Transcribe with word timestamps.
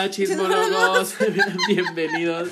Hola 0.00 0.10
chismólogos, 0.10 1.14
bienvenidos 1.68 2.48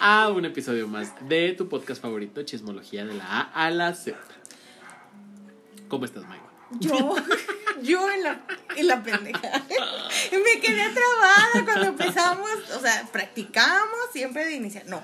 a 0.00 0.30
un 0.30 0.46
episodio 0.46 0.88
más 0.88 1.12
de 1.28 1.52
tu 1.52 1.68
podcast 1.68 2.00
favorito, 2.00 2.42
Chismología 2.44 3.04
de 3.04 3.12
la 3.12 3.24
A 3.26 3.66
a 3.66 3.70
la 3.70 3.92
Z. 3.92 4.16
¿Cómo 5.88 6.06
estás, 6.06 6.24
Mike? 6.26 6.40
Yo, 6.80 7.14
yo 7.82 8.10
en 8.10 8.22
la, 8.22 8.40
en 8.74 8.86
la 8.86 9.02
pendeja. 9.02 9.50
Me 10.32 10.60
quedé 10.62 10.88
trabada 10.88 11.64
cuando 11.66 11.88
empezamos, 11.88 12.48
o 12.74 12.80
sea, 12.80 13.06
practicamos 13.12 13.98
siempre 14.14 14.46
de 14.46 14.54
iniciar. 14.54 14.86
No, 14.86 15.02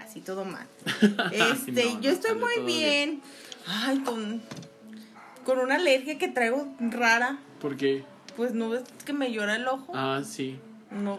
así 0.00 0.22
todo 0.22 0.46
mal. 0.46 0.66
Este, 1.32 1.84
No, 1.84 1.92
no, 1.96 2.00
yo 2.00 2.12
estoy 2.12 2.34
muy 2.34 2.60
bien. 2.64 3.20
Ay, 3.66 3.98
con, 3.98 4.40
con 5.44 5.58
una 5.58 5.74
alergia 5.74 6.16
que 6.16 6.28
traigo 6.28 6.74
rara. 6.80 7.36
¿Por 7.60 7.76
qué? 7.76 8.06
Pues 8.38 8.54
no 8.54 8.70
ves 8.70 8.84
que 9.04 9.12
me 9.12 9.30
llora 9.30 9.56
el 9.56 9.68
ojo. 9.68 9.92
Ah, 9.94 10.22
sí. 10.24 10.58
No, 10.90 11.18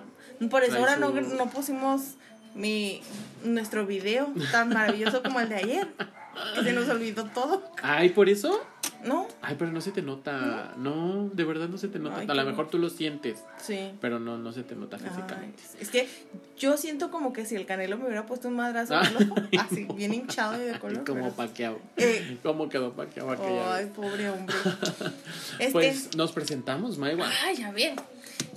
por 0.49 0.63
eso 0.63 0.77
ahora 0.77 0.95
no, 0.97 1.09
no 1.11 1.49
pusimos 1.49 2.15
mi 2.55 3.01
nuestro 3.43 3.85
video 3.85 4.29
tan 4.51 4.69
maravilloso 4.69 5.21
como 5.23 5.39
el 5.39 5.49
de 5.49 5.55
ayer. 5.55 5.87
Que 6.53 6.63
se 6.63 6.71
nos 6.71 6.87
olvidó 6.87 7.25
todo. 7.25 7.63
Ay, 7.81 8.09
¿por 8.09 8.29
eso? 8.29 8.61
¿No? 9.03 9.27
Ay, 9.41 9.55
pero 9.57 9.71
no 9.71 9.81
se 9.81 9.91
te 9.91 10.03
nota. 10.03 10.73
No, 10.77 11.29
de 11.33 11.43
verdad 11.43 11.67
no 11.67 11.79
se 11.79 11.87
te 11.87 11.97
nota. 11.97 12.17
Ay, 12.19 12.27
a 12.29 12.33
lo 12.35 12.45
mejor 12.45 12.69
tú 12.69 12.77
lo 12.77 12.89
sientes, 12.91 13.39
Sí. 13.59 13.91
pero 14.01 14.19
no, 14.19 14.37
no 14.37 14.51
se 14.53 14.61
te 14.63 14.75
nota 14.75 14.97
Ay, 15.01 15.09
físicamente. 15.09 15.63
es 15.79 15.89
que 15.89 16.07
yo 16.57 16.77
siento 16.77 17.09
como 17.09 17.33
que 17.33 17.45
si 17.45 17.55
el 17.55 17.65
canelo 17.65 17.97
me 17.97 18.05
hubiera 18.05 18.25
puesto 18.27 18.47
un 18.49 18.55
madrazo 18.55 18.95
Ah. 18.95 19.03
en 19.09 19.17
el 19.17 19.31
ojo, 19.31 19.41
así, 19.59 19.87
bien 19.95 20.13
hinchado 20.13 20.61
y 20.61 20.65
de 20.65 20.79
color. 20.79 21.03
Como 21.05 21.21
pero- 21.21 21.33
paqueado. 21.35 21.79
Eh. 21.97 22.37
¿Cómo 22.43 22.69
quedó 22.69 22.93
paqueado 22.93 23.31
aquella 23.31 23.75
Ay, 23.75 23.85
pobre 23.95 24.29
hombre. 24.29 24.55
Este, 25.59 25.71
Pues 25.71 26.15
nos 26.15 26.31
presentamos, 26.33 26.97
Maiwa. 26.99 27.27
Ay, 27.45 27.57
ya 27.57 27.71
bien. 27.71 27.95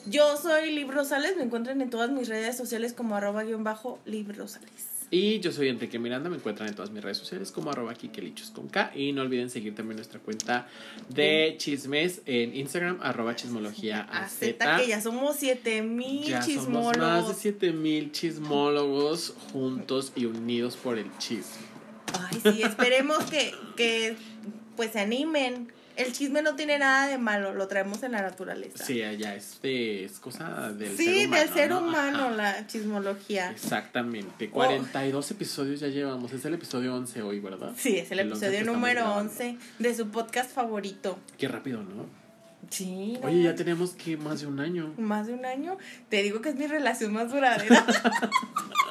Yo 0.07 0.37
soy 0.37 0.73
Lib 0.73 0.91
Rosales, 0.91 1.37
me 1.37 1.45
encuentran 1.45 1.81
en 1.81 1.91
todas 1.91 2.11
mis 2.11 2.29
redes 2.29 2.57
sociales 2.57 2.93
como 2.93 3.17
arroba 3.17 3.45
guion 3.45 3.65
bajo 3.65 3.99
Lib 4.07 4.33
Rosales. 4.37 5.01
Y 5.13 5.41
yo 5.41 5.51
soy 5.51 5.69
Enrique 5.69 5.99
Miranda, 5.99 6.31
me 6.31 6.37
encuentran 6.37 6.69
en 6.69 6.75
todas 6.77 6.93
mis 6.93 7.03
redes 7.03 7.19
sociales 7.19 7.51
como 7.51 7.71
arroba 7.71 7.95
kikelichos 7.95 8.51
con 8.51 8.69
K. 8.69 8.93
Y 8.95 9.13
no 9.13 9.23
olviden 9.23 9.51
seguir 9.51 9.75
también 9.75 9.97
nuestra 9.97 10.21
cuenta 10.21 10.69
de 11.09 11.57
chismes 11.59 12.23
en 12.27 12.55
Instagram, 12.55 13.01
arroba 13.03 13.35
chismología 13.35 14.03
AZ. 14.03 14.35
Acepta 14.35 14.77
que 14.77 14.87
ya 14.87 15.01
somos 15.01 15.37
7000 15.37 16.23
Ya 16.23 16.43
somos 16.43 16.97
más 16.97 17.27
de 17.27 17.33
chismólogos. 17.33 17.37
7000 17.39 18.13
chismólogos 18.13 19.35
juntos 19.53 20.13
y 20.15 20.27
unidos 20.27 20.77
por 20.77 20.97
el 20.97 21.11
chisme. 21.19 21.67
Ay, 22.13 22.41
sí, 22.41 22.63
esperemos 22.63 23.25
que, 23.25 23.53
que 23.77 24.15
pues 24.77 24.93
se 24.93 25.01
animen. 25.01 25.73
El 26.01 26.13
chisme 26.13 26.43
no 26.43 26.55
tiene 26.57 26.79
nada 26.79 27.07
de 27.09 27.19
malo, 27.19 27.53
lo 27.55 27.69
traemos 27.69 28.03
en 28.03 28.13
la 28.13 28.23
naturaleza. 28.23 28.85
Sí, 28.85 28.99
ya 29.19 29.35
es, 29.35 29.59
es 29.63 30.19
cosa 30.19 30.73
del 30.73 30.97
Sí, 30.97 31.05
ser 31.05 31.27
humano. 31.27 31.37
del 31.41 31.49
ser 31.55 31.71
¿no? 31.71 31.79
humano, 31.81 32.19
Ajá. 32.27 32.31
la 32.37 32.67
chismología. 32.67 33.51
Exactamente. 33.51 34.49
42 34.51 35.31
episodios 35.31 35.81
ya 35.81 35.89
llevamos. 35.89 36.33
Es 36.33 36.45
el 36.45 36.55
episodio 36.55 36.95
11 36.95 37.23
hoy, 37.23 37.41
¿verdad? 37.41 37.73
Sí, 37.77 37.99
es 37.99 38.11
el 38.13 38.21
El 38.21 38.33
11 38.33 38.41
que 38.41 38.47
episodio 38.57 38.73
número 38.73 39.01
grabando. 39.03 39.31
11 39.31 39.57
de 39.79 39.95
su 39.95 40.09
podcast 40.11 40.51
favorito. 40.53 41.19
Qué 41.39 41.49
rápido, 41.49 41.83
¿no? 41.83 42.07
Sí. 42.71 43.19
no, 43.21 43.29
Oye, 43.29 43.43
ya 43.43 43.55
tenemos 43.55 43.93
que 43.93 44.17
más 44.17 44.43
de 44.43 44.47
un 44.47 44.61
año. 44.61 44.93
Más 44.99 45.27
de 45.27 45.33
un 45.35 45.45
año. 45.45 45.77
Te 46.09 46.23
digo 46.23 46.41
que 46.41 46.51
es 46.51 46.57
mi 46.57 46.67
relación 46.67 47.13
más 47.13 47.33
duradera. 47.33 47.85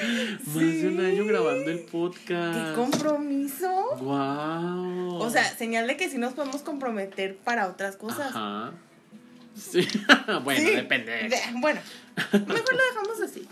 Más 0.46 0.54
de 0.54 0.88
un 0.88 1.00
año 1.00 1.24
grabando 1.26 1.70
el 1.70 1.80
¡Qué 1.84 1.90
podcast. 1.90 2.74
compromiso! 2.74 3.96
Wow. 4.00 5.16
O 5.16 5.30
sea, 5.30 5.44
señal 5.56 5.86
de 5.86 5.96
que 5.96 6.08
sí 6.08 6.18
nos 6.18 6.32
podemos 6.32 6.62
comprometer 6.62 7.36
para 7.36 7.68
otras 7.68 7.96
cosas. 7.96 8.28
Ajá. 8.34 8.72
Sí. 9.56 9.86
bueno, 10.44 10.60
Sí. 10.60 10.74
depende. 10.76 11.12
De- 11.28 11.40
bueno, 11.56 11.80
mejor 12.32 12.74
lo 12.74 12.82
dejamos 12.84 13.20
así. 13.22 13.46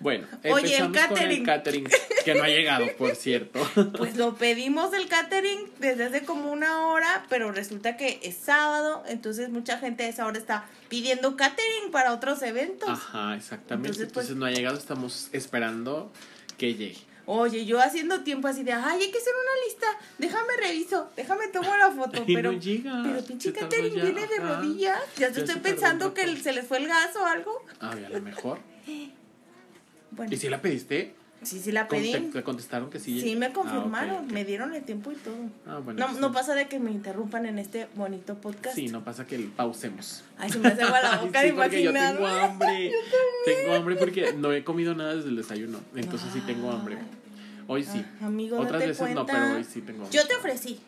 Bueno, 0.00 0.26
Oye, 0.50 0.76
el 0.76 0.84
empezamos 0.84 1.18
con 1.18 1.30
el 1.30 1.44
catering. 1.44 1.44
catering, 1.44 1.88
que 2.24 2.34
no 2.34 2.42
ha 2.44 2.48
llegado, 2.48 2.86
por 2.98 3.14
cierto. 3.16 3.60
Pues 3.96 4.16
lo 4.16 4.36
pedimos 4.36 4.92
el 4.92 5.08
catering 5.08 5.70
desde 5.78 6.04
hace 6.04 6.24
como 6.24 6.50
una 6.52 6.88
hora, 6.88 7.24
pero 7.28 7.52
resulta 7.52 7.96
que 7.96 8.20
es 8.22 8.36
sábado, 8.36 9.02
entonces 9.08 9.48
mucha 9.50 9.78
gente 9.78 10.04
a 10.04 10.08
esa 10.08 10.26
hora 10.26 10.38
está 10.38 10.66
pidiendo 10.88 11.36
catering 11.36 11.90
para 11.90 12.12
otros 12.12 12.42
eventos. 12.42 12.88
Ajá, 12.88 13.34
exactamente. 13.36 13.88
Entonces, 13.88 14.08
Entonces, 14.08 14.30
pues- 14.32 14.38
no 14.38 14.46
ha 14.46 14.50
llegado, 14.50 14.76
estamos 14.76 15.28
esperando 15.32 16.12
que 16.58 16.74
llegue. 16.74 16.98
Oye, 17.26 17.64
yo 17.66 17.80
haciendo 17.80 18.22
tiempo 18.22 18.46
así 18.46 18.62
de, 18.62 18.72
ay, 18.72 19.02
hay 19.02 19.10
que 19.10 19.18
hacer 19.18 19.32
una 19.34 19.66
lista, 19.66 19.86
déjame 20.18 20.56
reviso, 20.62 21.10
déjame 21.16 21.48
tomo 21.48 21.76
la 21.76 21.90
foto, 21.90 22.22
Y 22.26 22.34
pero, 22.34 22.52
no 22.52 22.58
llega. 22.58 23.02
pero 23.04 23.24
pinche 23.24 23.52
ya, 23.52 23.66
viene 23.68 24.26
de 24.26 24.38
rodillas, 24.38 25.00
ya 25.16 25.32
te 25.32 25.40
estoy 25.40 25.60
pensando 25.60 26.14
que 26.14 26.36
se 26.36 26.52
les 26.52 26.66
fue 26.66 26.78
el 26.78 26.86
gas 26.86 27.16
o 27.16 27.26
algo. 27.26 27.64
Ay, 27.80 28.04
a 28.04 28.08
lo 28.08 28.20
mejor. 28.20 28.58
Bueno, 30.08 30.32
¿Y 30.32 30.36
si 30.36 30.48
la 30.48 30.62
pediste? 30.62 31.14
Sí, 31.42 31.60
sí 31.60 31.72
la 31.72 31.88
pedí. 31.88 32.12
¿Te, 32.12 32.20
te 32.20 32.42
contestaron 32.42 32.90
que 32.90 32.98
sí? 33.00 33.20
Sí, 33.20 33.36
me 33.36 33.46
Ah, 33.46 33.48
ok, 33.50 33.54
confirmaron, 33.54 34.24
ok. 34.24 34.32
me 34.32 34.44
dieron 34.44 34.74
el 34.74 34.82
tiempo 34.82 35.12
y 35.12 35.14
todo. 35.16 35.36
Ah, 35.66 35.78
bueno. 35.82 36.00
No, 36.00 36.06
pues 36.06 36.20
no 36.20 36.32
pasa 36.32 36.54
de 36.54 36.66
que 36.68 36.78
me 36.78 36.90
interrumpan 36.90 37.46
en 37.46 37.58
este 37.58 37.88
bonito 37.94 38.34
podcast. 38.36 38.74
Sí, 38.74 38.88
no 38.88 39.04
pasa 39.04 39.26
que 39.26 39.38
pausemos. 39.56 40.24
Ay, 40.38 40.50
se 40.50 40.58
me 40.58 40.68
hace 40.68 40.82
agua 40.82 41.00
la 41.00 41.16
boca 41.22 41.42
sí, 41.42 41.52
porque 41.52 41.82
yo 41.82 41.92
tengo 41.92 42.26
hambre. 42.26 42.92
Tengo 43.44 43.74
hambre 43.74 43.96
porque 43.96 44.32
no 44.32 44.52
he 44.52 44.64
comido 44.64 44.94
nada 44.94 45.14
desde 45.14 45.28
el 45.28 45.36
desayuno. 45.36 45.78
Entonces 45.94 46.28
sí 46.32 46.40
tengo 46.46 46.70
hambre. 46.72 46.98
Hoy 47.68 47.84
sí. 47.84 48.04
Ah, 48.20 48.26
amigo, 48.26 48.56
Otras 48.58 48.72
date 48.74 48.86
veces 48.88 49.08
no, 49.14 49.24
cuenta. 49.24 49.32
pero 49.32 49.56
hoy 49.56 49.64
sí 49.64 49.80
tengo 49.82 50.04
hambre. 50.04 50.18
Yo 50.18 50.26
te 50.26 50.34
ofrecí, 50.34 50.80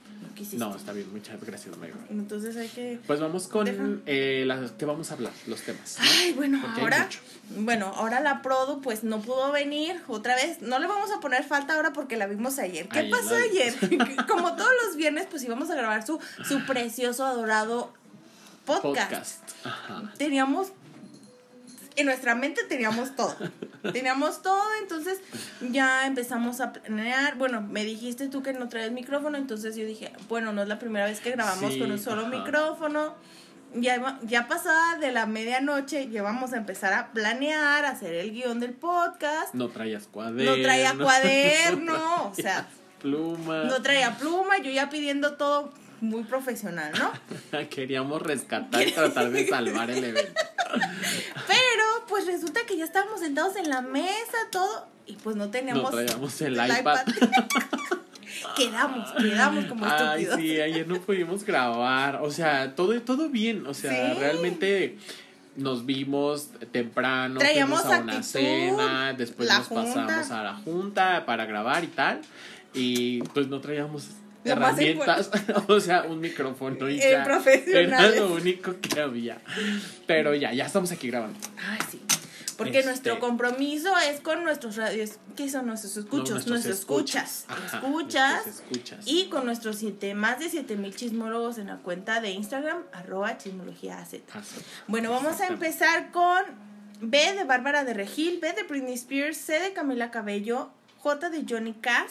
no 0.54 0.76
está 0.76 0.92
bien. 0.92 1.10
Muchas 1.12 1.40
gracias, 1.40 1.76
Mayra. 1.76 1.96
Entonces 2.10 2.56
hay 2.56 2.68
que... 2.68 2.98
Pues 3.06 3.20
vamos 3.20 3.48
con 3.48 4.02
eh, 4.06 4.44
las 4.46 4.72
que 4.72 4.84
vamos 4.84 5.10
a 5.10 5.14
hablar, 5.14 5.32
los 5.46 5.60
temas. 5.62 5.98
¿no? 5.98 6.04
Ay, 6.08 6.32
bueno, 6.32 6.60
Porque 6.62 6.80
ahora... 6.80 7.08
Bueno, 7.56 7.92
ahora 7.96 8.20
la 8.20 8.42
Produ 8.42 8.80
pues 8.80 9.04
no 9.04 9.20
pudo 9.20 9.52
venir 9.52 10.00
otra 10.06 10.34
vez. 10.34 10.60
No 10.60 10.78
le 10.78 10.86
vamos 10.86 11.10
a 11.10 11.20
poner 11.20 11.44
falta 11.44 11.74
ahora 11.74 11.92
porque 11.92 12.16
la 12.16 12.26
vimos 12.26 12.58
ayer. 12.58 12.88
¿Qué 12.88 13.00
Ayer 13.00 13.10
pasó 13.10 13.38
la 13.38 13.44
ayer? 13.44 13.74
Como 14.28 14.54
todos 14.54 14.70
los 14.84 14.96
viernes 14.96 15.26
pues 15.30 15.42
íbamos 15.44 15.70
a 15.70 15.74
grabar 15.74 16.06
su, 16.06 16.20
su 16.46 16.64
precioso, 16.66 17.24
adorado 17.24 17.92
podcast. 18.64 19.42
Teníamos... 20.18 20.72
En 21.98 22.06
nuestra 22.06 22.34
mente 22.34 22.62
teníamos 22.68 23.14
todo. 23.16 23.36
Teníamos 23.92 24.42
todo, 24.42 24.62
entonces 24.82 25.18
ya 25.60 26.06
empezamos 26.06 26.60
a 26.60 26.72
planear. 26.72 27.36
Bueno, 27.36 27.60
me 27.60 27.84
dijiste 27.84 28.28
tú 28.28 28.42
que 28.42 28.52
no 28.52 28.68
traes 28.68 28.90
micrófono, 28.92 29.36
entonces 29.38 29.76
yo 29.76 29.84
dije, 29.84 30.12
bueno, 30.28 30.52
no 30.52 30.62
es 30.62 30.68
la 30.68 30.78
primera 30.78 31.04
vez 31.06 31.20
que 31.20 31.30
grabamos 31.32 31.72
Sí, 31.74 31.78
con 31.78 31.90
un 31.92 31.98
solo 31.98 32.22
ajá. 32.26 32.30
micrófono. 32.36 33.14
Ya, 33.74 34.18
ya 34.22 34.48
pasada 34.48 34.96
de 34.96 35.12
la 35.12 35.26
medianoche, 35.26 36.08
ya 36.08 36.22
vamos 36.22 36.54
a 36.54 36.56
empezar 36.56 36.92
a 36.94 37.12
planear, 37.12 37.84
a 37.84 37.90
hacer 37.90 38.14
el 38.14 38.32
guion 38.32 38.60
del 38.60 38.72
podcast. 38.72 39.52
No 39.54 39.68
traías 39.68 40.06
cuaderno. 40.10 40.56
No 40.56 40.62
traía 40.62 40.94
cuaderno, 40.96 42.24
o 42.30 42.34
sea, 42.34 42.66
Pluma. 43.00 43.64
no 43.64 43.82
traía 43.82 44.16
pluma, 44.16 44.58
yo 44.58 44.70
ya 44.70 44.88
pidiendo 44.90 45.34
todo 45.34 45.72
muy 46.00 46.22
profesional, 46.24 46.92
¿no? 46.98 47.12
Queríamos 47.70 48.22
rescatar 48.22 48.86
y 48.86 48.92
tratar 48.92 49.30
de 49.30 49.46
salvar 49.48 49.90
el 49.90 50.04
evento. 50.04 50.40
Pero 51.46 51.84
pues 52.08 52.26
resulta 52.26 52.60
que 52.66 52.76
ya 52.76 52.84
estábamos 52.84 53.20
sentados 53.20 53.56
en 53.56 53.68
la 53.70 53.80
mesa, 53.82 54.36
todo, 54.50 54.86
y 55.06 55.14
pues 55.14 55.36
no 55.36 55.50
teníamos 55.50 55.82
No 55.84 55.90
traíamos 55.90 56.40
el 56.42 56.54
iPad. 56.54 57.06
quedamos, 58.56 59.10
quedamos 59.12 59.64
como 59.66 59.84
Ay, 59.86 60.22
estúpidos. 60.24 60.36
sí, 60.40 60.60
ayer 60.60 60.86
no 60.86 61.00
pudimos 61.00 61.44
grabar. 61.44 62.20
O 62.22 62.30
sea, 62.30 62.74
todo, 62.74 63.00
todo 63.02 63.28
bien. 63.28 63.66
O 63.66 63.74
sea, 63.74 64.14
Sí. 64.14 64.20
realmente 64.20 64.98
nos 65.56 65.84
vimos 65.86 66.50
temprano, 66.70 67.38
Traíamos 67.40 67.80
fuimos 67.80 67.98
a 67.98 68.02
una 68.02 68.12
actitud, 68.18 68.30
cena, 68.30 69.12
después 69.14 69.48
nos 69.48 69.66
junta. 69.66 70.06
pasamos 70.06 70.30
a 70.30 70.42
la 70.44 70.54
junta 70.54 71.26
para 71.26 71.46
grabar 71.46 71.82
y 71.84 71.88
tal. 71.88 72.20
Y 72.74 73.22
pues 73.34 73.48
no 73.48 73.60
traíamos 73.60 74.08
herramientas, 74.48 75.30
o 75.68 75.80
sea, 75.80 76.02
un 76.02 76.20
micrófono 76.20 76.88
y 76.88 77.00
Eh, 77.00 77.10
ya. 77.12 77.24
Era 77.80 78.10
lo 78.10 78.32
único 78.34 78.74
que 78.80 79.00
había. 79.00 79.38
Pero 80.06 80.34
ya, 80.34 80.52
ya 80.52 80.66
estamos 80.66 80.90
aquí 80.92 81.08
grabando. 81.08 81.38
Ay, 81.70 81.78
sí. 81.90 82.00
Porque 82.56 82.78
Este- 82.80 82.90
nuestro 82.90 83.20
compromiso 83.20 83.96
es 84.10 84.20
con 84.20 84.42
nuestros 84.42 84.74
radios, 84.74 85.12
¿qué 85.36 85.48
son 85.48 85.66
nuestros 85.68 85.96
escuchos? 85.96 86.44
No, 86.46 86.54
nuestros 86.54 86.78
escuchas. 86.80 87.44
Ajá, 87.46 87.76
escuchas. 87.78 88.46
escuchas. 88.48 88.98
Y 89.06 89.28
con 89.28 89.44
nuestros 89.46 89.76
siete, 89.76 90.14
más 90.14 90.40
de 90.40 90.48
7000 90.48 90.92
chismólogos 90.96 91.58
en 91.58 91.68
la 91.68 91.76
cuenta 91.76 92.20
de 92.20 92.30
Instagram, 92.30 92.78
arroba 92.92 93.38
chismología 93.38 93.98
AZ. 94.00 94.14
Bueno, 94.88 95.10
vamos 95.12 95.40
a 95.40 95.46
empezar 95.46 96.10
con 96.10 96.42
B 97.00 97.32
de 97.34 97.44
Bárbara 97.44 97.84
de 97.84 97.94
Regil, 97.94 98.40
B 98.40 98.52
de 98.52 98.64
Britney 98.64 98.94
Spears, 98.94 99.36
C 99.36 99.60
de 99.60 99.72
Camila 99.72 100.10
Cabello, 100.10 100.70
J 100.98 101.30
de 101.30 101.44
Johnny 101.48 101.74
Cass, 101.74 102.10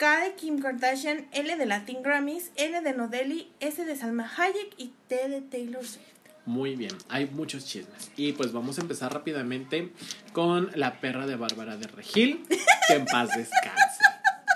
K 0.00 0.20
de 0.20 0.34
Kim 0.34 0.62
Kardashian, 0.62 1.28
L 1.30 1.56
de 1.58 1.66
Latin 1.66 2.02
Grammys, 2.02 2.52
N 2.56 2.80
de 2.80 2.94
Nodelli, 2.94 3.52
S 3.60 3.84
de 3.84 3.94
Salma 3.96 4.26
Hayek 4.34 4.72
y 4.78 4.94
T 5.08 5.28
de 5.28 5.42
Taylor 5.42 5.84
Swift. 5.84 6.06
Muy 6.46 6.74
bien, 6.74 6.96
hay 7.10 7.26
muchos 7.26 7.66
chismes. 7.66 8.10
Y 8.16 8.32
pues 8.32 8.50
vamos 8.50 8.78
a 8.78 8.80
empezar 8.80 9.12
rápidamente 9.12 9.92
con 10.32 10.70
la 10.74 11.00
perra 11.02 11.26
de 11.26 11.36
Bárbara 11.36 11.76
de 11.76 11.86
Regil. 11.86 12.46
Que 12.88 12.94
en 12.94 13.04
paz 13.04 13.28
descanse. 13.36 14.02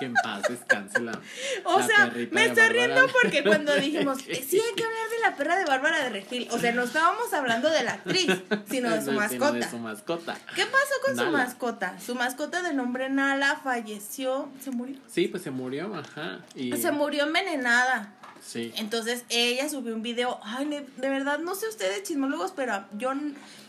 Que 0.00 0.06
en 0.06 0.14
paz 0.14 0.44
descanse 0.49 1.00
la. 1.02 1.20
O 1.64 1.79
la 1.79 1.87
sea, 1.87 2.06
me 2.31 2.46
estoy 2.46 2.69
riendo 2.70 3.06
porque 3.23 3.44
cuando 3.44 3.75
dijimos. 3.76 4.20
"Eh, 4.26 4.43
sí 4.49 4.58
hay 4.58 4.75
que 4.75 4.82
hablar 4.82 5.04
la 5.25 5.37
perra 5.37 5.56
de 5.56 5.65
Bárbara 5.65 6.03
de 6.05 6.11
Regil. 6.11 6.49
O 6.50 6.59
sea, 6.59 6.73
no 6.73 6.85
estábamos 6.85 7.32
hablando 7.32 7.71
de 7.71 7.82
la 7.82 7.93
actriz, 7.94 8.29
sino 8.69 8.91
de 8.91 9.03
su 9.03 9.12
mascota. 9.21 9.53
de 9.53 9.71
su 9.71 9.79
mascota. 9.79 10.38
¿Qué 10.55 10.67
pasó 10.67 10.94
con 11.05 11.17
su 11.17 11.31
mascota? 11.31 12.00
Su 12.00 12.15
mascota 12.15 12.62
de 12.62 12.75
nombre 12.75 13.09
Nala 13.09 13.61
falleció, 13.62 14.49
se 14.62 14.71
murió. 14.71 14.97
Sí, 15.09 15.29
pues 15.29 15.43
se 15.43 15.50
murió, 15.50 15.94
ajá. 15.94 16.41
Y, 16.55 16.73
Se 16.76 16.93
murió 16.93 17.25
envenenada. 17.25 18.12
Sí. 18.44 18.73
Entonces 18.76 19.25
ella 19.31 19.69
subió 19.69 19.94
un 19.94 20.03
video. 20.03 20.38
Ay, 20.43 20.67
de 20.67 21.09
verdad, 21.09 21.38
no 21.38 21.55
sé 21.55 21.69
ustedes 21.69 22.03
chismólogos, 22.03 22.53
pero 22.53 22.85
yo 22.93 23.12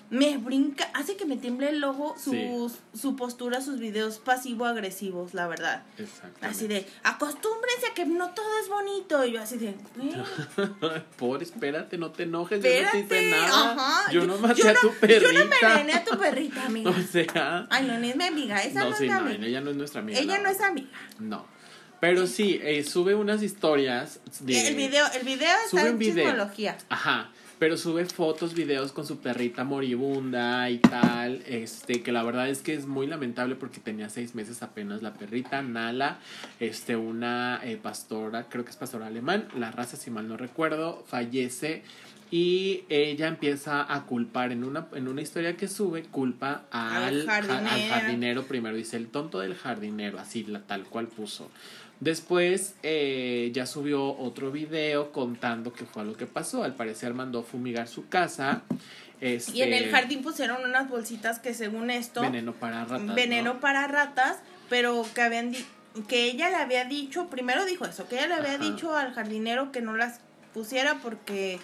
me 0.10 0.38
brinca, 0.38 0.90
hace 0.94 1.18
que 1.18 1.26
me 1.26 1.36
tiemble 1.38 1.70
el 1.70 1.84
ojo 1.84 2.16
su, 2.18 2.72
su 2.94 3.16
postura, 3.16 3.60
sus 3.62 3.80
videos 3.80 4.20
pasivo-agresivos, 4.20 5.34
la 5.34 5.48
verdad. 5.48 5.84
Así 6.42 6.68
de, 6.68 6.88
acostúmbrense 7.04 7.88
a 7.92 7.94
que 7.94 8.06
no 8.06 8.30
todo 8.32 8.46
es 8.62 8.70
bonito. 8.70 9.26
Y 9.26 9.32
yo 9.34 9.42
así 9.42 9.58
de, 9.58 9.70
"Eh, 9.70 9.76
Por, 11.18 11.42
espérate, 11.42 11.98
no 11.98 12.12
te 12.12 12.24
enojes. 12.24 12.62
yo 12.62 12.70
no 12.70 12.92
te 12.92 13.00
hice 13.00 13.00
espérate. 13.00 13.30
nada. 13.32 13.72
Ajá. 13.74 14.12
Yo 14.12 14.26
no 14.26 14.38
maté 14.38 14.62
yo 14.62 14.70
a 14.70 14.74
no- 14.74 14.80
tu 14.80 14.92
perrita. 14.94 15.32
Yo 15.34 15.40
no 15.40 15.46
me 15.86 15.94
a 15.94 16.04
tu 16.06 16.18
perrita, 16.18 16.66
amiga. 16.66 16.90
O 16.92 17.02
sea. 17.12 17.68
Ay, 17.70 17.86
no, 17.88 17.98
ni 18.00 18.10
es 18.12 18.16
mi 18.16 18.24
amiga. 18.26 18.62
Esa 18.64 18.80
no, 18.82 18.86
no, 18.86 18.92
es 18.92 18.98
sí, 18.98 19.04
mi 19.06 19.10
no, 19.10 19.20
amiga. 19.20 19.46
ella 19.48 19.62
no 19.62 19.70
es 19.72 19.76
nuestra 19.76 20.02
amiga. 20.02 20.20
Ella 20.20 20.38
la 20.38 20.44
no 20.44 20.50
es 20.50 20.62
amiga. 20.62 20.88
No. 21.20 21.46
Pero 22.00 22.28
sí, 22.28 22.60
eh, 22.62 22.84
sube 22.84 23.16
unas 23.16 23.42
historias. 23.42 24.20
De, 24.42 24.68
El 24.68 24.76
video, 24.76 25.06
el 25.14 25.26
video 25.26 25.56
está 25.66 25.88
en 25.88 25.98
video. 25.98 26.26
chismología. 26.26 26.78
Ajá. 26.90 27.32
Pero 27.58 27.78
sube 27.78 28.06
fotos, 28.06 28.54
videos 28.54 28.92
con 28.92 29.06
su 29.08 29.20
perrita 29.20 29.64
moribunda 29.64 30.70
y 30.70 30.80
tal. 30.80 31.42
Este, 31.48 32.04
que 32.04 32.12
la 32.12 32.22
verdad 32.22 32.50
es 32.50 32.62
que 32.62 32.74
es 32.74 32.86
muy 32.86 33.08
lamentable 33.08 33.56
porque 33.56 33.80
tenía 33.80 34.10
seis 34.10 34.36
meses 34.36 34.62
apenas 34.62 35.02
la 35.02 35.14
perrita, 35.14 35.62
Nala. 35.62 36.20
Este, 36.60 36.98
una 36.98 37.62
eh, 37.64 37.78
pastora, 37.82 38.48
creo 38.50 38.66
que 38.66 38.72
es 38.72 38.76
pastora 38.78 39.08
alemán, 39.08 39.48
la 39.58 39.72
raza, 39.72 39.96
si 39.96 40.12
mal 40.12 40.28
no 40.28 40.36
recuerdo, 40.36 41.04
fallece. 41.08 41.84
Y 42.30 42.84
ella 42.90 43.28
empieza 43.28 43.86
a 43.94 44.06
culpar 44.06 44.52
en 44.52 44.64
una, 44.66 44.88
en 44.94 45.08
una 45.08 45.22
historia 45.22 45.56
que 45.56 45.70
sube, 45.70 46.04
culpa 46.04 46.64
al, 46.72 47.22
Al 47.22 47.26
ja- 47.28 47.36
al 47.38 47.44
jardinero. 47.48 47.94
jardinero 47.94 48.44
primero. 48.44 48.76
Dice 48.76 48.98
el 48.98 49.08
tonto 49.08 49.40
del 49.40 49.56
jardinero, 49.56 50.20
así 50.20 50.44
la, 50.44 50.60
tal 50.62 50.84
cual 50.86 51.08
puso. 51.08 51.50
Después 52.00 52.76
eh, 52.84 53.52
ya 53.54 53.66
subió 53.66 54.18
otro 54.18 54.52
video 54.52 55.12
contando 55.12 55.72
qué 55.74 55.86
fue 55.86 56.04
lo 56.06 56.14
que 56.16 56.26
pasó. 56.28 56.64
Al 56.64 56.76
parecer 56.76 57.14
mandó 57.14 57.42
fumigar 57.44 57.88
su 57.88 58.08
casa. 58.10 58.64
Este, 59.22 59.54
Y 59.58 59.62
en 59.62 59.74
el 59.74 59.90
jardín 59.90 60.22
pusieron 60.22 60.64
unas 60.66 60.90
bolsitas 60.90 61.40
que 61.40 61.54
según 61.54 61.90
esto, 61.90 62.22
Veneno 62.22 62.54
para 62.54 62.84
ratas. 62.84 63.16
veneno 63.16 63.54
¿no? 63.56 63.60
para 63.62 63.88
ratas, 63.88 64.38
pero 64.70 65.06
que 65.16 65.22
habían 65.22 65.52
di- 65.52 65.66
que 66.10 66.26
ella 66.26 66.50
le 66.50 66.58
había 66.58 66.84
dicho, 66.84 67.30
primero 67.30 67.64
dijo 67.64 67.86
eso, 67.86 68.08
que 68.10 68.16
ella 68.18 68.28
le 68.28 68.34
había 68.36 68.56
Ajá. 68.56 68.64
dicho 68.66 68.98
al 68.98 69.14
jardinero 69.14 69.72
que 69.72 69.82
no 69.82 69.96
las 69.96 70.20
pusiera 70.54 70.96
porque 70.96 71.60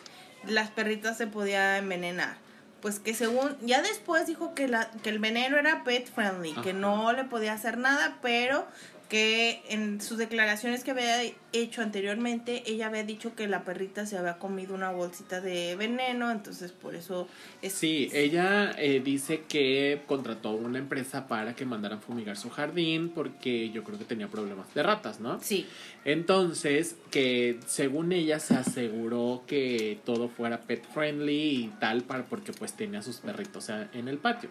las 0.48 0.70
perritas 0.72 1.18
se 1.18 1.28
podía 1.28 1.78
envenenar. 1.78 2.38
Pues 2.82 3.00
que 3.00 3.14
según, 3.14 3.58
ya 3.62 3.82
después 3.82 4.26
dijo 4.26 4.56
que, 4.56 4.70
la, 4.70 4.90
que 5.04 5.10
el 5.10 5.20
veneno 5.20 5.58
era 5.58 5.84
pet 5.84 6.10
friendly, 6.10 6.54
que 6.64 6.72
no 6.74 7.12
le 7.12 7.26
podía 7.26 7.52
hacer 7.54 7.78
nada, 7.78 8.18
pero 8.22 8.66
que 9.12 9.62
en 9.68 10.00
sus 10.00 10.18
declaraciones 10.18 10.86
que 10.86 10.92
había 10.92 11.22
hecho 11.52 11.82
anteriormente, 11.82 12.64
ella 12.66 12.88
había 12.88 13.04
dicho 13.04 13.36
que 13.36 13.46
la 13.50 13.66
perrita 13.66 14.06
se 14.06 14.18
había 14.18 14.38
comido 14.38 14.74
una 14.74 14.90
bolsita 14.90 15.42
de 15.42 15.76
veneno, 15.76 16.32
entonces 16.32 16.72
por 16.72 16.96
eso 16.96 17.28
es... 17.62 17.74
Sí, 17.74 18.10
ella 18.14 18.72
eh, 18.78 19.02
dice 19.04 19.42
que 19.50 20.04
contrató 20.08 20.52
una 20.52 20.80
empresa 20.80 21.28
para 21.28 21.54
que 21.58 21.66
mandaran 21.66 22.00
fumigar 22.02 22.38
su 22.38 22.50
jardín 22.50 23.10
porque 23.10 23.70
yo 23.72 23.84
creo 23.84 24.00
que 24.00 24.06
tenía 24.06 24.30
problemas 24.30 24.74
de 24.74 24.82
ratas, 24.82 25.20
¿no? 25.20 25.42
Sí, 25.44 25.68
Entonces, 26.06 26.96
que 27.12 27.60
según 27.68 28.14
ella 28.14 28.40
se 28.40 28.56
aseguró 28.56 29.44
que 29.46 30.00
todo 30.06 30.30
fuera 30.30 30.62
pet 30.62 30.88
friendly 30.94 31.66
y 31.66 31.74
tal, 31.82 32.04
para, 32.04 32.24
porque 32.24 32.54
pues 32.54 32.72
tenía 32.78 33.02
sus 33.02 33.18
perritos 33.18 33.68
en 33.92 34.08
el 34.08 34.20
patio. 34.20 34.50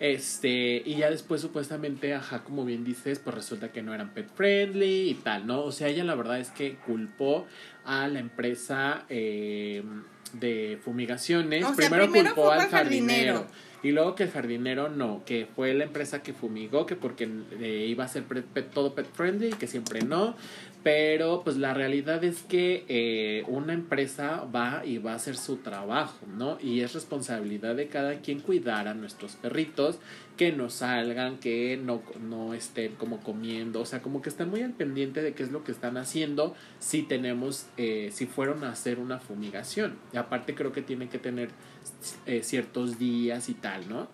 Este, 0.00 0.82
y 0.84 0.96
ya 0.96 1.10
después 1.10 1.40
supuestamente, 1.40 2.14
ajá, 2.14 2.44
como 2.44 2.64
bien 2.64 2.84
dices, 2.84 3.18
pues 3.18 3.34
resulta 3.34 3.72
que 3.72 3.82
no 3.82 3.92
eran 3.94 4.10
pet 4.14 4.28
friendly 4.34 5.10
y 5.10 5.14
tal, 5.14 5.46
¿no? 5.46 5.62
O 5.64 5.72
sea, 5.72 5.88
ella 5.88 6.04
la 6.04 6.14
verdad 6.14 6.38
es 6.38 6.50
que 6.50 6.76
culpó 6.76 7.46
a 7.84 8.06
la 8.06 8.20
empresa 8.20 9.04
eh, 9.08 9.82
de 10.34 10.78
fumigaciones. 10.84 11.64
O 11.64 11.68
sea, 11.74 11.76
primero, 11.76 12.04
primero 12.12 12.34
culpó 12.34 12.50
al 12.52 12.60
jardinero. 12.68 13.34
jardinero. 13.38 13.68
Y 13.82 13.92
luego 13.92 14.14
que 14.16 14.24
el 14.24 14.30
jardinero 14.30 14.88
no, 14.88 15.22
que 15.24 15.46
fue 15.54 15.72
la 15.74 15.84
empresa 15.84 16.20
que 16.22 16.32
fumigó, 16.32 16.84
que 16.84 16.96
porque 16.96 17.28
eh, 17.60 17.86
iba 17.88 18.04
a 18.04 18.08
ser 18.08 18.24
pre- 18.24 18.42
pet- 18.42 18.70
todo 18.70 18.94
pet 18.94 19.06
friendly, 19.12 19.50
que 19.50 19.66
siempre 19.68 20.02
no. 20.02 20.36
Pero 20.88 21.42
pues 21.44 21.58
la 21.58 21.74
realidad 21.74 22.24
es 22.24 22.44
que 22.44 22.86
eh, 22.88 23.44
una 23.46 23.74
empresa 23.74 24.44
va 24.44 24.86
y 24.86 24.96
va 24.96 25.12
a 25.12 25.16
hacer 25.16 25.36
su 25.36 25.58
trabajo, 25.58 26.24
¿no? 26.26 26.56
Y 26.62 26.80
es 26.80 26.94
responsabilidad 26.94 27.76
de 27.76 27.88
cada 27.88 28.20
quien 28.20 28.40
cuidar 28.40 28.88
a 28.88 28.94
nuestros 28.94 29.36
perritos, 29.36 29.98
que 30.38 30.50
no 30.50 30.70
salgan, 30.70 31.36
que 31.40 31.76
no, 31.76 32.00
no 32.26 32.54
estén 32.54 32.94
como 32.94 33.20
comiendo, 33.20 33.82
o 33.82 33.84
sea, 33.84 34.00
como 34.00 34.22
que 34.22 34.30
están 34.30 34.48
muy 34.48 34.62
al 34.62 34.72
pendiente 34.72 35.20
de 35.20 35.34
qué 35.34 35.42
es 35.42 35.52
lo 35.52 35.62
que 35.62 35.72
están 35.72 35.98
haciendo 35.98 36.54
si 36.78 37.02
tenemos, 37.02 37.66
eh, 37.76 38.08
si 38.10 38.24
fueron 38.24 38.64
a 38.64 38.70
hacer 38.70 38.98
una 38.98 39.18
fumigación. 39.18 39.98
Y 40.14 40.16
aparte 40.16 40.54
creo 40.54 40.72
que 40.72 40.80
tienen 40.80 41.10
que 41.10 41.18
tener 41.18 41.50
eh, 42.24 42.42
ciertos 42.42 42.98
días 42.98 43.50
y 43.50 43.54
tal, 43.54 43.90
¿no? 43.90 44.08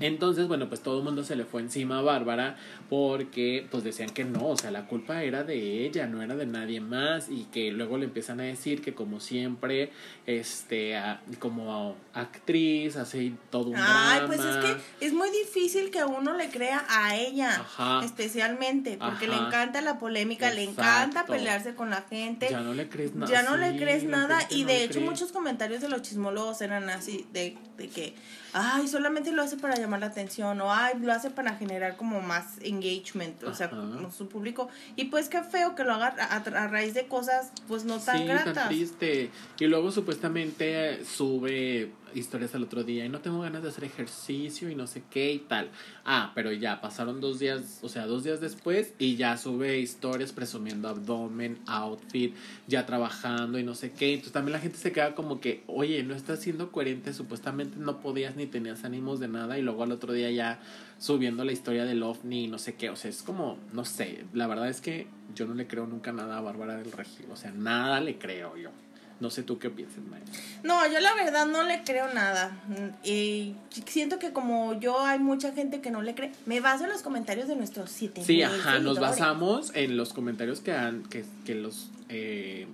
Entonces, 0.00 0.46
bueno, 0.46 0.68
pues 0.68 0.82
todo 0.82 0.98
el 0.98 1.04
mundo 1.04 1.24
se 1.24 1.36
le 1.36 1.44
fue 1.44 1.62
encima 1.62 1.98
a 1.98 2.02
Bárbara 2.02 2.56
porque 2.88 3.66
pues 3.70 3.84
decían 3.84 4.10
que 4.10 4.24
no, 4.24 4.46
o 4.48 4.56
sea, 4.56 4.70
la 4.70 4.86
culpa 4.86 5.22
era 5.22 5.42
de 5.44 5.84
ella, 5.86 6.06
no 6.06 6.22
era 6.22 6.36
de 6.36 6.46
nadie 6.46 6.80
más 6.80 7.28
y 7.28 7.44
que 7.52 7.70
luego 7.72 7.98
le 7.98 8.04
empiezan 8.06 8.40
a 8.40 8.44
decir 8.44 8.82
que 8.82 8.94
como 8.94 9.20
siempre, 9.20 9.90
este, 10.26 10.96
a- 10.96 11.20
como 11.38 11.96
actriz 12.14 12.96
hace 12.96 13.32
todo 13.50 13.70
un 13.70 13.76
Ay, 13.76 14.20
drama. 14.20 14.26
pues 14.26 14.40
es 14.40 14.56
que 14.56 15.06
es 15.06 15.12
muy 15.12 15.28
difícil 15.30 15.90
que 15.90 16.04
uno 16.04 16.34
le 16.34 16.48
crea 16.50 16.84
a 16.88 17.16
ella, 17.16 17.50
Ajá. 17.60 18.04
especialmente, 18.04 18.98
porque 18.98 19.26
le 19.28 19.36
encanta 19.36 19.80
la 19.80 19.98
polémica, 19.98 20.50
le 20.52 20.64
encanta 20.64 21.26
pelearse 21.26 21.74
con 21.74 21.90
la 21.90 22.02
gente. 22.02 22.48
ya 22.50 22.60
no 22.60 22.74
le 22.74 22.88
crees 22.88 23.14
nada. 23.14 23.30
Ya 23.32 23.42
no 23.42 23.56
le 23.56 23.76
crees 23.76 24.04
nada 24.04 24.38
y 24.50 24.62
no 24.62 24.68
de 24.68 24.84
hecho 24.84 25.00
muchos 25.00 25.32
comentarios 25.32 25.80
de 25.80 25.88
los 25.88 26.02
chismólogos 26.02 26.60
eran 26.60 26.88
así 26.90 27.26
de, 27.32 27.56
de 27.76 27.88
que 27.88 28.14
ay 28.52 28.88
solamente 28.88 29.32
lo 29.32 29.42
hace 29.42 29.56
para 29.56 29.76
llamar 29.76 30.00
la 30.00 30.06
atención 30.06 30.60
o 30.60 30.72
ay 30.72 30.94
lo 31.00 31.12
hace 31.12 31.30
para 31.30 31.54
generar 31.56 31.96
como 31.96 32.20
más 32.20 32.54
engagement 32.76 33.42
o 33.44 33.54
sea 33.54 33.70
con 33.70 34.12
su 34.12 34.28
público. 34.28 34.68
Y 34.96 35.04
pues 35.06 35.28
qué 35.28 35.42
feo 35.42 35.74
que 35.74 35.84
lo 35.84 35.94
haga 35.94 36.14
a, 36.18 36.36
a 36.36 36.68
raíz 36.68 36.94
de 36.94 37.06
cosas 37.06 37.52
pues 37.68 37.84
no 37.84 37.98
tan 37.98 38.18
sí, 38.18 38.24
gratas. 38.24 38.54
tan 38.54 38.68
triste. 38.68 39.30
Y 39.58 39.66
luego 39.66 39.90
supuestamente 39.90 41.04
sube 41.04 41.90
historias 42.16 42.54
al 42.54 42.64
otro 42.64 42.84
día 42.84 43.04
y 43.04 43.08
no 43.08 43.20
tengo 43.20 43.40
ganas 43.40 43.62
de 43.62 43.68
hacer 43.68 43.84
ejercicio 43.84 44.70
y 44.70 44.74
no 44.74 44.86
sé 44.86 45.02
qué 45.10 45.32
y 45.32 45.38
tal. 45.38 45.70
Ah, 46.04 46.32
pero 46.34 46.52
ya 46.52 46.80
pasaron 46.80 47.20
dos 47.20 47.38
días, 47.38 47.80
o 47.82 47.88
sea, 47.88 48.06
dos 48.06 48.24
días 48.24 48.40
después 48.40 48.94
y 48.98 49.16
ya 49.16 49.36
sube 49.36 49.78
historias 49.78 50.32
presumiendo 50.32 50.88
abdomen, 50.88 51.58
outfit, 51.66 52.34
ya 52.66 52.86
trabajando 52.86 53.58
y 53.58 53.64
no 53.64 53.74
sé 53.74 53.92
qué. 53.92 54.14
Entonces 54.14 54.32
también 54.32 54.52
la 54.52 54.60
gente 54.60 54.78
se 54.78 54.92
queda 54.92 55.14
como 55.14 55.40
que, 55.40 55.62
oye, 55.66 56.02
no 56.02 56.14
estás 56.14 56.40
siendo 56.40 56.72
coherente, 56.72 57.12
supuestamente 57.12 57.76
no 57.78 58.00
podías 58.00 58.36
ni 58.36 58.46
tenías 58.46 58.84
ánimos 58.84 59.20
de 59.20 59.28
nada 59.28 59.58
y 59.58 59.62
luego 59.62 59.82
al 59.82 59.92
otro 59.92 60.12
día 60.12 60.30
ya 60.30 60.60
subiendo 60.98 61.44
la 61.44 61.52
historia 61.52 61.84
del 61.84 62.02
ovni 62.02 62.44
y 62.44 62.48
no 62.48 62.58
sé 62.58 62.74
qué. 62.74 62.90
O 62.90 62.96
sea, 62.96 63.10
es 63.10 63.22
como, 63.22 63.58
no 63.72 63.84
sé, 63.84 64.24
la 64.32 64.46
verdad 64.46 64.68
es 64.68 64.80
que 64.80 65.06
yo 65.34 65.46
no 65.46 65.54
le 65.54 65.66
creo 65.66 65.86
nunca 65.86 66.12
nada 66.12 66.38
a 66.38 66.40
Bárbara 66.40 66.76
del 66.76 66.92
Regil. 66.92 67.26
O 67.30 67.36
sea, 67.36 67.50
nada 67.50 68.00
le 68.00 68.18
creo 68.18 68.56
yo. 68.56 68.70
No 69.18 69.30
sé 69.30 69.42
tú 69.42 69.58
qué 69.58 69.70
piensas, 69.70 70.04
Maya. 70.04 70.24
No, 70.62 70.86
yo 70.92 71.00
la 71.00 71.14
verdad 71.14 71.46
no 71.46 71.62
le 71.62 71.82
creo 71.84 72.12
nada. 72.12 72.50
Mm, 72.68 73.06
Y 73.06 73.54
siento 73.86 74.18
que 74.18 74.32
como 74.32 74.78
yo 74.78 75.00
hay 75.00 75.18
mucha 75.18 75.52
gente 75.52 75.80
que 75.80 75.90
no 75.90 76.02
le 76.02 76.14
cree. 76.14 76.32
Me 76.44 76.60
baso 76.60 76.84
en 76.84 76.90
los 76.90 77.02
comentarios 77.02 77.48
de 77.48 77.56
nuestros 77.56 77.90
siete 77.90 78.22
Sí, 78.24 78.42
ajá, 78.42 78.78
nos 78.78 78.98
basamos 78.98 79.72
en 79.74 79.96
los 79.96 80.12
comentarios 80.12 80.60
que 80.60 80.72
han, 80.72 81.02
que, 81.04 81.24
que 81.46 81.54
los 81.54 81.88
eh, 82.10 82.66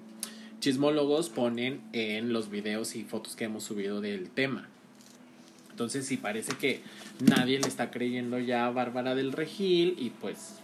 chismólogos 0.58 1.28
ponen 1.28 1.80
en 1.92 2.32
los 2.32 2.50
videos 2.50 2.96
y 2.96 3.04
fotos 3.04 3.36
que 3.36 3.44
hemos 3.44 3.62
subido 3.62 4.00
del 4.00 4.28
tema. 4.30 4.68
Entonces 5.70 6.06
sí 6.06 6.16
parece 6.16 6.52
que 6.56 6.82
nadie 7.20 7.58
le 7.58 7.68
está 7.68 7.90
creyendo 7.90 8.38
ya 8.38 8.66
a 8.66 8.70
Bárbara 8.70 9.14
del 9.14 9.32
Regil 9.32 9.94
y 9.98 10.10
pues 10.10 10.56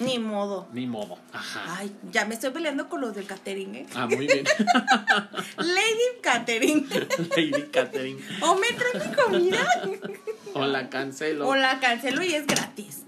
Ni 0.00 0.18
modo. 0.18 0.68
ni 0.72 0.86
modo. 0.86 1.18
Ajá. 1.32 1.76
Ay, 1.78 1.92
ya 2.10 2.24
me 2.24 2.34
estoy 2.34 2.50
peleando 2.50 2.88
con 2.88 3.00
los 3.00 3.14
del 3.14 3.26
catering, 3.26 3.74
¿eh? 3.76 3.86
Ah, 3.94 4.06
muy 4.06 4.26
bien. 4.26 4.44
Lady 5.58 6.20
Catering. 6.22 6.88
Lady 7.36 7.62
Catherine. 7.70 8.20
o 8.42 8.54
me 8.56 8.66
trae 8.68 9.08
mi 9.08 9.14
comida. 9.14 9.66
O 10.54 10.64
la 10.66 10.88
cancelo. 10.90 11.48
o 11.48 11.54
la 11.56 11.78
cancelo 11.80 12.22
y 12.22 12.34
es 12.34 12.46
gratis. 12.46 13.02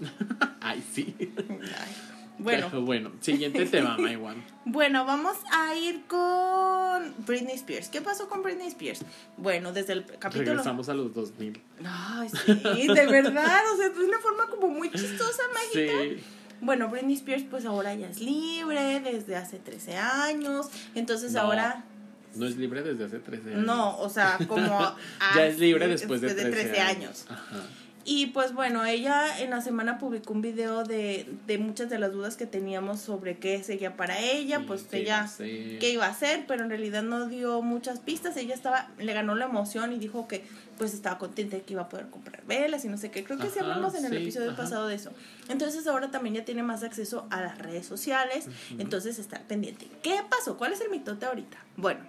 Ay, 0.61 0.83
sí. 0.93 1.15
Ay, 1.19 1.95
Bueno, 2.39 2.67
Pero 2.69 2.81
bueno, 2.83 3.11
siguiente 3.21 3.65
tema, 3.65 3.97
Maiwan. 3.97 4.43
bueno, 4.65 5.05
vamos 5.05 5.37
a 5.51 5.75
ir 5.75 6.03
con 6.07 7.13
Britney 7.25 7.55
Spears. 7.55 7.89
¿Qué 7.89 8.01
pasó 8.01 8.27
con 8.29 8.43
Britney 8.43 8.67
Spears? 8.67 9.01
Bueno, 9.37 9.73
desde 9.73 9.93
el 9.93 10.05
capítulo. 10.05 10.51
Regresamos 10.51 10.87
a 10.89 10.93
los 10.93 11.13
2000. 11.13 11.61
Ay, 11.85 12.29
sí, 12.29 12.87
de 12.87 13.07
verdad. 13.07 13.61
O 13.73 13.77
sea, 13.77 13.89
de 13.89 14.05
una 14.05 14.19
forma 14.19 14.47
como 14.47 14.69
muy 14.69 14.91
chistosa, 14.91 15.43
Magita. 15.53 16.01
Sí. 16.01 16.23
Bueno, 16.61 16.89
Britney 16.89 17.15
Spears, 17.15 17.43
pues 17.49 17.65
ahora 17.65 17.93
ya 17.95 18.09
es 18.09 18.19
libre 18.19 18.99
desde 18.99 19.35
hace 19.35 19.59
13 19.59 19.95
años. 19.95 20.67
Entonces 20.95 21.33
No. 21.33 21.41
ahora. 21.41 21.83
No 22.35 22.45
es 22.45 22.57
libre 22.57 22.83
desde 22.83 23.05
hace 23.05 23.19
13 23.19 23.53
años. 23.53 23.65
No, 23.65 23.97
o 23.97 24.09
sea, 24.09 24.37
como... 24.47 24.95
ya 25.35 25.45
es 25.47 25.59
libre 25.59 25.87
después, 25.87 26.21
de, 26.21 26.33
13 26.33 26.79
años. 26.79 27.25
Ajá. 27.29 27.63
Y 28.09 28.27
pues 28.27 28.53
bueno, 28.53 28.85
ella 28.85 29.37
en 29.41 29.49
la 29.49 29.59
semana 29.59 29.97
publicó 29.97 30.31
un 30.31 30.41
video 30.41 30.85
de, 30.85 31.29
de 31.45 31.57
muchas 31.57 31.89
de 31.89 31.99
las 31.99 32.13
dudas 32.13 32.37
que 32.37 32.45
teníamos 32.45 33.01
sobre 33.01 33.35
qué 33.35 33.61
seguía 33.63 33.97
para 33.97 34.17
ella, 34.17 34.63
pues 34.65 34.87
ella 34.93 35.29
qué 35.37 35.89
iba 35.91 36.05
a 36.05 36.11
hacer, 36.11 36.45
pero 36.47 36.63
en 36.63 36.69
realidad 36.69 37.03
no 37.03 37.27
dio 37.27 37.61
muchas 37.61 37.99
pistas, 37.99 38.37
ella 38.37 38.55
estaba, 38.55 38.89
le 38.97 39.11
ganó 39.11 39.35
la 39.35 39.43
emoción 39.43 39.91
y 39.91 39.99
dijo 39.99 40.25
que 40.25 40.45
pues 40.77 40.93
estaba 40.93 41.17
contenta 41.17 41.57
de 41.57 41.63
que 41.63 41.73
iba 41.73 41.81
a 41.81 41.89
poder 41.89 42.07
comprar 42.09 42.45
velas 42.45 42.85
y 42.85 42.87
no 42.87 42.97
sé 42.97 43.11
qué, 43.11 43.25
creo 43.25 43.39
que 43.39 43.49
sí 43.49 43.59
hablamos 43.59 43.93
en 43.93 44.05
el 44.05 44.15
episodio 44.15 44.55
pasado 44.55 44.87
de 44.87 44.95
eso. 44.95 45.11
Entonces 45.49 45.85
ahora 45.85 46.09
también 46.09 46.35
ya 46.35 46.45
tiene 46.45 46.63
más 46.63 46.83
acceso 46.83 47.27
a 47.29 47.41
las 47.41 47.57
redes 47.57 47.85
sociales, 47.85 48.47
entonces 48.77 49.19
está 49.19 49.41
pendiente. 49.41 49.85
¿Qué 50.01 50.17
pasó? 50.29 50.57
¿Cuál 50.57 50.71
es 50.71 50.79
el 50.79 50.89
mitote 50.91 51.25
ahorita? 51.25 51.57
Bueno, 51.75 51.99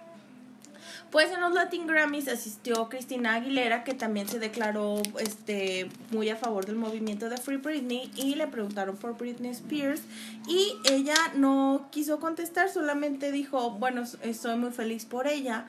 pues 1.11 1.31
en 1.31 1.41
los 1.41 1.53
Latin 1.53 1.87
Grammys 1.87 2.27
asistió 2.27 2.87
Cristina 2.89 3.35
Aguilera, 3.35 3.83
que 3.83 3.93
también 3.93 4.27
se 4.27 4.39
declaró 4.39 5.01
este, 5.19 5.89
muy 6.11 6.29
a 6.29 6.35
favor 6.35 6.65
del 6.65 6.75
movimiento 6.75 7.29
de 7.29 7.37
Free 7.37 7.57
Britney, 7.57 8.11
y 8.15 8.35
le 8.35 8.47
preguntaron 8.47 8.97
por 8.97 9.17
Britney 9.17 9.51
Spears, 9.51 10.01
y 10.47 10.73
ella 10.89 11.15
no 11.35 11.87
quiso 11.91 12.19
contestar, 12.19 12.69
solamente 12.69 13.31
dijo, 13.31 13.71
bueno, 13.71 14.03
estoy 14.21 14.55
muy 14.57 14.71
feliz 14.71 15.05
por 15.05 15.27
ella. 15.27 15.65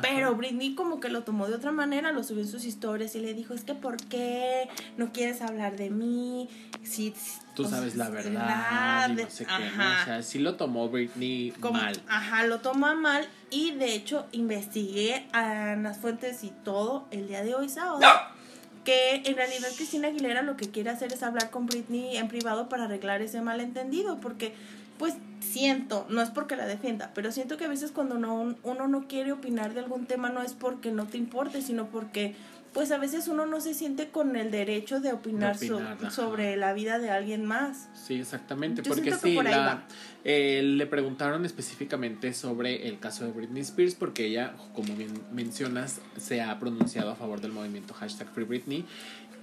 Pero 0.00 0.34
Britney 0.34 0.74
como 0.74 1.00
que 1.00 1.08
lo 1.08 1.22
tomó 1.22 1.48
de 1.48 1.54
otra 1.54 1.72
manera, 1.72 2.12
lo 2.12 2.22
subió 2.22 2.42
en 2.42 2.48
sus 2.48 2.64
historias 2.64 3.14
y 3.14 3.20
le 3.20 3.34
dijo, 3.34 3.52
es 3.52 3.64
que 3.64 3.74
¿por 3.74 3.96
qué 3.96 4.68
no 4.96 5.12
quieres 5.12 5.42
hablar 5.42 5.76
de 5.76 5.90
mí? 5.90 6.48
Si, 6.82 7.14
Tú 7.54 7.66
sabes 7.66 7.96
la 7.96 8.08
verdad, 8.08 9.10
y 9.10 9.14
no 9.14 9.30
sé 9.30 9.44
qué, 9.44 9.52
O 9.52 10.04
sea, 10.04 10.22
sí 10.22 10.38
lo 10.38 10.54
tomó 10.54 10.88
Britney 10.88 11.52
mal. 11.60 12.00
Ajá, 12.08 12.46
lo 12.46 12.60
toma 12.60 12.94
mal 12.94 13.28
y 13.50 13.72
de 13.72 13.94
hecho 13.94 14.26
investigué 14.32 15.26
a 15.32 15.76
las 15.76 15.98
fuentes 15.98 16.42
y 16.44 16.52
todo 16.64 17.06
el 17.10 17.28
día 17.28 17.42
de 17.42 17.54
hoy 17.54 17.68
sábado. 17.68 18.00
Que 18.84 19.22
en 19.24 19.36
realidad 19.36 19.68
Cristina 19.76 20.08
Aguilera 20.08 20.42
lo 20.42 20.56
que 20.56 20.70
quiere 20.70 20.90
hacer 20.90 21.12
es 21.12 21.22
hablar 21.22 21.50
con 21.50 21.66
Britney 21.66 22.16
en 22.16 22.26
privado 22.26 22.68
para 22.68 22.84
arreglar 22.84 23.22
ese 23.22 23.40
malentendido, 23.40 24.18
porque 24.18 24.54
pues 25.02 25.14
siento, 25.40 26.06
no 26.10 26.22
es 26.22 26.30
porque 26.30 26.54
la 26.54 26.64
defienda, 26.64 27.10
pero 27.12 27.32
siento 27.32 27.56
que 27.56 27.64
a 27.64 27.68
veces 27.68 27.90
cuando 27.90 28.18
no, 28.18 28.54
uno 28.62 28.86
no 28.86 29.08
quiere 29.08 29.32
opinar 29.32 29.74
de 29.74 29.80
algún 29.80 30.06
tema 30.06 30.28
no 30.28 30.42
es 30.42 30.52
porque 30.52 30.92
no 30.92 31.08
te 31.08 31.18
importe, 31.18 31.60
sino 31.60 31.88
porque 31.88 32.36
pues 32.72 32.92
a 32.92 32.98
veces 32.98 33.26
uno 33.26 33.44
no 33.44 33.60
se 33.60 33.74
siente 33.74 34.10
con 34.10 34.36
el 34.36 34.52
derecho 34.52 35.00
de 35.00 35.12
opinar, 35.12 35.58
sobre 36.12 36.56
la 36.56 36.72
vida 36.72 37.00
de 37.00 37.10
alguien 37.10 37.44
más. 37.44 37.88
Sí, 37.94 38.14
exactamente, 38.14 38.84
porque 38.84 39.12
sí, 39.12 39.34
la, 39.34 39.88
eh, 40.22 40.62
le 40.62 40.86
preguntaron 40.86 41.44
específicamente 41.44 42.32
sobre 42.32 42.86
el 42.86 43.00
caso 43.00 43.24
de 43.24 43.32
Britney 43.32 43.62
Spears, 43.62 43.96
porque 43.96 44.26
ella, 44.26 44.54
como 44.72 44.94
bien 44.94 45.12
mencionas, 45.32 46.00
se 46.16 46.42
ha 46.42 46.56
pronunciado 46.60 47.10
a 47.10 47.16
favor 47.16 47.40
del 47.40 47.50
movimiento 47.50 47.92
hashtag 47.92 48.28
Free 48.28 48.44
Britney 48.44 48.86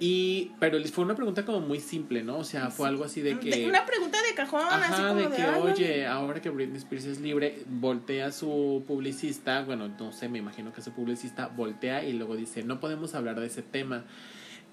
y, 0.02 0.52
pero 0.58 0.82
fue 0.86 1.04
una 1.04 1.14
pregunta 1.14 1.44
como 1.44 1.60
muy 1.60 1.78
simple, 1.78 2.24
¿no? 2.24 2.38
O 2.38 2.44
sea, 2.44 2.70
fue 2.70 2.88
algo 2.88 3.04
así 3.04 3.20
de 3.20 3.38
que... 3.38 3.66
Una 3.68 3.84
pregunta 3.84 4.16
de 4.26 4.34
cajón, 4.34 4.64
así 4.70 5.02
como 5.02 5.14
de, 5.28 5.36
que, 5.36 5.44
oye, 5.44 6.06
ahora 6.06 6.40
que 6.40 6.48
Britney 6.48 6.78
Spears 6.78 7.04
es 7.04 7.20
libre, 7.20 7.62
voltea 7.68 8.28
a 8.28 8.32
su 8.32 8.82
publicista, 8.88 9.62
bueno, 9.62 9.88
no 9.98 10.10
sé, 10.12 10.30
me 10.30 10.38
imagino 10.38 10.72
que 10.72 10.80
su 10.80 10.92
publicista 10.92 11.48
voltea 11.48 12.02
y 12.02 12.14
luego 12.14 12.34
dice, 12.34 12.62
no 12.62 12.80
podemos 12.80 13.14
hablar 13.14 13.38
de 13.40 13.46
ese 13.46 13.60
tema. 13.60 14.04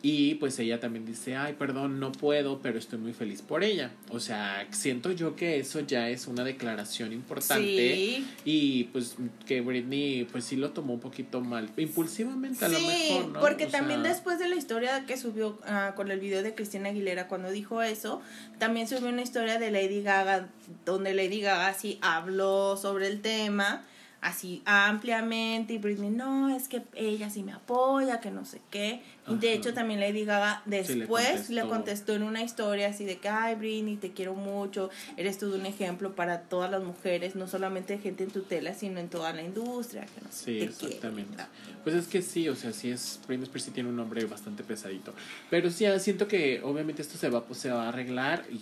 Y 0.04 0.36
pues 0.36 0.60
ella 0.60 0.80
también 0.80 1.06
dice, 1.06 1.36
ay, 1.36 1.54
perdón, 1.54 2.00
no 2.00 2.12
puedo, 2.12 2.62
pero 2.62 2.78
estoy 2.78 3.00
muy 3.00 3.14
feliz 3.14 3.42
por 3.42 3.64
ella. 3.64 3.92
O 4.10 4.20
sea, 4.20 4.68
siento 4.70 5.12
yo 5.12 5.36
que 5.36 5.60
eso 5.60 5.80
ya 5.80 6.10
es 6.10 6.28
una 6.28 6.44
declaración 6.44 7.14
importante. 7.14 8.24
Y 8.46 8.84
pues 8.86 9.16
que 9.48 9.62
Britney 9.62 10.26
pues 10.32 10.46
sí 10.46 10.56
lo 10.56 10.70
tomó 10.70 10.94
un 10.94 11.00
poquito 11.00 11.42
mal, 11.42 11.70
impulsivamente 11.78 12.64
a 12.64 12.70
lo 12.70 12.80
mejor, 12.80 13.28
¿no? 13.30 13.40
Porque 13.40 13.66
también 13.66 14.04
después 14.04 14.38
de 14.38 14.48
la 14.48 14.56
historia 14.56 15.06
que 15.06 15.18
subió 15.18 15.58
ah, 15.66 15.94
con 15.96 16.12
el 16.12 16.20
video 16.20 16.44
de 16.44 16.54
Cristina 16.54 16.90
Aguilera 16.90 17.28
cuando 17.28 17.50
dijo 17.50 17.82
eso, 17.82 18.22
también 18.60 18.88
subió 18.88 19.10
una 19.10 19.24
historia 19.24 19.58
de 19.58 19.72
Lady 19.72 20.04
Gaga 20.04 20.50
donde 20.86 21.16
Lady 21.16 21.42
Gaga 21.42 21.74
sí 21.74 21.98
habló 22.02 22.78
sobre 22.78 23.08
el 23.08 23.22
tema 23.22 23.84
así 24.22 24.62
ampliamente 24.66 25.74
y 25.74 25.78
Britney 25.78 26.10
no 26.10 26.50
es 26.50 26.68
que 26.68 26.84
ella 26.96 27.30
sí 27.30 27.44
me 27.44 27.54
apoya 27.54 28.20
que 28.20 28.32
no 28.32 28.46
sé 28.46 28.62
qué 28.72 29.02
de 29.28 29.54
hecho 29.54 29.74
también 29.74 30.00
Lady 30.00 30.26
Gaga 30.26 30.62
después 30.66 31.50
le, 31.50 31.62
contestó. 31.64 32.14
en 32.14 32.24
una 32.24 32.44
historia 32.44 32.88
así 32.88 33.06
de 33.06 33.18
que 33.18 33.30
ay 33.30 33.56
Britney 33.56 33.98
te 33.98 34.12
quiero 34.12 34.36
mucho 34.36 34.90
eres 35.18 35.38
todo 35.38 35.56
un 35.56 35.66
ejemplo 35.66 36.16
para 36.16 36.42
todas 36.42 36.72
las 36.72 36.84
mujeres 36.84 37.36
no 37.36 37.48
solamente 37.48 37.98
gente 37.98 38.24
en 38.24 38.32
tutela 38.32 38.74
sino 38.74 39.00
en 39.00 39.10
toda 39.10 39.34
la 39.34 39.42
industria 39.42 40.06
que 40.06 40.22
no 40.22 40.28
sí 40.32 40.60
exactamente 40.60 41.44
pues 41.84 41.96
es 41.96 42.08
que 42.08 42.22
sí 42.22 42.48
o 42.50 42.56
sea 42.56 42.72
sí 42.74 42.90
es 42.90 43.20
Britney 43.28 43.44
Spears 43.44 43.66
sí 43.66 43.72
tiene 43.72 43.90
un 43.90 43.96
nombre 43.96 44.26
bastante 44.26 44.64
pesadito 44.64 45.14
pero 45.50 45.70
sí 45.70 45.86
siento 46.00 46.28
que 46.28 46.62
obviamente 46.64 47.02
esto 47.02 47.18
se 47.18 47.30
va 47.30 47.44
pues, 47.44 47.60
se 47.60 47.70
va 47.70 47.86
a 47.86 47.90
arreglar 47.90 48.46
y 48.50 48.62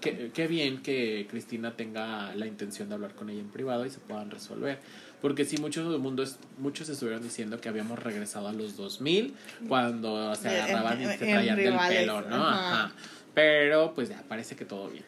qué, 0.00 0.30
qué 0.32 0.46
bien 0.46 0.82
que 0.82 1.26
Cristina 1.30 1.76
tenga 1.76 2.34
la 2.34 2.46
intención 2.46 2.88
de 2.88 2.94
hablar 2.94 3.14
con 3.14 3.30
ella 3.30 3.40
en 3.40 3.50
privado 3.50 3.86
y 3.86 3.90
se 3.90 3.98
puedan 3.98 4.30
resolver. 4.30 4.78
Porque 5.20 5.44
sí, 5.44 5.58
muchos 5.58 5.98
mundo, 6.00 6.24
muchos 6.58 6.88
estuvieron 6.88 7.22
diciendo 7.22 7.60
que 7.60 7.68
habíamos 7.68 7.98
regresado 7.98 8.48
a 8.48 8.52
los 8.52 8.76
2000 8.76 9.34
cuando 9.68 10.34
se 10.34 10.48
agarraban 10.48 11.02
y 11.02 11.06
se 11.06 11.18
traían 11.18 11.56
del 11.56 11.76
pelo, 11.88 12.22
¿no? 12.22 12.36
Ajá. 12.36 12.92
Pero 13.34 13.94
pues 13.94 14.08
ya, 14.08 14.22
parece 14.28 14.56
que 14.56 14.64
todo 14.64 14.88
bien. 14.88 15.04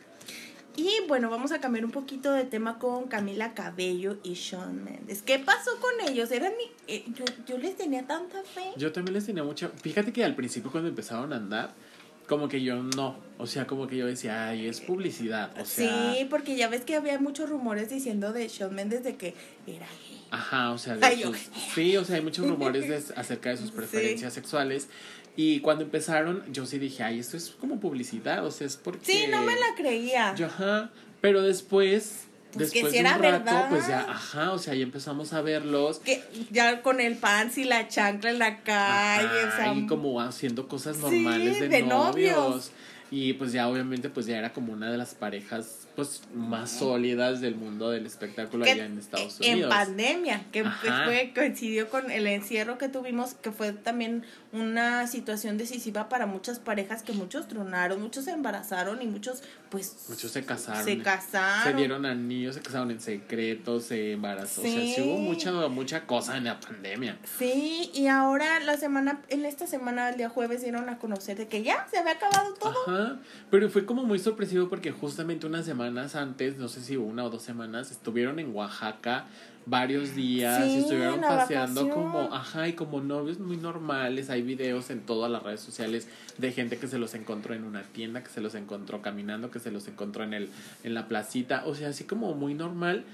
Y 0.76 0.90
bueno, 1.07 1.28
vamos 1.28 1.52
a 1.52 1.61
cambiar 1.61 1.85
un 1.85 1.90
poquito 1.90 2.33
de 2.33 2.45
tema 2.45 2.78
con 2.78 3.07
Camila 3.07 3.52
Cabello 3.52 4.16
y 4.23 4.37
Sean 4.37 4.83
Mendes. 4.83 5.23
¿Qué 5.23 5.38
pasó 5.38 5.71
con 5.81 6.09
ellos? 6.09 6.31
Eran 6.31 6.52
eh, 6.88 7.04
yo, 7.14 7.25
yo 7.47 7.59
les 7.59 7.76
tenía 7.76 8.07
tanta 8.07 8.42
fe. 8.42 8.73
Yo 8.76 8.90
también 8.90 9.14
les 9.14 9.26
tenía 9.26 9.45
mucha. 9.45 9.69
Fíjate 9.69 10.12
que 10.12 10.25
al 10.25 10.35
principio 10.35 10.71
cuando 10.71 10.88
empezaron 10.88 11.33
a 11.35 11.37
andar, 11.37 11.75
como 12.26 12.48
que 12.48 12.62
yo 12.62 12.82
no, 12.82 13.16
o 13.38 13.46
sea, 13.46 13.66
como 13.66 13.86
que 13.86 13.96
yo 13.96 14.06
decía, 14.06 14.48
ay, 14.48 14.66
es 14.66 14.80
publicidad, 14.80 15.50
o 15.58 15.64
sea... 15.64 16.14
Sí, 16.14 16.26
porque 16.30 16.56
ya 16.56 16.68
ves 16.68 16.82
que 16.82 16.94
había 16.94 17.18
muchos 17.18 17.50
rumores 17.50 17.90
diciendo 17.90 18.32
de 18.32 18.48
Shawn 18.48 18.74
Mendes 18.74 19.04
de 19.04 19.16
que 19.16 19.34
era 19.66 19.86
gay. 19.86 20.24
Ajá, 20.30 20.70
o 20.72 20.78
sea, 20.78 20.98
sí, 21.74 21.96
o 21.96 22.04
sea, 22.04 22.16
hay 22.16 22.22
muchos 22.22 22.46
rumores 22.46 23.12
acerca 23.16 23.50
de 23.50 23.56
sus 23.58 23.70
preferencias 23.70 24.32
sexuales. 24.32 24.88
Y 25.36 25.60
cuando 25.60 25.84
empezaron, 25.84 26.44
yo 26.52 26.66
sí 26.66 26.78
dije, 26.78 27.02
ay, 27.02 27.18
esto 27.18 27.36
es 27.36 27.50
como 27.50 27.80
publicidad, 27.80 28.44
o 28.46 28.50
sea, 28.50 28.66
es 28.66 28.76
porque... 28.76 29.04
Sí, 29.04 29.26
no 29.30 29.42
me 29.42 29.54
la 29.54 29.74
creía. 29.76 30.34
Yo, 30.34 30.46
ajá, 30.46 30.90
pero 31.20 31.42
después 31.42 32.26
pues 32.52 32.73
Después 32.73 32.92
de 32.92 33.00
un 33.00 33.06
rato, 33.06 33.52
pues 33.71 33.88
ya, 33.88 34.00
ajá, 34.09 34.52
o 34.52 34.59
sea, 34.59 34.75
ya 34.75 34.82
empezamos 34.82 35.32
a 35.32 35.40
verlos. 35.40 35.99
Que 36.00 36.23
ya 36.50 36.82
con 36.82 37.00
el 37.00 37.16
pants 37.16 37.59
y 37.59 37.64
la 37.64 37.88
chancla 37.88 38.30
en 38.30 38.38
la 38.38 38.62
calle, 38.62 39.42
ajá, 39.49 39.75
y 39.75 39.87
como 39.87 40.21
haciendo 40.21 40.68
cosas 40.68 40.99
normales 40.99 41.61
de, 41.61 41.82
novios. 41.82 42.71
Y 43.11 43.35
pues 43.35 43.52
ya 43.52 43.68
obviamente 43.68 44.09
pues 44.09 44.25
ya 44.25 44.38
era 44.38 44.52
como 44.54 44.73
una 44.73 44.90
de 44.90 44.97
las 44.97 45.14
parejas 45.14 45.87
pues 45.94 46.22
más 46.34 46.70
sólidas 46.70 47.40
del 47.40 47.54
mundo 47.54 47.90
del 47.90 48.06
espectáculo 48.06 48.64
allá 48.64 48.87
en 48.87 48.99
Estados 48.99 49.40
Unidos. 49.40 49.62
En 49.62 49.68
pandemia, 49.68 50.44
que 50.50 50.64
fue, 50.64 51.32
coincidió 51.34 51.90
con 51.90 52.11
el 52.11 52.26
encierro 52.26 52.78
que 52.78 52.88
tuvimos, 52.88 53.34
que 53.34 53.52
fue 53.52 53.72
también 53.72 54.25
una 54.52 55.06
situación 55.06 55.58
decisiva 55.58 56.08
para 56.08 56.26
muchas 56.26 56.58
parejas 56.58 57.02
que 57.02 57.12
muchos 57.12 57.49
tronaron, 57.49 58.00
muchos 58.00 58.25
se 58.25 58.32
embarazaron 58.32 59.02
y 59.02 59.06
muchos 59.06 59.42
pues 59.70 59.96
muchos 60.08 60.30
se 60.30 60.44
casaron. 60.44 60.84
Se 60.84 60.99
casaron. 60.99 61.72
Se 61.72 61.75
dieron 61.75 62.06
anillos, 62.06 62.54
se 62.54 62.61
casaron 62.61 62.90
en 62.90 63.00
secreto, 63.00 63.80
se 63.80 64.12
embarazó. 64.12 64.61
O 64.61 64.64
sea, 64.64 64.72
sí 64.72 64.96
hubo 65.00 65.18
mucha, 65.18 65.50
mucha 65.68 66.06
cosa 66.06 66.37
en 66.37 66.44
la 66.44 66.61
pandemia. 66.61 67.18
Sí, 67.38 67.90
y 67.94 68.06
ahora 68.06 68.61
la 68.61 68.76
semana, 68.76 69.22
en 69.28 69.46
esta 69.46 69.66
semana, 69.66 70.11
el 70.11 70.18
día 70.18 70.28
jueves, 70.28 70.62
dieron 70.62 70.88
a 70.88 70.99
conocer 70.99 71.38
de 71.38 71.49
que 71.49 71.62
ya 71.62 71.87
se 71.90 71.99
había 71.99 72.12
acabado 72.12 72.52
todo. 72.54 72.75
Ajá, 72.87 73.18
pero 73.50 73.70
fue 73.70 73.87
como 73.87 74.04
muy 74.04 74.18
sorpresivo 74.18 74.68
porque 74.68 74.90
justamente 74.90 75.46
una 75.46 75.62
semana 75.62 75.81
semanas 75.82 76.14
antes, 76.14 76.58
no 76.58 76.68
sé 76.68 76.80
si 76.80 76.96
una 76.96 77.24
o 77.24 77.30
dos 77.30 77.42
semanas, 77.42 77.90
estuvieron 77.90 78.38
en 78.38 78.54
Oaxaca 78.54 79.26
varios 79.66 80.14
días 80.14 80.64
y 80.66 80.78
estuvieron 80.78 81.20
paseando 81.20 81.88
como, 81.90 82.32
ajá, 82.32 82.68
y 82.68 82.74
como 82.74 83.00
novios 83.00 83.40
muy 83.40 83.56
normales. 83.56 84.30
Hay 84.30 84.42
videos 84.42 84.90
en 84.90 85.00
todas 85.00 85.30
las 85.30 85.42
redes 85.42 85.60
sociales 85.60 86.08
de 86.38 86.52
gente 86.52 86.78
que 86.78 86.86
se 86.86 86.98
los 86.98 87.14
encontró 87.14 87.54
en 87.54 87.64
una 87.64 87.82
tienda, 87.82 88.22
que 88.22 88.30
se 88.30 88.40
los 88.40 88.54
encontró 88.54 89.02
caminando, 89.02 89.50
que 89.50 89.58
se 89.58 89.72
los 89.72 89.88
encontró 89.88 90.22
en 90.22 90.34
el 90.34 90.50
en 90.84 90.94
la 90.94 91.08
placita, 91.08 91.64
o 91.66 91.74
sea, 91.74 91.88
así 91.88 92.04
como 92.04 92.34
muy 92.34 92.54
normal 92.54 93.04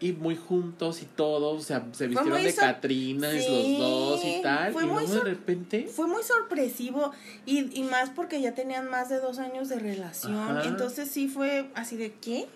y 0.00 0.12
muy 0.12 0.36
juntos 0.36 1.02
y 1.02 1.06
todo, 1.06 1.50
o 1.50 1.60
sea, 1.60 1.86
se 1.92 2.06
vistieron 2.06 2.42
de 2.42 2.54
Catrinas 2.54 3.34
los 3.34 3.78
dos 3.78 4.24
y 4.24 4.42
tal, 4.42 4.72
y 4.72 4.86
luego 4.86 5.00
de 5.00 5.20
repente... 5.20 5.88
Fue 5.90 6.06
muy 6.06 6.22
sorpresivo, 6.22 7.12
y, 7.44 7.78
y 7.78 7.82
más 7.84 8.10
porque 8.10 8.40
ya 8.40 8.54
tenían 8.54 8.90
más 8.90 9.08
de 9.08 9.20
dos 9.20 9.38
años 9.38 9.68
de 9.68 9.78
relación, 9.78 10.60
entonces 10.64 11.10
sí 11.10 11.28
fue 11.28 11.70
así 11.74 11.96
de, 11.96 12.12
¿qué? 12.12 12.46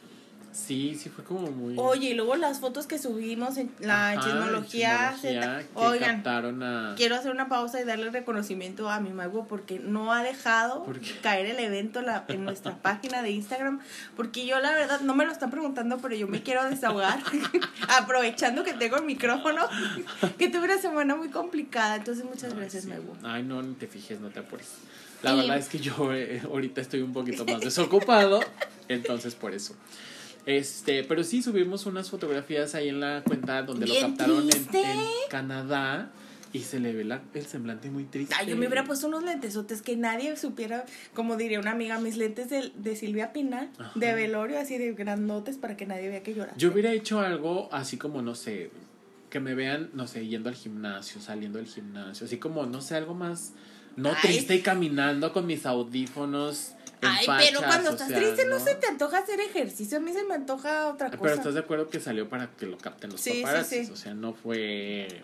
Sí, 0.52 0.96
sí 1.00 1.08
fue 1.10 1.22
como 1.22 1.50
muy... 1.52 1.74
Oye, 1.78 2.10
y 2.10 2.14
luego 2.14 2.34
las 2.34 2.58
fotos 2.58 2.86
que 2.88 2.98
subimos 2.98 3.56
en 3.56 3.70
la 3.78 4.10
Ajá, 4.10 4.20
chismología. 4.20 5.14
chismología 5.14 5.64
Oigan, 5.74 6.62
a... 6.62 6.94
quiero 6.96 7.14
hacer 7.14 7.30
una 7.30 7.48
pausa 7.48 7.80
y 7.80 7.84
darle 7.84 8.10
reconocimiento 8.10 8.90
a 8.90 8.98
mi 8.98 9.10
mago 9.10 9.46
porque 9.46 9.78
no 9.78 10.12
ha 10.12 10.24
dejado 10.24 10.84
caer 11.22 11.46
el 11.46 11.60
evento 11.60 12.02
la- 12.02 12.24
en 12.26 12.44
nuestra 12.44 12.76
página 12.82 13.22
de 13.22 13.30
Instagram. 13.30 13.80
Porque 14.16 14.44
yo, 14.44 14.58
la 14.58 14.72
verdad, 14.72 15.00
no 15.02 15.14
me 15.14 15.24
lo 15.24 15.30
están 15.30 15.52
preguntando, 15.52 15.98
pero 15.98 16.16
yo 16.16 16.26
me 16.26 16.42
quiero 16.42 16.68
desahogar. 16.68 17.20
aprovechando 17.88 18.64
que 18.64 18.72
tengo 18.74 18.96
el 18.96 19.04
micrófono. 19.04 19.62
que 20.38 20.48
tuve 20.48 20.64
una 20.64 20.78
semana 20.78 21.14
muy 21.16 21.28
complicada. 21.28 21.96
Entonces, 21.96 22.24
muchas 22.24 22.52
Ay, 22.52 22.58
gracias, 22.58 22.84
sí. 22.84 22.88
mago. 22.90 23.16
Ay, 23.22 23.42
no, 23.44 23.62
ni 23.62 23.74
te 23.74 23.86
fijes, 23.86 24.20
no 24.20 24.30
te 24.30 24.40
apures. 24.40 24.68
La 25.22 25.34
verdad 25.34 25.58
es 25.58 25.68
que 25.68 25.78
yo 25.78 26.14
eh, 26.14 26.40
ahorita 26.44 26.80
estoy 26.80 27.02
un 27.02 27.12
poquito 27.12 27.44
más 27.44 27.60
desocupado, 27.60 28.40
entonces 28.88 29.34
por 29.34 29.52
eso. 29.52 29.74
Este, 30.46 31.04
pero 31.04 31.22
sí 31.24 31.42
subimos 31.42 31.86
unas 31.86 32.10
fotografías 32.10 32.74
ahí 32.74 32.88
en 32.88 33.00
la 33.00 33.22
cuenta 33.24 33.62
donde 33.62 33.86
lo 33.86 33.94
captaron 34.00 34.48
en, 34.50 34.66
Canadá 35.28 36.10
y 36.52 36.60
se 36.60 36.80
le 36.80 36.92
ve 36.92 37.04
la- 37.04 37.22
el 37.34 37.46
semblante 37.46 37.90
muy 37.90 38.04
triste. 38.04 38.34
Ay, 38.36 38.48
yo 38.48 38.56
me 38.56 38.66
hubiera 38.66 38.84
puesto 38.84 39.06
unos 39.06 39.22
lentesotes 39.22 39.82
que 39.82 39.96
nadie 39.96 40.36
supiera, 40.36 40.84
como 41.14 41.36
diría 41.36 41.60
una 41.60 41.70
amiga, 41.70 42.00
mis 42.00 42.16
lentes 42.16 42.50
de, 42.50 42.72
de 42.74 42.96
Silvia 42.96 43.32
Pinal, 43.32 43.70
Ajá. 43.78 43.92
de 43.94 44.14
velorio, 44.14 44.58
así 44.58 44.76
de 44.76 44.92
grandotes 44.92 45.56
para 45.58 45.76
que 45.76 45.86
nadie 45.86 46.08
vea 46.08 46.22
que 46.22 46.34
llora. 46.34 46.52
Yo 46.56 46.72
hubiera 46.72 46.92
hecho 46.92 47.20
algo 47.20 47.68
así 47.72 47.98
como, 47.98 48.20
no 48.22 48.34
sé, 48.34 48.70
que 49.28 49.38
me 49.38 49.54
vean, 49.54 49.90
no 49.94 50.08
sé, 50.08 50.26
yendo 50.26 50.48
al 50.48 50.56
gimnasio, 50.56 51.20
saliendo 51.20 51.58
del 51.58 51.68
gimnasio, 51.68 52.26
así 52.26 52.38
como, 52.38 52.66
no 52.66 52.80
sé, 52.80 52.96
algo 52.96 53.14
más, 53.14 53.52
no 53.96 54.10
Ay. 54.10 54.16
triste 54.22 54.54
y 54.56 54.60
caminando 54.62 55.32
con 55.32 55.46
mis 55.46 55.66
audífonos. 55.66 56.72
en 57.02 57.08
Ay, 57.08 57.26
pero 57.38 57.60
cuando 57.62 57.90
o 57.90 57.92
estás 57.92 58.08
sea, 58.08 58.18
triste 58.18 58.44
no. 58.46 58.58
se 58.60 58.74
te 58.74 58.86
antoja 58.86 59.18
hacer 59.18 59.40
ejercicio, 59.40 59.98
a 59.98 60.00
mí 60.00 60.12
se 60.12 60.24
me 60.24 60.34
antoja 60.34 60.88
otra 60.88 61.08
cosa. 61.10 61.22
Pero 61.22 61.34
estás 61.34 61.54
de 61.54 61.60
acuerdo 61.60 61.88
que 61.88 61.98
salió 62.00 62.28
para 62.28 62.48
que 62.50 62.66
lo 62.66 62.76
capten 62.78 63.10
los 63.10 63.20
Sí, 63.20 63.32
sí, 63.32 63.42
paparazzis, 63.42 63.86
sí. 63.88 63.92
o 63.92 63.96
sea, 63.96 64.14
no 64.14 64.32
fue, 64.34 65.22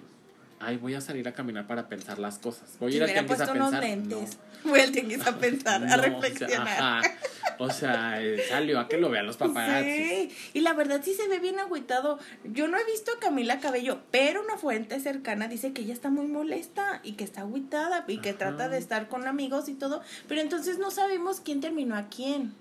ay, 0.60 0.76
voy 0.76 0.94
a 0.94 1.00
salir 1.00 1.26
a 1.28 1.32
caminar 1.32 1.66
para 1.66 1.88
pensar 1.88 2.18
las 2.18 2.38
cosas, 2.38 2.76
voy 2.80 2.92
a 2.92 2.96
ir 2.96 3.02
al 3.02 3.12
tianguis 3.12 3.40
a 3.40 3.52
pensar. 3.52 3.82
lentes. 3.82 4.38
Voy 4.64 4.80
al 4.80 4.90
tianguis 4.92 5.26
a 5.26 5.38
pensar, 5.38 5.80
No, 5.86 5.92
a 5.92 5.96
no, 5.96 6.02
reflexionar. 6.02 6.62
O 6.62 6.64
sea, 6.66 6.98
ajá. 6.98 7.12
O 7.58 7.70
sea, 7.70 8.22
eh, 8.22 8.44
salió 8.50 8.78
a 8.78 8.86
que 8.86 8.98
lo 8.98 9.08
vean 9.08 9.24
los 9.26 9.38
paparazzis. 9.38 9.96
Sí, 9.96 10.50
y 10.52 10.60
la 10.60 10.74
verdad 10.74 11.00
sí 11.02 11.14
se 11.14 11.26
ve 11.26 11.38
bien 11.38 11.58
agüitado. 11.58 12.18
Yo 12.44 12.68
no 12.68 12.76
he 12.76 12.84
visto 12.84 13.12
a 13.16 13.18
Camila 13.18 13.60
Cabello, 13.60 14.00
pero 14.10 14.42
una 14.42 14.58
fuente 14.58 15.00
cercana 15.00 15.48
dice 15.48 15.72
que 15.72 15.82
ella 15.82 15.94
está 15.94 16.10
muy 16.10 16.26
molesta 16.26 17.00
y 17.02 17.12
que 17.12 17.24
está 17.24 17.42
agüitada 17.42 18.04
y 18.08 18.18
que 18.18 18.30
Ajá. 18.30 18.38
trata 18.38 18.68
de 18.68 18.76
estar 18.76 19.08
con 19.08 19.26
amigos 19.26 19.68
y 19.70 19.74
todo, 19.74 20.02
pero 20.28 20.42
entonces 20.42 20.78
no 20.78 20.90
sabemos 20.90 21.40
quién 21.40 21.60
terminó 21.62 21.96
a 21.96 22.08
quién. 22.08 22.52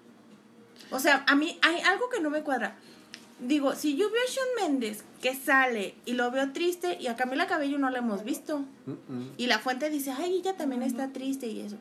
O 0.91 0.99
sea, 0.99 1.23
a 1.27 1.35
mí 1.35 1.59
hay 1.61 1.81
algo 1.81 2.09
que 2.09 2.21
no 2.21 2.29
me 2.29 2.41
cuadra. 2.43 2.75
Digo, 3.39 3.75
si 3.75 3.98
yo 3.98 4.10
veo 4.10 4.22
a 4.22 4.32
Shawn 4.32 4.72
Méndez 4.72 5.04
que 5.22 5.36
sale 5.36 5.96
y 6.06 6.13
lo 6.13 6.32
veo 6.32 6.51
triste 6.54 6.98
y 7.01 7.08
a 7.08 7.15
Camila 7.18 7.48
Cabello 7.48 7.77
no 7.77 7.89
la 7.89 8.00
hemos 8.00 8.24
visto 8.24 8.63
y 9.38 9.48
la 9.48 9.60
fuente 9.60 9.89
dice, 9.89 10.12
ay, 10.12 10.36
ella 10.38 10.56
también 10.56 10.82
está 10.84 11.12
triste 11.12 11.48
y 11.48 11.60
eso. 11.62 11.75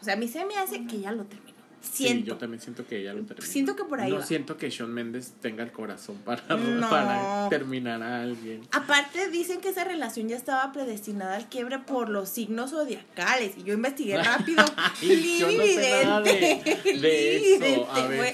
O 0.00 0.04
sea, 0.04 0.14
a 0.14 0.16
mí 0.16 0.28
se 0.28 0.44
me 0.44 0.56
hace 0.56 0.86
que 0.86 0.96
ella 0.96 1.10
lo 1.12 1.24
terminó. 1.24 1.52
Siento. 1.80 2.20
Sí, 2.24 2.28
yo 2.28 2.36
también 2.36 2.60
siento 2.60 2.86
que 2.86 3.00
ella 3.00 3.12
lo 3.12 3.24
terminó. 3.24 3.44
Siento 3.44 3.74
que 3.74 3.82
por 3.84 4.00
ahí 4.00 4.12
No 4.12 4.18
va. 4.18 4.24
siento 4.24 4.56
que 4.56 4.70
Shawn 4.70 4.94
Mendes 4.94 5.32
tenga 5.40 5.64
el 5.64 5.72
corazón 5.72 6.16
para, 6.24 6.42
No. 6.56 6.88
para 6.88 7.48
terminar 7.48 8.00
a 8.04 8.22
alguien. 8.22 8.60
Aparte 8.70 9.28
dicen 9.30 9.60
que 9.60 9.70
esa 9.70 9.82
relación 9.82 10.28
ya 10.28 10.36
estaba 10.36 10.70
predestinada 10.72 11.34
al 11.34 11.48
quiebre 11.48 11.80
por 11.80 12.08
los 12.08 12.28
signos 12.28 12.70
zodiacales 12.70 13.58
y 13.58 13.64
yo 13.64 13.74
investigué 13.74 14.22
rápido. 14.22 14.64
Ay, 14.76 15.38
yo 15.40 15.50
no 15.50 15.62
sé 15.64 16.04
nada 16.04 16.20
de- 16.20 16.98
de 17.00 17.54
eso. 17.56 17.90
A 17.90 18.06
ver. 18.06 18.16
güey. 18.16 18.32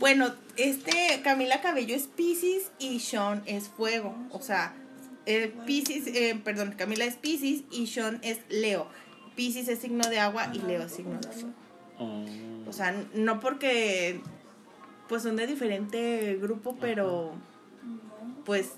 Bueno, 0.00 0.34
este 0.64 1.20
Camila 1.22 1.60
Cabello 1.60 1.94
es 1.94 2.06
Pisces 2.06 2.70
y 2.78 3.00
Sean 3.00 3.42
es 3.46 3.68
fuego, 3.68 4.14
o 4.30 4.40
sea, 4.40 4.74
eh, 5.26 5.54
Pisces, 5.66 6.06
eh, 6.08 6.40
perdón, 6.42 6.74
Camila 6.76 7.04
es 7.04 7.16
Pisces 7.16 7.64
y 7.70 7.86
Sean 7.86 8.18
es 8.22 8.40
Leo. 8.48 8.88
Pisces 9.36 9.68
es 9.68 9.78
signo 9.78 10.08
de 10.08 10.18
agua 10.18 10.50
y 10.52 10.58
Leo 10.58 10.82
es 10.82 10.92
signo 10.92 11.18
de 11.18 11.28
fuego. 11.28 11.54
Oh. 11.98 12.24
O 12.68 12.72
sea, 12.72 12.94
no 13.14 13.40
porque 13.40 14.20
pues 15.08 15.22
son 15.22 15.36
de 15.36 15.46
diferente 15.46 16.38
grupo, 16.40 16.76
pero 16.80 17.32
pues 18.44 18.72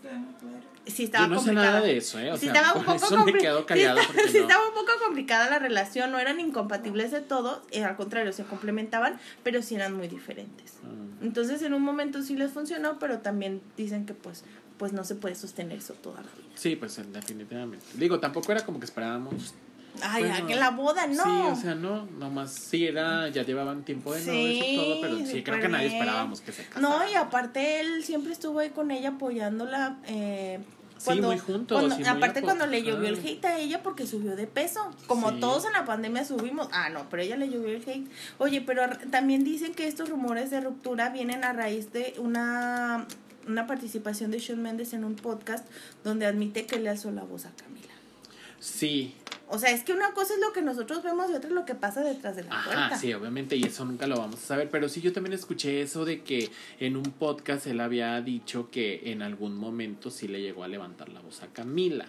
sí 0.86 1.04
estaba 1.04 1.26
yo 1.26 1.34
no 1.34 1.40
sé 1.40 1.46
complicada. 1.46 1.72
nada 1.74 1.86
de 1.86 1.96
eso, 1.96 2.18
¿eh? 2.18 2.32
O 2.32 2.36
Sí 2.36 2.46
sea, 2.46 2.54
estaba 2.54 2.78
un 2.78 2.84
poco 2.84 3.04
eso 3.06 3.24
me 3.24 3.32
compli- 3.32 3.40
quedo 3.40 3.58
sí 3.60 3.64
callado 3.66 4.00
está- 4.00 4.12
porque 4.12 4.28
sí 4.28 4.36
no. 4.38 4.42
estaba 4.42 4.66
un 4.68 4.74
poco 4.74 4.90
complicada 5.04 5.48
la 5.50 5.58
relación, 5.58 6.10
no 6.10 6.18
eran 6.18 6.40
incompatibles 6.40 7.10
de 7.10 7.20
todo, 7.20 7.62
eh, 7.70 7.84
al 7.84 7.96
contrario, 7.96 8.32
se 8.32 8.44
complementaban, 8.44 9.18
pero 9.42 9.62
sí 9.62 9.74
eran 9.76 9.94
muy 9.94 10.08
diferentes. 10.08 10.74
Ah. 10.84 10.88
Entonces 11.22 11.62
en 11.62 11.74
un 11.74 11.82
momento 11.82 12.22
sí 12.22 12.36
les 12.36 12.52
funcionó, 12.52 12.98
pero 12.98 13.18
también 13.18 13.60
dicen 13.76 14.06
que 14.06 14.14
pues 14.14 14.44
pues 14.78 14.92
no 14.92 15.04
se 15.04 15.14
puede 15.14 15.36
sostener 15.36 15.78
eso 15.78 15.94
toda 15.94 16.16
la 16.22 16.22
vida. 16.22 16.50
Sí, 16.56 16.74
pues 16.74 16.98
definitivamente. 17.12 17.84
Digo, 17.94 18.18
tampoco 18.18 18.50
era 18.50 18.64
como 18.64 18.80
que 18.80 18.86
esperábamos. 18.86 19.54
Ay, 20.00 20.24
Bueno, 20.24 20.46
que 20.46 20.54
la 20.56 20.70
boda, 20.70 21.06
no. 21.06 21.22
Sí, 21.22 21.30
o 21.52 21.56
sea, 21.56 21.74
no, 21.74 22.06
nomás 22.18 22.52
sí 22.52 22.86
era, 22.86 23.28
ya 23.28 23.42
llevaban 23.44 23.84
tiempo 23.84 24.14
de 24.14 24.24
novios 24.24 24.64
y 24.66 24.76
todo, 24.76 25.00
pero 25.02 25.16
sí, 25.26 25.42
creo 25.42 25.60
que 25.60 25.68
nadie 25.68 25.86
esperábamos 25.88 26.40
que 26.40 26.52
se 26.52 26.64
casaran. 26.64 26.82
No, 26.82 27.10
y 27.10 27.14
aparte 27.14 27.80
él 27.80 28.02
siempre 28.04 28.32
estuvo 28.32 28.58
ahí 28.60 28.70
con 28.70 28.90
ella 28.90 29.10
apoyándola. 29.10 29.98
Eh, 30.06 30.60
Sí, 30.98 31.20
muy 31.20 31.36
juntos, 31.36 31.76
cuando- 31.80 31.96
muy 31.98 32.06
aparte 32.06 32.42
cuando 32.42 32.64
le 32.68 32.84
llovió 32.84 33.08
el 33.08 33.18
hate 33.18 33.44
a 33.46 33.58
ella 33.58 33.82
porque 33.82 34.06
subió 34.06 34.36
de 34.36 34.46
peso. 34.46 34.88
Como 35.08 35.30
Sí. 35.30 35.40
todos 35.40 35.64
en 35.64 35.72
la 35.72 35.84
pandemia 35.84 36.24
subimos. 36.24 36.68
Ah, 36.70 36.90
no, 36.90 37.08
pero 37.10 37.24
ella 37.24 37.36
le 37.36 37.48
llovió 37.50 37.70
el 37.74 37.82
hate. 37.82 38.06
Oye, 38.38 38.60
pero 38.60 38.82
también 39.10 39.42
dicen 39.42 39.74
que 39.74 39.88
estos 39.88 40.10
rumores 40.10 40.50
de 40.50 40.60
ruptura 40.60 41.08
vienen 41.08 41.42
a 41.42 41.52
raíz 41.52 41.92
de 41.92 42.14
una, 42.18 43.08
una 43.48 43.66
participación 43.66 44.30
de 44.30 44.38
Shawn 44.38 44.62
Mendes 44.62 44.92
en 44.92 45.02
un 45.02 45.16
podcast 45.16 45.66
donde 46.04 46.24
admite 46.24 46.66
que 46.66 46.78
le 46.78 46.88
alzó 46.88 47.10
la 47.10 47.24
voz 47.24 47.46
a 47.46 47.50
Camila. 47.50 47.88
Sí, 48.60 49.16
O 49.54 49.58
sea, 49.58 49.70
es 49.70 49.84
que 49.84 49.92
una 49.92 50.12
cosa 50.14 50.32
es 50.32 50.40
lo 50.40 50.50
que 50.54 50.62
nosotros 50.62 51.02
vemos 51.02 51.30
y 51.30 51.34
otra 51.34 51.48
es 51.50 51.54
lo 51.54 51.66
que 51.66 51.74
pasa 51.74 52.00
detrás 52.00 52.36
de 52.36 52.44
la 52.44 52.54
Ajá, 52.54 52.64
puerta. 52.64 52.96
sí, 52.98 53.12
obviamente, 53.12 53.54
y 53.54 53.64
eso 53.64 53.84
nunca 53.84 54.06
lo 54.06 54.16
vamos 54.16 54.36
a 54.42 54.46
saber, 54.46 54.70
pero 54.70 54.88
sí 54.88 55.02
yo 55.02 55.12
también 55.12 55.34
escuché 55.34 55.82
eso 55.82 56.06
de 56.06 56.22
que 56.22 56.50
en 56.80 56.96
un 56.96 57.02
podcast 57.02 57.66
él 57.66 57.80
había 57.80 58.18
dicho 58.22 58.70
que 58.70 59.12
en 59.12 59.20
algún 59.20 59.54
momento 59.54 60.10
sí 60.10 60.26
le 60.26 60.40
llegó 60.40 60.64
a 60.64 60.68
levantar 60.68 61.10
la 61.10 61.20
voz 61.20 61.42
a 61.42 61.48
Camila. 61.48 62.06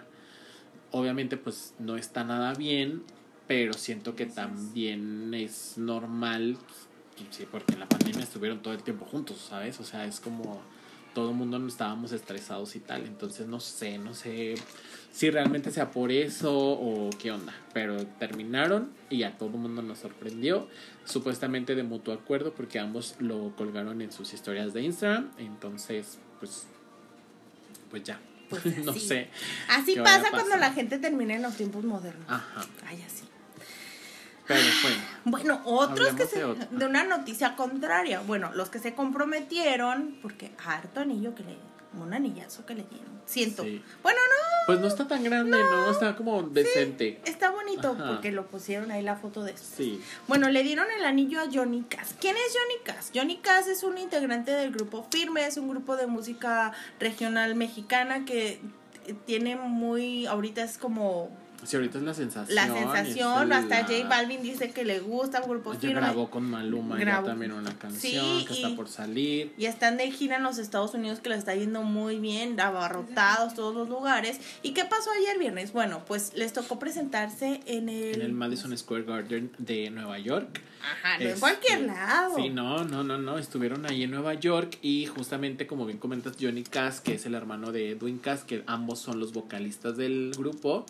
Obviamente, 0.92 1.36
pues 1.36 1.74
no 1.80 1.98
está 1.98 2.24
nada 2.24 2.54
bien, 2.54 3.04
pero 3.46 3.74
siento 3.74 4.16
que 4.16 4.26
también 4.26 5.34
es 5.34 5.78
normal, 5.78 6.58
sí, 7.30 7.46
porque 7.52 7.74
en 7.74 7.82
la 7.82 7.90
pandemia 7.90 8.24
estuvieron 8.24 8.62
todo 8.62 8.74
el 8.74 8.84
tiempo 8.84 9.04
juntos, 9.04 9.46
¿sabes? 9.50 9.82
O 9.82 9.84
sea, 9.84 10.06
es 10.06 10.22
como 10.22 10.62
todo 11.14 11.30
el 11.32 11.36
mundo 11.36 11.66
estábamos 11.68 12.12
estresados 12.12 12.76
y 12.76 12.80
tal, 12.80 13.06
entonces 13.06 13.48
no 13.48 13.60
sé, 13.60 13.98
no 13.98 14.14
sé 14.14 14.56
si 15.14 15.30
realmente 15.30 15.70
sea 15.70 15.92
por 15.92 16.12
eso 16.12 16.52
o 16.52 17.12
qué 17.22 17.32
onda, 17.32 17.54
pero 17.72 18.04
terminaron 18.18 18.92
y 19.12 19.22
a 19.24 19.38
todo 19.38 19.50
el 19.50 19.58
mundo 19.58 19.84
nos 19.84 20.00
sorprendió, 20.00 20.68
supuestamente 21.06 21.76
de 21.76 21.84
mutuo 21.84 22.16
acuerdo 22.16 22.54
porque 22.54 22.80
ambos 22.80 23.16
lo 23.20 23.56
colgaron 23.56 24.02
en 24.02 24.12
sus 24.12 24.34
historias 24.34 24.74
de 24.74 24.82
Instagram, 24.82 25.30
entonces 25.38 26.18
pues 26.40 26.66
pues 27.92 28.04
ya, 28.04 28.20
Pues 28.50 28.66
no 28.86 28.94
sé. 28.94 29.30
Así 29.70 29.94
¿Qué 29.94 30.02
vaya 30.02 30.18
pasa 30.18 30.32
cuando 30.32 30.58
la 30.58 30.72
gente 30.72 30.98
termina 30.98 31.36
en 31.36 31.44
los 31.44 31.56
tiempos 31.56 31.84
modernos. 31.84 32.26
Ajá, 32.28 32.66
Ay, 32.88 33.04
así. 33.06 33.24
pero 34.48 34.62
bueno, 34.82 34.98
Bueno, 35.26 35.62
otros 35.66 36.16
que 36.16 36.26
se, 36.26 36.44
de 36.44 36.86
una 36.88 37.04
noticia 37.04 37.56
contraria. 37.56 38.22
Bueno, 38.22 38.52
los 38.56 38.70
que 38.72 38.80
se 38.80 38.96
comprometieron, 38.96 40.18
porque 40.24 40.52
harto 40.66 41.02
anillo 41.02 41.36
que 41.36 41.44
le 41.44 41.56
un 42.02 42.14
anillazo 42.14 42.66
que 42.66 42.76
le 42.76 42.84
dieron. 42.84 43.22
Siento. 43.26 43.64
Sí. 43.64 43.82
Bueno, 44.02 44.20
no, 44.30 44.33
pues 44.66 44.80
no 44.80 44.88
está 44.88 45.08
tan 45.08 45.24
grande, 45.24 45.58
¿no? 45.58 45.92
Está 45.92 46.16
como 46.16 46.42
decente. 46.44 47.20
está 47.26 47.52
bonito 47.52 47.92
Ajá. 47.92 48.14
porque 48.14 48.32
lo 48.32 48.48
pusieron 48.48 48.92
ahí 48.92 49.02
la 49.02 49.16
foto 49.16 49.44
de 49.44 49.52
esto. 49.52 49.68
Sí. 49.78 50.02
Bueno, 50.28 50.50
le 50.50 50.64
dieron 50.64 50.88
el 50.98 51.06
anillo 51.06 51.42
a 51.42 51.46
Johnny 51.52 51.84
Cass. 51.84 52.16
¿Quién 52.20 52.36
es 52.36 52.54
Johnny 52.54 52.84
Cass? 52.84 53.12
Johnny 53.14 53.38
Cass 53.38 53.68
es 53.68 53.84
un 53.84 53.98
integrante 53.98 54.52
del 54.52 54.72
grupo 54.72 55.06
Firme, 55.12 55.46
es 55.46 55.58
un 55.58 55.70
grupo 55.70 55.96
de 55.96 56.08
música 56.08 56.74
regional 57.00 57.56
mexicana 57.56 58.26
que 58.26 58.60
tiene 59.26 59.56
muy, 59.56 60.26
ahorita 60.26 60.64
es 60.64 60.78
como 60.78 61.30
Sí, 61.66 61.76
ahorita 61.76 61.98
es 61.98 62.04
la 62.04 62.14
sensación. 62.14 62.56
la 62.56 62.68
sensación, 62.68 63.54
hasta 63.54 63.82
la- 63.82 63.88
J 63.88 64.08
Balvin 64.08 64.42
dice 64.42 64.72
que 64.72 64.84
le 64.86 65.00
gusta 65.00 65.42
un 65.42 65.50
grupo 65.50 65.74
Firme. 65.74 65.96
grabó 65.96 66.30
con 66.30 66.44
Maluma 66.50 66.98
Grabó. 66.98 67.26
ya 67.28 67.32
también 67.32 67.52
una 67.52 67.78
canción 67.78 68.40
Sí, 68.40 68.46
que 68.46 68.54
y- 68.54 68.64
está 68.64 68.76
por 68.76 68.88
salir. 68.90 69.54
Y 69.58 69.66
están 69.66 69.98
de 69.98 70.10
gira 70.12 70.38
en 70.38 70.44
los 70.44 70.58
Estados 70.58 70.94
Unidos 70.94 71.20
que 71.20 71.30
la 71.30 71.36
está 71.36 71.56
yendo 71.56 71.84
muy 71.84 72.20
bien, 72.20 72.60
abarrotados 72.60 73.54
todos 73.56 73.74
los 73.76 73.90
lugares. 73.90 74.40
¿Y 74.62 74.72
qué 74.72 74.86
pasó 74.86 75.10
ayer 75.12 75.40
viernes? 75.40 75.74
Bueno, 75.74 76.04
pues 76.06 76.34
les 76.36 76.54
tocó 76.54 76.80
presentarse 76.80 77.62
en 77.66 77.90
el... 77.90 78.16
En 78.16 78.22
el 78.22 78.34
Madison 78.34 78.78
Square 78.78 79.04
Garden 79.04 79.52
de 79.58 79.90
Nueva 79.90 80.20
York. 80.20 80.62
Ajá, 80.82 81.18
no 81.18 81.22
en 81.24 81.28
Este, 81.30 81.40
cualquier 81.40 81.82
lado. 81.82 82.36
Sí, 82.36 82.50
no, 82.50 82.84
no, 82.84 83.04
no, 83.04 83.18
no. 83.18 83.38
Estuvieron 83.38 83.86
ahí 83.86 84.04
en 84.04 84.12
Nueva 84.12 84.34
York 84.34 84.78
y 84.82 85.06
justamente, 85.06 85.66
como 85.66 85.86
bien 85.86 85.98
comentas, 85.98 86.36
Johnny 86.40 86.64
Cass, 86.64 87.00
que 87.00 87.14
es 87.16 87.26
el 87.26 87.36
hermano 87.36 87.72
de 87.72 87.92
Edwin 87.92 88.20
Cass, 88.20 88.44
que 88.44 88.64
ambos 88.68 89.00
son 89.00 89.20
los 89.20 89.32
vocalistas 89.32 89.96
del 89.96 90.34
grupo, 90.38 90.86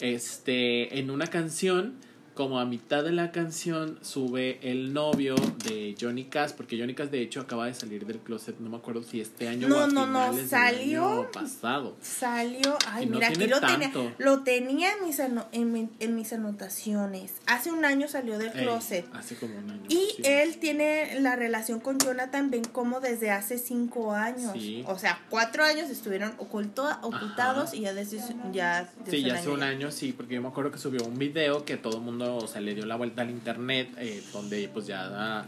este, 0.00 0.98
en 0.98 1.10
una 1.10 1.26
canción 1.26 1.94
como 2.34 2.58
a 2.60 2.64
mitad 2.64 3.04
de 3.04 3.12
la 3.12 3.32
canción 3.32 3.98
sube 4.02 4.58
el 4.62 4.92
novio 4.92 5.34
de 5.64 5.94
Johnny 6.00 6.24
Cass, 6.24 6.52
porque 6.52 6.78
Johnny 6.78 6.94
Cass 6.94 7.10
de 7.10 7.20
hecho 7.22 7.40
acaba 7.40 7.66
de 7.66 7.74
salir 7.74 8.06
del 8.06 8.18
closet, 8.18 8.58
no 8.60 8.70
me 8.70 8.76
acuerdo 8.76 9.02
si 9.02 9.20
este 9.20 9.48
año 9.48 9.68
No, 9.68 9.76
o 9.76 9.80
a 9.80 9.86
no, 9.88 10.06
no, 10.06 10.32
del 10.34 10.48
salió. 10.48 11.06
año 11.06 11.30
pasado. 11.32 11.96
Salió, 12.00 12.78
ay, 12.86 13.04
Y 13.04 13.06
no 13.06 13.14
mira, 13.16 13.28
aquí 13.28 13.46
lo 13.46 13.60
tenía, 13.60 13.92
lo 14.18 14.42
tenía 14.42 14.92
en 14.94 15.04
mis, 15.06 15.18
en, 15.18 15.72
mi- 15.72 15.88
en 15.98 16.14
mis 16.16 16.32
anotaciones. 16.32 17.32
Hace 17.46 17.72
un 17.72 17.84
año 17.84 18.08
salió 18.08 18.38
del 18.38 18.48
Ey, 18.56 18.62
closet. 18.64 19.04
hace 19.12 19.36
como 19.36 19.56
un 19.58 19.70
año. 19.70 19.82
Y 19.88 19.96
sí. 20.16 20.22
él 20.24 20.58
tiene 20.58 21.20
la 21.20 21.36
relación 21.36 21.80
con 21.80 21.98
Jonathan 21.98 22.50
Ben 22.50 22.64
como 22.64 23.00
desde 23.00 23.30
hace 23.30 23.58
cinco 23.58 24.12
años. 24.12 24.52
Sí. 24.54 24.84
O 24.86 24.98
sea, 24.98 25.20
cuatro 25.30 25.64
años 25.64 25.90
estuvieron 25.90 26.32
oculto, 26.38 26.88
ocultados 27.02 27.68
Ajá. 27.68 27.76
y 27.76 27.80
ya 27.82 27.94
desde 27.94 28.18
ya 28.52 28.88
Sí, 29.08 29.22
ya 29.22 29.34
hace 29.34 29.48
un 29.48 29.62
año, 29.62 29.90
sí, 29.90 30.12
porque 30.12 30.34
yo 30.34 30.42
me 30.42 30.48
acuerdo 30.48 30.70
que 30.70 30.78
subió 30.78 31.04
un 31.04 31.18
video 31.18 31.64
que 31.64 31.76
todo 31.76 31.96
el 31.98 32.02
mundo, 32.02 32.19
o 32.20 32.46
sea, 32.46 32.60
le 32.60 32.74
dio 32.74 32.86
la 32.86 32.96
vuelta 32.96 33.22
al 33.22 33.30
internet, 33.30 33.88
eh, 33.98 34.22
donde 34.32 34.68
pues 34.72 34.86
ya 34.86 35.46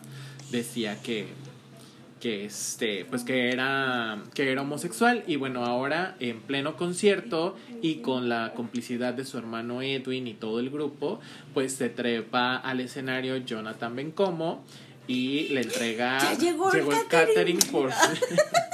decía 0.50 1.00
que 1.02 1.26
que 2.20 2.44
este 2.44 3.04
pues 3.06 3.24
que 3.24 3.50
era 3.50 4.22
que 4.32 4.52
era 4.52 4.62
homosexual 4.62 5.24
y 5.26 5.34
bueno 5.34 5.64
ahora 5.64 6.14
en 6.20 6.40
pleno 6.40 6.76
concierto 6.76 7.56
y 7.82 7.96
con 7.96 8.28
la 8.28 8.52
complicidad 8.54 9.12
de 9.12 9.24
su 9.24 9.38
hermano 9.38 9.82
Edwin 9.82 10.28
y 10.28 10.34
todo 10.34 10.60
el 10.60 10.70
grupo 10.70 11.18
pues 11.52 11.72
se 11.74 11.88
trepa 11.88 12.54
al 12.54 12.78
escenario 12.78 13.36
Jonathan 13.38 13.96
Bencomo 13.96 14.64
y 15.08 15.48
le 15.48 15.62
entrega 15.62 16.18
Ya 16.20 16.38
llegó 16.38 16.72
el 16.72 16.80
el 16.82 16.86
catering. 17.08 17.08
catering 17.08 17.58
por 17.72 17.90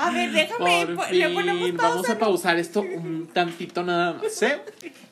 A 0.00 0.10
ver, 0.10 0.32
déjame, 0.32 0.86
por 0.96 1.10
le 1.12 1.28
ponemos 1.28 1.70
pausa. 1.72 1.88
vamos 1.88 2.10
a 2.10 2.18
pausar 2.18 2.58
esto 2.58 2.80
un 2.80 3.28
tantito 3.32 3.82
nada 3.82 4.14
más. 4.14 4.42
¿eh? 4.42 4.60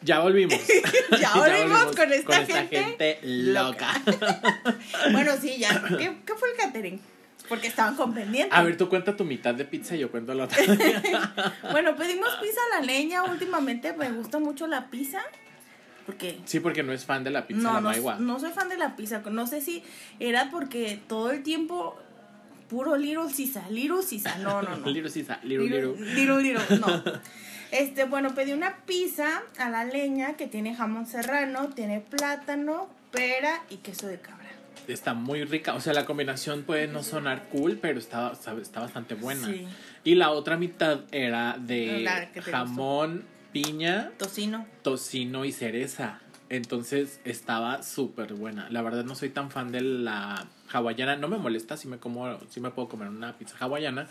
Ya 0.02 0.20
volvimos. 0.20 0.58
Ya 1.20 1.34
volvimos 1.34 1.96
con 1.96 2.12
esta 2.12 2.44
gente 2.46 3.18
loca. 3.22 3.88
Bueno, 5.12 5.32
sí, 5.40 5.58
ya. 5.58 5.82
¿Qué, 5.88 6.16
qué 6.24 6.34
fue 6.34 6.50
el 6.50 6.56
catering? 6.56 7.00
Porque 7.48 7.66
estaban 7.66 7.96
con 7.96 8.12
pendiente. 8.14 8.54
A 8.54 8.62
ver, 8.62 8.76
tú 8.76 8.88
cuenta 8.88 9.16
tu 9.16 9.24
mitad 9.24 9.54
de 9.54 9.64
pizza 9.64 9.94
y 9.96 10.00
yo 10.00 10.10
cuento 10.10 10.34
la 10.34 10.44
otra. 10.44 10.58
Bueno, 11.70 11.96
pedimos 11.96 12.28
pizza 12.42 12.60
a 12.72 12.80
la 12.80 12.86
leña. 12.86 13.24
Últimamente 13.24 13.92
me 13.94 14.10
gusta 14.10 14.38
mucho 14.38 14.66
la 14.66 14.90
pizza. 14.90 15.20
Porque 16.04 16.38
Sí, 16.44 16.60
porque 16.60 16.82
no 16.82 16.92
es 16.92 17.04
fan 17.04 17.24
de 17.24 17.30
la 17.30 17.46
pizza 17.46 17.60
no, 17.60 17.80
la 17.80 17.96
no, 17.96 18.18
no 18.20 18.40
soy 18.40 18.50
fan 18.50 18.68
de 18.68 18.76
la 18.76 18.96
pizza. 18.96 19.20
No 19.30 19.46
sé 19.46 19.60
si 19.60 19.82
era 20.20 20.50
porque 20.50 21.00
todo 21.06 21.30
el 21.30 21.42
tiempo 21.42 21.98
puro 22.68 22.96
Little 22.96 23.32
Sisa, 23.32 23.68
Little 23.70 24.02
Sisa. 24.02 24.36
No, 24.38 24.62
no, 24.62 24.76
no. 24.76 24.86
Liru, 24.86 25.08
sisa, 25.08 25.40
liru, 25.42 25.64
liru. 25.64 25.96
Little, 25.96 26.42
little, 26.42 26.78
no. 26.78 27.02
Este, 27.70 28.04
bueno, 28.04 28.34
pedí 28.34 28.52
una 28.52 28.78
pizza 28.86 29.42
a 29.58 29.68
la 29.68 29.84
leña 29.84 30.38
que 30.38 30.46
tiene 30.46 30.74
jamón 30.74 31.06
serrano, 31.06 31.68
tiene 31.68 32.00
plátano, 32.00 32.88
pera 33.10 33.62
y 33.68 33.76
queso 33.76 34.06
de 34.06 34.18
cabra. 34.18 34.48
Está 34.86 35.12
muy 35.12 35.44
rica. 35.44 35.74
O 35.74 35.80
sea, 35.80 35.92
la 35.92 36.06
combinación 36.06 36.62
puede 36.62 36.88
no 36.88 37.02
sonar 37.02 37.48
cool, 37.50 37.78
pero 37.80 37.98
está, 37.98 38.32
está, 38.32 38.80
bastante 38.80 39.14
buena. 39.14 39.46
Sí. 39.46 39.68
Y 40.02 40.14
la 40.14 40.30
otra 40.30 40.56
mitad 40.56 41.00
era 41.12 41.58
de 41.58 42.08
jamón, 42.50 43.24
piña, 43.52 44.12
Tocino. 44.16 44.66
tocino 44.82 45.44
y 45.44 45.52
cereza. 45.52 46.20
Entonces 46.48 47.20
estaba 47.24 47.82
súper 47.82 48.32
buena. 48.32 48.70
La 48.70 48.80
verdad 48.80 49.04
no 49.04 49.14
soy 49.14 49.28
tan 49.28 49.50
fan 49.50 49.70
de 49.70 49.82
la 49.82 50.46
hawaiana. 50.72 51.16
No 51.16 51.28
me 51.28 51.38
molesta 51.38 51.76
si 51.76 51.88
me 51.88 51.98
como, 51.98 52.38
si 52.48 52.60
me 52.60 52.70
puedo 52.70 52.88
comer 52.88 53.08
una 53.08 53.36
pizza 53.36 53.56
hawaiana. 53.58 54.08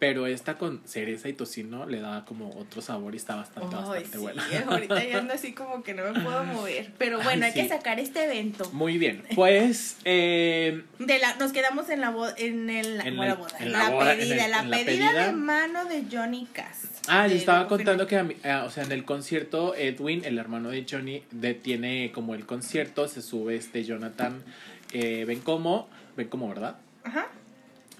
Pero 0.00 0.26
esta 0.26 0.56
con 0.56 0.80
cereza 0.86 1.28
y 1.28 1.34
tocino 1.34 1.84
le 1.84 2.00
da 2.00 2.24
como 2.24 2.48
otro 2.58 2.80
sabor 2.80 3.12
y 3.12 3.18
está 3.18 3.36
bastante, 3.36 3.76
Ay, 3.76 3.82
bastante 3.84 4.08
sí, 4.12 4.16
buena. 4.18 4.42
ahorita 4.66 5.04
ya 5.04 5.18
ando 5.18 5.34
así 5.34 5.52
como 5.52 5.82
que 5.82 5.92
no 5.92 6.10
me 6.10 6.18
puedo 6.22 6.42
mover. 6.42 6.90
Pero 6.96 7.18
bueno, 7.22 7.44
Ay, 7.44 7.52
hay 7.54 7.62
que 7.62 7.68
sacar 7.68 8.00
este 8.00 8.24
evento. 8.24 8.68
Muy 8.72 8.96
bien. 8.96 9.22
Pues 9.34 9.98
eh, 10.06 10.84
De 10.98 11.18
la, 11.18 11.34
nos 11.36 11.52
quedamos 11.52 11.90
en 11.90 12.00
la 12.00 12.08
boda, 12.08 12.34
en 12.38 12.70
el, 12.70 12.98
En 13.02 13.16
la- 13.18 13.34
boda, 13.34 13.50
en 13.60 13.72
la 13.72 13.78
la, 13.78 13.90
boda, 13.90 14.12
en 14.14 14.18
pedida, 14.20 14.44
el- 14.46 14.50
la, 14.52 14.60
en 14.62 14.70
la 14.70 14.76
pedida, 14.78 15.08
pedida. 15.10 15.26
de 15.26 15.32
mano 15.32 15.84
de 15.84 16.04
Johnny 16.10 16.48
Cass. 16.50 16.84
Ah, 17.06 17.26
yo 17.26 17.34
Eh, 17.34 17.36
estaba 17.36 17.68
contando 17.68 18.06
que, 18.06 18.16
a 18.16 18.22
mí- 18.24 18.36
ah, 18.44 18.64
o 18.66 18.70
sea, 18.70 18.84
en 18.84 18.92
el 18.92 19.04
concierto, 19.04 19.74
Edwin, 19.74 20.24
el 20.24 20.38
hermano 20.38 20.70
de 20.70 20.86
Johnny, 20.90 21.24
detiene 21.30 22.10
como 22.12 22.34
el 22.34 22.46
concierto, 22.46 23.06
se 23.06 23.20
sube 23.20 23.54
este 23.54 23.84
Jonathan 23.84 24.42
eh, 24.92 25.26
Bencomo, 25.26 25.90
Bencomo, 26.16 26.48
¿verdad? 26.48 26.76
Ajá. 27.04 27.26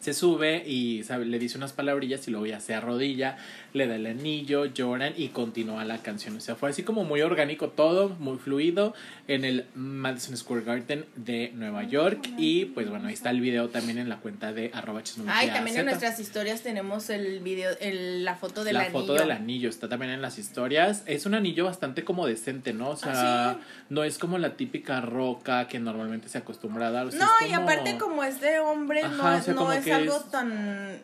Se 0.00 0.14
sube 0.14 0.66
y 0.66 1.04
sabe, 1.04 1.26
le 1.26 1.38
dice 1.38 1.58
unas 1.58 1.72
palabrillas 1.72 2.26
y 2.26 2.30
luego 2.30 2.46
ya 2.46 2.58
se 2.60 2.74
arrodilla, 2.74 3.36
le 3.74 3.86
da 3.86 3.96
el 3.96 4.06
anillo, 4.06 4.64
lloran 4.64 5.12
y 5.16 5.28
continúa 5.28 5.84
la 5.84 5.98
canción. 5.98 6.36
O 6.36 6.40
sea, 6.40 6.54
fue 6.56 6.70
así 6.70 6.82
como 6.82 7.04
muy 7.04 7.20
orgánico 7.20 7.68
todo, 7.68 8.08
muy 8.18 8.38
fluido 8.38 8.94
en 9.28 9.44
el 9.44 9.66
Madison 9.74 10.36
Square 10.36 10.62
Garden 10.64 11.04
de 11.16 11.52
Nueva 11.54 11.84
York. 11.84 12.28
Y 12.38 12.64
pues 12.66 12.88
bueno, 12.88 13.08
ahí 13.08 13.14
está 13.14 13.30
el 13.30 13.40
video 13.42 13.68
también 13.68 13.98
en 13.98 14.08
la 14.08 14.16
cuenta 14.16 14.52
de 14.52 14.70
arroba 14.72 15.02
Ay, 15.28 15.48
también 15.48 15.76
en 15.78 15.84
nuestras 15.86 16.18
historias 16.18 16.62
tenemos 16.62 17.10
el 17.10 17.40
video, 17.40 17.70
el, 17.80 18.24
la 18.24 18.36
foto 18.36 18.64
del 18.64 18.74
la 18.74 18.80
anillo. 18.84 19.00
foto 19.00 19.14
del 19.14 19.30
anillo 19.30 19.68
está 19.68 19.88
también 19.88 20.12
en 20.12 20.22
las 20.22 20.38
historias. 20.38 21.02
Es 21.06 21.26
un 21.26 21.34
anillo 21.34 21.64
bastante 21.66 22.04
como 22.04 22.26
decente, 22.26 22.72
¿no? 22.72 22.90
O 22.90 22.96
sea, 22.96 23.10
Ah, 23.50 23.56
sí. 23.58 23.64
no 23.90 24.02
es 24.04 24.18
como 24.18 24.38
la 24.38 24.56
típica 24.56 25.00
roca 25.00 25.68
que 25.68 25.78
normalmente 25.78 26.28
se 26.28 26.38
acostumbra 26.38 26.88
a 26.88 26.90
dar. 26.90 27.06
o 27.06 27.10
sea, 27.10 27.20
No, 27.20 27.30
es 27.44 27.50
y 27.50 27.54
aparte 27.54 27.98
como 27.98 28.24
es 28.24 28.40
de 28.40 28.58
hombre, 28.60 29.02
no, 29.02 29.08
o 29.08 29.40
sea, 29.40 29.52
no 29.52 29.58
como 29.58 29.72
es 29.90 29.96
algo 29.96 30.16
es- 30.16 30.30
tan 30.30 30.52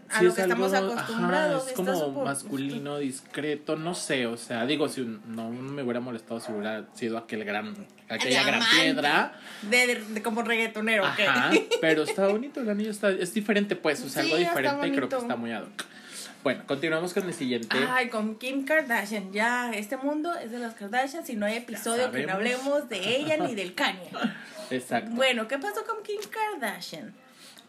a 0.09 0.19
Sí, 0.19 0.25
lo 0.25 0.31
es 0.31 0.37
que 0.37 0.43
estamos 0.43 0.73
algo- 0.73 0.93
acostumbrados. 0.93 1.63
ajá, 1.63 1.71
es 1.71 1.77
como 1.77 1.95
súper- 1.95 2.25
masculino, 2.25 2.99
discreto, 2.99 3.77
no 3.77 3.95
sé, 3.95 4.27
o 4.27 4.37
sea, 4.37 4.67
digo, 4.67 4.89
si 4.89 5.03
no 5.27 5.51
me 5.51 5.83
hubiera 5.83 6.01
molestado 6.01 6.41
si 6.41 6.53
hubiera 6.53 6.85
sido 6.95 7.19
aquel 7.19 7.45
gran, 7.45 7.75
aquella 8.09 8.43
gran 8.45 8.63
piedra, 8.71 9.33
De, 9.63 9.87
de- 9.87 9.95
de 10.05 10.23
como 10.23 10.43
reggaetonero, 10.43 11.05
ajá, 11.05 11.51
pero 11.81 12.03
está 12.05 12.29
bonito, 12.29 12.61
el 12.61 12.71
anillo 12.71 12.91
está, 12.91 13.11
es 13.11 13.35
diferente, 13.35 13.77
pues, 13.77 14.03
o 14.03 14.09
sea, 14.09 14.23
Sí, 14.23 14.33
algo 14.33 14.39
diferente 14.49 14.89
y 14.89 14.93
creo 14.93 15.09
que 15.09 15.17
está 15.17 15.37
muy 15.37 15.53
ad 15.53 15.63
hoc. 15.63 15.85
Bueno, 16.45 16.63
continuamos 16.69 17.13
con 17.13 17.25
el 17.25 17.35
siguiente. 17.35 17.77
Ay, 17.91 18.09
con 18.09 18.37
Kim 18.37 18.65
Kardashian, 18.65 19.33
ya, 19.33 19.73
este 19.73 19.97
mundo 19.97 20.33
es 20.37 20.53
de 20.53 20.61
las 20.61 20.75
Kardashians 20.75 21.29
y 21.29 21.35
no 21.35 21.45
hay 21.45 21.57
episodio 21.57 22.13
que 22.13 22.25
no 22.25 22.35
hablemos 22.35 22.89
de 22.89 23.17
ella 23.17 23.37
ni 23.39 23.57
del 23.57 23.75
Kanye. 23.75 24.11
Exacto. 24.71 25.11
Bueno, 25.13 25.49
¿qué 25.49 25.59
pasó 25.59 25.85
con 25.85 26.05
Kim 26.05 26.21
Kardashian? 26.31 27.13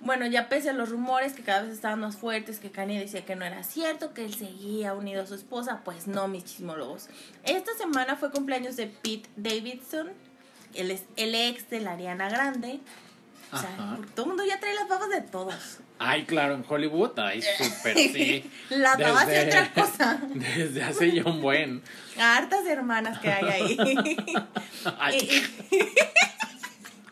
Bueno, 0.01 0.25
ya 0.27 0.47
pese 0.47 0.69
a 0.69 0.73
los 0.73 0.89
rumores 0.89 1.33
que 1.33 1.41
cada 1.43 1.63
vez 1.63 1.71
estaban 1.73 1.99
más 1.99 2.15
fuertes, 2.17 2.59
que 2.59 2.71
Kanye 2.71 2.99
decía 2.99 3.25
que 3.25 3.35
no 3.35 3.43
era 3.45 3.63
cierto, 3.63 4.13
que 4.13 4.23
él 4.25 4.33
seguía 4.33 4.93
unido 4.93 5.23
a 5.23 5.25
su 5.25 5.33
esposa, 5.35 5.81
pues 5.83 6.07
no, 6.07 6.27
mis 6.27 6.45
chismólogos. 6.45 7.09
Esta 7.43 7.71
semana 7.77 8.15
fue 8.15 8.31
cumpleaños 8.31 8.75
de 8.75 8.87
Pete 8.87 9.27
Davidson, 9.35 10.09
él 10.75 10.91
es 10.91 11.03
el 11.15 11.33
ex 11.35 11.69
de 11.69 11.79
la 11.81 11.93
Ariana 11.93 12.29
Grande. 12.29 12.79
O 13.51 13.57
sea, 13.57 13.69
Ajá. 13.75 13.97
todo 14.13 14.25
el 14.25 14.27
mundo 14.29 14.43
ya 14.45 14.59
trae 14.59 14.75
las 14.75 14.89
babas 14.89 15.09
de 15.09 15.21
todos. 15.21 15.77
Ay, 15.99 16.25
claro, 16.25 16.53
en 16.53 16.65
Hollywood, 16.67 17.17
ay, 17.17 17.41
súper, 17.41 17.95
sí. 17.97 18.51
Las 18.69 18.99
babas 18.99 19.25
de 19.25 19.45
Desde- 19.45 19.47
otra 19.61 19.73
cosa. 19.73 20.21
Desde 20.33 20.83
hace 20.83 21.11
ya 21.13 21.23
un 21.23 21.41
buen. 21.41 21.81
Hartas 22.19 22.65
hermanas 22.67 23.19
que 23.19 23.31
hay 23.31 23.45
ahí. 23.45 23.77
Ay, 24.99 25.43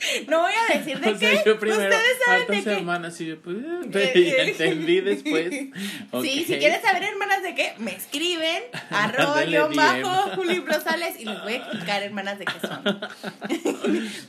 no 0.27 0.41
voy 0.41 0.51
a 0.69 0.77
decir 0.77 0.99
de 0.99 1.09
o 1.11 1.17
sea, 1.17 1.29
qué. 1.31 1.41
yo 1.45 1.59
primero, 1.59 1.83
Ustedes 1.83 2.17
saben 2.25 2.47
de 2.47 2.63
qué. 2.63 2.71
hermanas, 2.71 3.21
y 3.21 3.25
yo, 3.27 3.39
pues, 3.41 3.57
Eh, 3.57 4.11
eh. 4.15 4.35
entendí 4.49 5.01
después. 5.01 5.49
Sí, 6.21 6.43
si 6.45 6.57
quieres 6.57 6.81
saber, 6.81 7.03
hermanas, 7.03 7.43
de 7.43 7.53
qué, 7.55 7.73
me 7.77 7.93
escriben, 7.95 8.63
arroyo 8.89 9.69
bajo, 9.73 10.31
Juli 10.35 10.59
Rosales, 10.59 11.19
y 11.19 11.25
les 11.25 11.41
voy 11.43 11.53
a 11.53 11.57
explicar, 11.57 12.03
hermanas, 12.03 12.39
de 12.39 12.45
qué 12.45 12.67
son. 12.67 12.99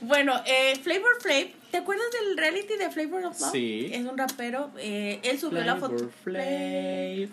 bueno, 0.01 0.41
eh, 0.45 0.75
Flavor 0.83 1.21
Flav, 1.21 1.47
¿te 1.71 1.77
acuerdas 1.77 2.05
del 2.11 2.37
reality 2.37 2.75
de 2.77 2.89
Flavor 2.91 3.25
of 3.25 3.39
Love? 3.39 3.51
Sí. 3.51 3.89
Es 3.93 4.01
un 4.05 4.17
rapero, 4.17 4.71
eh, 4.79 5.19
él 5.23 5.39
subió 5.39 5.63
la 5.63 5.75
foto. 5.77 5.97
Flavor 5.97 6.11
Flav. 6.23 7.29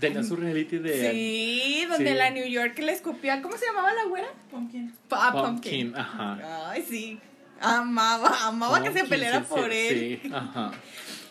Tenía 0.00 0.22
su 0.22 0.36
reality 0.36 0.78
de 0.78 1.10
Sí, 1.10 1.84
donde 1.88 2.10
Sí. 2.12 2.16
la 2.16 2.30
New 2.30 2.46
York 2.46 2.78
le 2.78 2.92
escupía, 2.92 3.42
¿cómo 3.42 3.56
se 3.56 3.66
llamaba 3.66 3.92
la 3.94 4.04
güera? 4.04 4.28
Pumpkin. 4.50 4.94
Ah, 5.10 5.32
Pumpkin. 5.32 5.96
Ajá. 5.96 6.70
Ay, 6.70 6.84
sí. 6.88 7.18
Amaba, 7.60 8.46
amaba 8.46 8.82
que 8.82 8.92
se 8.92 9.04
peleara 9.04 9.42
por 9.42 9.72
él. 9.72 10.20
Sí, 10.22 10.30
ajá. 10.32 10.72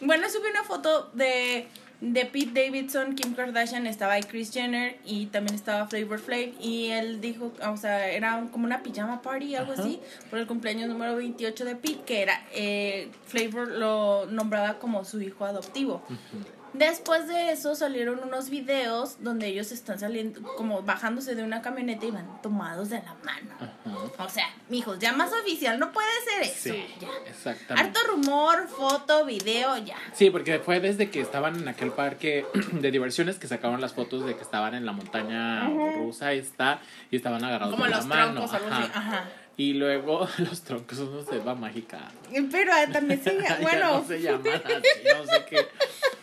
Bueno, 0.01 0.29
subí 0.29 0.49
una 0.49 0.63
foto 0.63 1.09
de, 1.13 1.67
de 2.01 2.25
Pete 2.25 2.65
Davidson, 2.65 3.15
Kim 3.15 3.33
Kardashian, 3.33 3.87
estaba 3.87 4.13
ahí 4.13 4.23
Kris 4.23 4.51
Jenner 4.51 4.99
y 5.05 5.27
también 5.27 5.55
estaba 5.55 5.87
Flavor 5.87 6.19
Flav 6.19 6.51
y 6.59 6.89
él 6.89 7.19
dijo, 7.19 7.51
o 7.67 7.77
sea, 7.77 8.09
era 8.09 8.45
como 8.51 8.65
una 8.65 8.83
pijama 8.83 9.21
party, 9.21 9.55
algo 9.55 9.73
Ajá. 9.73 9.81
así, 9.81 9.99
por 10.29 10.37
el 10.39 10.45
cumpleaños 10.47 10.87
número 10.89 11.15
28 11.15 11.65
de 11.65 11.75
Pete, 11.75 12.01
que 12.05 12.21
era, 12.21 12.45
eh, 12.53 13.09
Flavor 13.25 13.69
lo 13.69 14.27
nombraba 14.27 14.77
como 14.77 15.03
su 15.03 15.21
hijo 15.21 15.45
adoptivo. 15.45 16.03
Después 16.73 17.27
de 17.27 17.51
eso 17.51 17.75
salieron 17.75 18.19
unos 18.23 18.49
videos 18.49 19.23
donde 19.23 19.47
ellos 19.47 19.71
están 19.71 19.99
saliendo, 19.99 20.41
como 20.55 20.81
bajándose 20.83 21.33
de 21.35 21.43
una 21.43 21.61
camioneta 21.61 22.05
y 22.05 22.11
van 22.11 22.41
tomados 22.41 22.89
de 22.89 22.97
la 23.01 23.15
mano. 23.23 23.51
Ajá. 23.59 24.23
O 24.23 24.29
sea, 24.29 24.47
mijos, 24.69 24.99
ya 24.99 25.13
más 25.13 25.31
oficial, 25.33 25.79
no 25.79 25.91
puede 25.91 26.07
ser 26.25 26.43
eso. 26.43 26.73
Sí, 26.73 26.85
ya. 26.99 27.07
exactamente. 27.29 27.99
Harto 27.99 28.11
rumor, 28.11 28.67
foto, 28.67 29.25
video, 29.25 29.77
ya. 29.77 29.97
Sí, 30.13 30.29
porque 30.29 30.59
fue 30.59 30.79
desde 30.79 31.09
que 31.09 31.21
estaban 31.21 31.55
en 31.55 31.67
aquel 31.67 31.91
parque 31.91 32.45
de 32.73 32.91
diversiones 32.91 33.37
que 33.39 33.47
sacaron 33.47 33.81
las 33.81 33.93
fotos 33.93 34.25
de 34.25 34.35
que 34.35 34.41
estaban 34.43 34.75
en 34.75 34.85
la 34.85 34.91
montaña 34.91 35.67
rusa 35.97 36.33
esta 36.33 36.79
y 37.11 37.15
estaban 37.15 37.43
agarrados 37.43 37.73
Como 37.73 37.85
de 37.85 37.91
la 37.91 37.97
los 37.97 38.05
mano. 38.05 38.31
troncos, 38.33 38.53
algo 38.53 38.67
ajá. 38.67 38.91
Ajá. 38.93 39.25
Y 39.57 39.73
luego 39.73 40.27
los 40.37 40.61
troncos 40.61 40.97
son 40.99 41.25
selva 41.25 41.55
mágica. 41.55 42.11
Pero 42.51 42.71
ah, 42.73 42.85
también 42.91 43.23
se 43.23 43.33
llama, 43.41 43.57
bueno, 43.61 43.97
no 44.01 44.07
se 44.07 44.21
llaman 44.21 44.61
así, 44.65 45.17
no 45.17 45.25
sé 45.25 45.45
qué. 45.49 45.57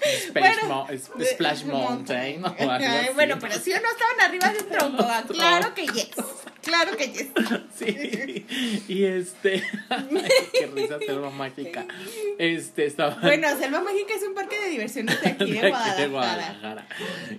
Space 0.05 0.39
Bueno, 0.39 0.69
Mo- 0.69 1.25
Splash 1.25 1.65
Mountain 1.65 2.45
o 2.45 2.49
algo 2.49 2.73
así. 2.73 3.09
bueno, 3.15 3.39
pero 3.41 3.55
si 3.55 3.71
no 3.71 3.77
estaban 3.77 4.21
arriba 4.21 4.49
de 4.51 4.59
un 4.59 4.69
tronco, 4.69 5.03
ah, 5.09 5.25
claro 5.27 5.73
que 5.75 5.87
yes, 5.87 6.11
claro 6.63 6.95
que 6.95 7.07
yes. 7.11 7.29
Sí. 7.75 8.47
Y 8.87 9.05
este. 9.05 9.65
Ay, 9.89 10.09
qué 10.53 10.67
risa 10.67 10.99
selva 10.99 11.31
mágica. 11.31 11.87
Este 12.39 12.85
estaba. 12.85 13.15
Bueno, 13.15 13.49
Selva 13.59 13.81
Mágica 13.81 14.15
es 14.15 14.23
un 14.25 14.35
parque 14.35 14.61
de 14.61 14.69
diversiones 14.69 15.21
de 15.23 15.29
aquí 15.31 15.53
de, 15.53 15.61
de 15.63 15.73
aquí 15.73 16.01
de 16.03 16.09
Guadalajara. 16.09 16.09
Guadalajara. 16.61 16.87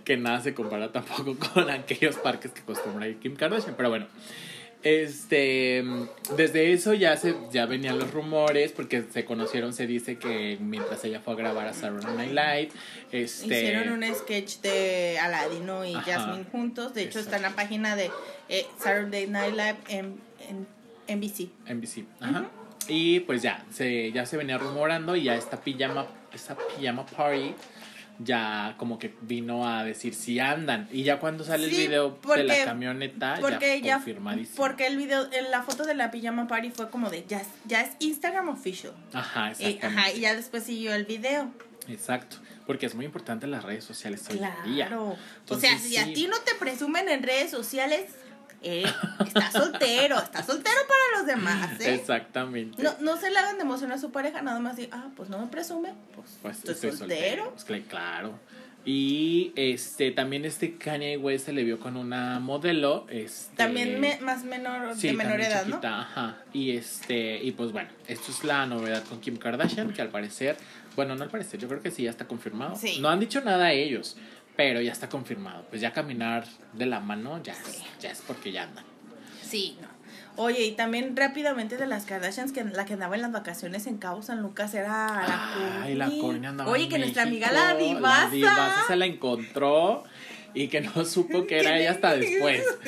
Que 0.04 0.18
nada 0.18 0.42
se 0.42 0.56
compara 0.56 0.92
tampoco 0.92 1.38
con 1.38 1.70
aquellos 1.70 2.16
parques 2.16 2.52
que 2.52 2.62
acostumbra 2.62 3.08
Kim 3.22 3.36
Kardashian. 3.36 3.76
Pero 3.78 3.90
bueno. 3.90 4.08
Este, 4.86 5.84
desde 6.38 6.72
eso 6.72 6.94
ya 6.94 7.18
se 7.18 7.36
ya 7.52 7.66
venían 7.66 7.98
los 7.98 8.12
rumores 8.12 8.72
porque 8.72 9.04
se 9.12 9.26
conocieron, 9.26 9.74
se 9.74 9.88
dice 9.88 10.20
que 10.20 10.60
mientras 10.62 11.04
ella 11.04 11.20
fue 11.22 11.34
a 11.34 11.38
grabar 11.38 11.68
a 11.68 11.74
Saturday 11.74 12.16
Night 12.16 12.30
Live, 12.30 12.70
este 13.12 13.48
Hicieron 13.48 13.94
un 13.94 14.16
sketch 14.16 14.60
de 14.60 15.18
Aladino 15.18 15.84
y 15.84 15.96
Ajá. 15.96 16.04
Jasmine 16.04 16.46
juntos. 16.52 16.94
De 16.94 17.02
hecho, 17.02 17.18
está 17.18 17.38
en 17.38 17.42
la 17.42 17.56
página 17.56 17.96
de 17.96 18.12
eh, 18.48 18.68
Saturday 18.78 19.26
Night 19.26 19.56
Live 19.56 19.78
en, 19.88 20.20
en 20.48 21.18
NBC. 21.18 21.50
NBC. 21.68 22.06
Ajá. 22.20 22.46
Y 22.88 23.22
pues 23.22 23.42
ya, 23.42 23.66
se, 23.72 24.12
ya 24.12 24.28
se 24.28 24.38
venía 24.38 24.60
rumorando 24.60 25.16
y 25.16 25.24
ya 25.24 25.36
esta 25.36 25.60
pijama, 25.62 26.06
esta 26.32 26.56
pijama 26.56 27.08
party 27.08 27.56
ya 28.20 28.76
como 28.78 28.98
que 29.00 29.14
vino 29.22 29.68
a 29.68 29.84
decir 29.84 30.14
si 30.16 30.40
andan. 30.40 30.88
Y 30.92 31.04
ya 31.04 31.20
cuando 31.20 31.44
sale 31.44 31.70
Sí, 31.70 31.82
el 31.84 31.88
video 31.88 32.20
de 32.36 32.44
la 32.44 32.64
camioneta, 32.66 33.38
Porque 33.42 33.82
ya 33.82 33.96
confirmadísimo. 33.96 34.56
porque 34.58 34.88
el 34.88 34.98
video, 34.98 35.28
en 35.34 35.52
la 35.52 35.64
foto 35.64 35.86
de 35.86 35.96
la 35.96 36.12
pijama 36.12 36.48
party 36.48 36.72
fue 36.72 36.90
como 36.90 37.10
de 37.10 37.26
ya, 37.28 37.40
es- 37.42 37.48
ya 37.66 37.82
es 37.82 37.92
Instagram 38.00 38.50
official. 38.50 38.94
Ajá, 39.14 39.50
Y, 39.50 39.52
exactamente. 39.66 39.86
ajá, 40.02 40.12
y 40.14 40.20
ya 40.22 40.36
después 40.36 40.64
siguió 40.64 40.94
el 40.94 41.06
video. 41.06 41.52
Exacto. 41.88 42.38
Porque 42.66 42.88
es 42.88 42.96
muy 42.96 43.06
importante 43.06 43.46
las 43.46 43.64
redes 43.64 43.84
sociales 43.84 44.24
hoy 44.32 44.38
en 44.40 44.74
día. 44.74 44.88
Claro. 44.88 45.10
o 45.10 45.18
Entonces, 45.42 45.70
sea, 45.70 45.80
si 45.80 45.98
a 45.98 46.06
ti 46.14 46.28
no 46.28 46.38
te 46.40 46.56
presumen 46.56 47.10
en 47.10 47.22
redes 47.22 47.52
sociales, 47.52 48.06
eh, 48.66 48.84
estás 49.26 49.54
soltero, 49.54 50.18
estás 50.20 50.46
soltero 50.46 50.76
para 50.88 51.20
los 51.20 51.28
demás, 51.28 51.80
¿eh? 51.82 51.94
Exactamente. 51.96 52.82
No, 52.82 52.94
no 53.00 53.18
se 53.18 53.30
le 53.32 53.38
hagan 53.40 53.58
de 53.58 53.64
emoción 53.64 53.92
a 53.92 53.98
su 53.98 54.12
pareja, 54.12 54.42
nada 54.42 54.60
más 54.60 54.76
de, 54.78 54.90
ah, 54.92 55.10
pues 55.16 55.30
no 55.30 55.40
me 55.40 55.48
presume, 55.48 55.94
pues, 56.16 56.38
Pues 56.42 56.58
estoy, 56.58 56.74
estoy 56.74 56.92
soltero. 56.92 57.52
Pues, 57.52 57.68
cl- 57.68 57.86
claro. 57.88 58.40
Y 58.88 59.52
este 59.56 60.12
también 60.12 60.46
este 60.46 60.76
Kanye 60.78 61.18
West 61.18 61.48
se 61.48 61.54
le 61.54 61.64
vio 61.64 61.80
con 61.80 61.98
una 61.98 62.40
modelo. 62.40 63.08
Este, 63.10 63.56
También 63.56 64.00
me- 64.00 64.20
más 64.22 64.44
menor, 64.44 64.96
Sí, 64.96 65.08
de 65.08 65.14
menor 65.14 65.42
edad, 65.42 65.66
chiquita, 65.66 66.02
Ajá. 66.02 66.38
Y 66.54 66.78
este, 66.78 67.44
y 67.44 67.52
pues 67.54 67.72
bueno, 67.72 67.90
esto 68.08 68.32
es 68.32 68.44
la 68.44 68.68
novedad 68.68 69.04
con 69.06 69.20
Kim 69.22 69.38
Kardashian, 69.38 69.92
que 69.92 70.04
al 70.04 70.10
parecer, 70.10 70.56
bueno, 70.96 71.16
no 71.16 71.24
al 71.24 71.32
parecer, 71.32 71.60
yo 71.60 71.68
creo 71.68 71.82
que 71.82 71.90
sí 71.90 72.04
ya 72.04 72.12
está 72.12 72.28
confirmado. 72.28 72.76
Sí. 72.76 73.00
No 73.00 73.10
han 73.10 73.20
dicho 73.20 73.42
nada 73.42 73.66
a 73.66 73.72
ellos, 73.72 74.18
pero 74.56 74.82
ya 74.82 74.92
está 74.92 75.10
confirmado. 75.10 75.66
Pues 75.70 75.82
ya 75.82 75.92
caminar 75.94 76.46
de 76.74 76.86
la 76.86 77.00
mano 77.00 77.42
ya, 77.44 77.54
Sí. 77.56 77.62
es, 77.72 78.02
ya 78.02 78.12
es 78.12 78.22
porque 78.26 78.52
ya 78.52 78.64
andan. 78.64 78.86
Sí, 79.42 79.78
no. 79.82 79.88
Oye, 80.38 80.66
y 80.66 80.72
también 80.74 81.16
rápidamente 81.16 81.78
de 81.78 81.86
las 81.88 82.06
Kardashians, 82.06 82.52
que 82.52 82.64
la 82.64 82.84
que 82.86 82.94
andaba 82.94 83.16
en 83.16 83.22
las 83.22 83.32
vacaciones 83.32 83.88
en 83.88 83.98
Cabo 83.98 84.22
San 84.22 84.42
Lucas 84.42 84.74
era 84.74 85.24
la 85.26 85.84
Ay, 85.84 85.96
la 85.96 86.08
Courtney. 86.10 86.46
Andaba 86.46 86.70
Oye, 86.72 86.84
en 86.84 86.90
que 86.90 87.00
nuestra 87.00 87.24
amiga 87.24 87.52
la 87.52 87.74
divasa. 87.76 88.26
La 88.26 88.30
divasa 88.32 88.84
se 88.88 88.96
la 88.98 89.06
encontró 89.06 90.04
y 90.54 90.68
que 90.68 90.82
no 90.82 91.06
supo 91.06 91.48
que 91.48 91.60
era 91.60 91.78
ella 91.78 91.92
hasta 91.92 92.16
después. 92.16 92.64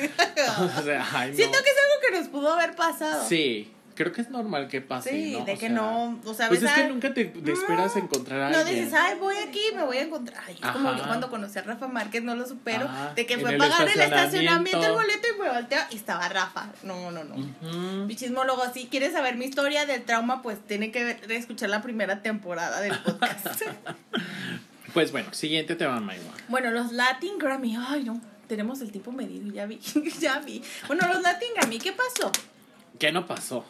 O 0.78 0.82
sea, 0.82 1.06
ay, 1.12 1.30
no. 1.30 1.36
Siento 1.36 1.58
que 1.62 1.70
es 1.70 1.76
algo 1.76 2.00
que 2.10 2.18
nos 2.20 2.28
pudo 2.28 2.52
haber 2.54 2.74
pasado. 2.76 3.24
Sí, 3.26 3.72
creo 3.98 4.12
que 4.12 4.20
es 4.20 4.30
normal 4.30 4.68
que 4.68 4.80
pase, 4.80 5.10
Sí, 5.10 5.32
¿no? 5.32 5.44
de 5.44 5.52
O 5.52 5.54
que 5.56 5.66
sea, 5.66 5.68
no, 5.70 6.20
o 6.24 6.32
sea, 6.34 6.46
Pues 6.48 6.60
ves 6.62 6.70
es 6.70 6.76
que 6.76 6.82
a- 6.84 6.88
nunca 6.88 7.12
te, 7.12 7.24
te 7.24 7.52
esperas 7.52 7.96
encontrar 7.96 8.40
a 8.42 8.50
No 8.50 8.58
alguien. 8.58 8.76
dices, 8.84 8.94
ay, 8.94 9.18
voy 9.18 9.34
aquí, 9.36 9.60
me 9.74 9.82
voy 9.84 9.96
a 9.96 10.02
encontrar. 10.02 10.40
Ay, 10.46 10.54
es 10.62 10.70
como 10.70 10.94
yo 10.96 11.02
cuando 11.04 11.28
conocí 11.28 11.58
a 11.58 11.62
Rafa 11.62 11.88
Márquez, 11.88 12.22
no 12.22 12.36
lo 12.36 12.46
supero. 12.46 12.84
Ajá, 12.86 13.12
De 13.14 13.26
que 13.26 13.36
fue 13.38 13.56
a 13.56 13.58
pagar 13.58 13.88
el 13.88 14.00
estacionamiento, 14.00 14.86
el 14.86 14.92
boleto 14.92 15.26
y 15.36 15.40
me 15.42 15.50
volteo 15.50 15.80
y 15.90 15.96
estaba 15.96 16.28
Rafa. 16.28 16.68
No, 16.84 17.10
no, 17.10 17.24
no. 17.24 17.34
Ujú. 17.34 18.06
Mi 18.06 18.14
chismólogo, 18.14 18.62
si 18.72 18.86
quieres 18.86 19.12
saber 19.12 19.36
mi 19.36 19.46
historia 19.46 19.84
del 19.84 20.04
trauma, 20.04 20.40
pues 20.42 20.64
tiene 20.66 20.92
que 20.92 21.18
escuchar 21.30 21.68
la 21.70 21.82
primera 21.82 22.22
temporada 22.22 22.80
del 22.80 22.96
podcast. 23.00 23.62
Pues 24.94 25.12
bueno, 25.12 25.32
siguiente 25.34 25.76
tema, 25.76 26.00
Maywa. 26.00 26.32
bueno, 26.48 26.70
los 26.70 26.92
Latin 26.92 27.38
Grammy, 27.38 27.76
ay 27.76 28.04
no, 28.04 28.20
tenemos 28.48 28.80
el 28.80 28.90
tiempo 28.90 29.12
medido, 29.12 29.52
ya 29.52 29.66
vi, 29.66 29.78
ya 30.18 30.38
vi. 30.40 30.62
Bueno, 30.86 31.06
los 31.08 31.20
Latin 31.22 31.48
Grammy, 31.54 31.78
¿qué 31.78 31.92
pasó? 31.92 32.32
¿Qué 32.98 33.12
no 33.12 33.26
pasó? 33.26 33.64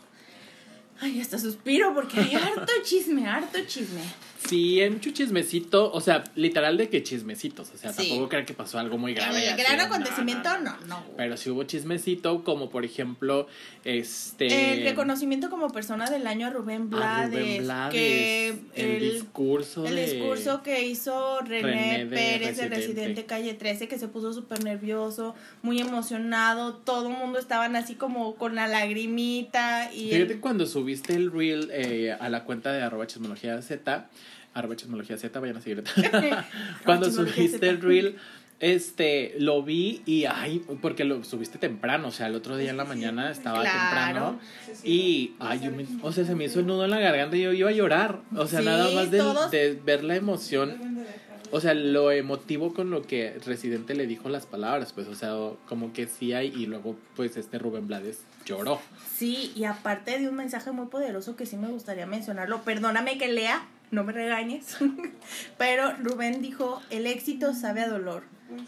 Ay, 1.01 1.21
hasta 1.21 1.39
suspiro 1.39 1.95
porque 1.95 2.21
hay 2.21 2.35
harto 2.35 2.73
chisme, 2.83 3.27
harto 3.27 3.59
chisme. 3.67 4.03
Sí, 4.47 4.81
hay 4.81 4.91
mucho 4.91 5.11
chismecito, 5.11 5.91
o 5.93 6.01
sea, 6.01 6.23
literal 6.37 6.77
de 6.77 6.89
que 6.89 7.03
chismecitos, 7.03 7.71
o 7.75 7.77
sea, 7.77 7.93
Sí. 7.93 8.09
tampoco 8.09 8.29
crean 8.29 8.47
que 8.47 8.55
pasó 8.55 8.79
algo 8.79 8.97
muy 8.97 9.13
grave. 9.13 9.49
El 9.51 9.57
gran 9.57 9.81
acontecimiento, 9.81 10.49
no, 10.61 10.77
no. 10.87 11.05
Pero 11.17 11.37
sí 11.37 11.51
hubo 11.51 11.65
chismecito, 11.65 12.45
como 12.45 12.71
por 12.71 12.85
ejemplo, 12.85 13.49
este... 13.85 14.75
El 14.75 14.85
reconocimiento 14.85 15.51
como 15.51 15.69
persona 15.71 16.09
del 16.09 16.27
año 16.27 16.47
a 16.47 16.51
Rubén 16.51 16.83
a 16.83 16.97
Blades, 16.97 17.31
Rubén 17.41 17.65
Blades, 17.65 17.93
que 17.93 18.49
el, 18.49 18.59
el, 18.77 19.13
discurso 19.13 19.87
el 19.87 19.97
de- 19.97 20.15
discurso 20.15 20.63
que 20.63 20.85
hizo 20.87 21.41
René, 21.41 21.63
René 21.63 21.99
de 22.07 22.17
Pérez 22.17 22.57
de 22.57 22.69
Residente. 22.69 22.77
Residente 22.77 23.25
Calle 23.27 23.55
13, 23.55 23.89
que 23.89 23.99
se 23.99 24.09
puso 24.09 24.33
súper 24.33 24.63
nervioso, 24.63 25.35
muy 25.63 25.81
emocionado, 25.81 26.75
todo 26.77 27.09
el 27.09 27.17
mundo 27.17 27.39
estaban 27.39 27.75
así 27.77 27.95
como 27.97 28.37
con 28.37 28.55
la 28.55 28.69
lagrimita 28.69 29.93
y 29.93 30.11
Fíjate 30.11 30.35
él- 30.35 30.41
cuando 30.41 30.67
subiste 30.67 31.15
el 31.15 31.31
reel 31.33 31.71
eh, 31.73 32.17
a 32.19 32.29
la 32.29 32.45
cuenta 32.45 32.73
de 32.73 32.83
arroba 32.83 33.07
chismología 33.07 33.61
Z, 33.63 34.09
arroba 34.55 34.77
chismología 34.77 35.17
Z, 35.17 35.39
vayan 35.41 35.57
a 35.57 35.61
seguir. 35.61 35.85
cuando 36.85 37.11
subiste 37.11 37.69
el 37.69 37.81
reel, 37.81 38.17
este, 38.61 39.35
lo 39.39 39.63
vi 39.63 40.03
y 40.05 40.25
ay, 40.25 40.65
porque 40.83 41.05
lo 41.05 41.23
subiste 41.23 41.59
temprano, 41.59 42.09
o 42.09 42.11
sea, 42.13 42.27
el 42.27 42.35
otro 42.35 42.57
día 42.57 42.71
en 42.71 42.77
la 42.77 42.85
mañana 42.85 43.31
estaba 43.31 43.61
Claro. 43.61 43.79
temprano 43.79 44.41
y 44.83 45.33
ay, 45.39 45.61
yo 45.63 45.71
me- 45.71 45.87
o 46.03 46.11
sea, 46.13 46.25
se 46.25 46.35
me 46.35 46.47
hizo 46.47 46.59
el 46.61 46.67
nudo 46.67 46.85
en 46.85 46.91
la 46.91 46.99
garganta 46.99 47.37
y 47.37 47.43
yo 47.43 47.53
iba 47.53 47.69
a 47.71 47.73
llorar, 47.73 48.21
o 48.37 48.47
sea, 48.49 48.59
Sí, 48.61 48.65
nada 48.67 48.91
más 48.91 49.11
de 49.51 49.81
ver 49.85 50.03
la 50.05 50.17
emoción. 50.17 51.07
O 51.51 51.61
sea, 51.63 51.73
lo 51.73 52.11
emotivo 52.13 52.75
con 52.75 52.91
lo 52.91 53.01
que 53.01 53.39
Residente 53.47 53.95
le 53.95 54.07
dijo 54.07 54.29
las 54.29 54.45
palabras, 54.45 54.93
pues, 54.93 55.07
o 55.09 55.15
sea, 55.15 55.31
como 55.67 55.95
que 55.95 56.07
sí 56.07 56.35
hay, 56.35 56.49
y 56.49 56.67
luego, 56.67 56.95
pues, 57.17 57.39
este 57.39 57.59
Rubén 57.59 57.87
Blades 57.87 58.19
lloró. 58.45 58.83
Sí, 59.17 59.51
y 59.57 59.65
aparte 59.65 60.19
de 60.19 60.29
un 60.29 60.35
mensaje 60.35 60.73
muy 60.73 60.89
poderoso 60.89 61.37
que 61.37 61.47
sí 61.47 61.57
me 61.57 61.69
gustaría 61.69 62.05
mencionarlo, 62.07 62.61
perdóname 62.65 63.17
que 63.17 63.29
lea, 63.29 63.67
no 63.91 64.05
me 64.05 64.13
regañes, 64.13 64.77
pero 65.59 65.95
Rubén 65.97 66.43
dijo, 66.43 66.81
el 66.91 67.07
éxito 67.07 67.55
sabe 67.55 67.81
a 67.83 67.89
dolor, 67.89 68.25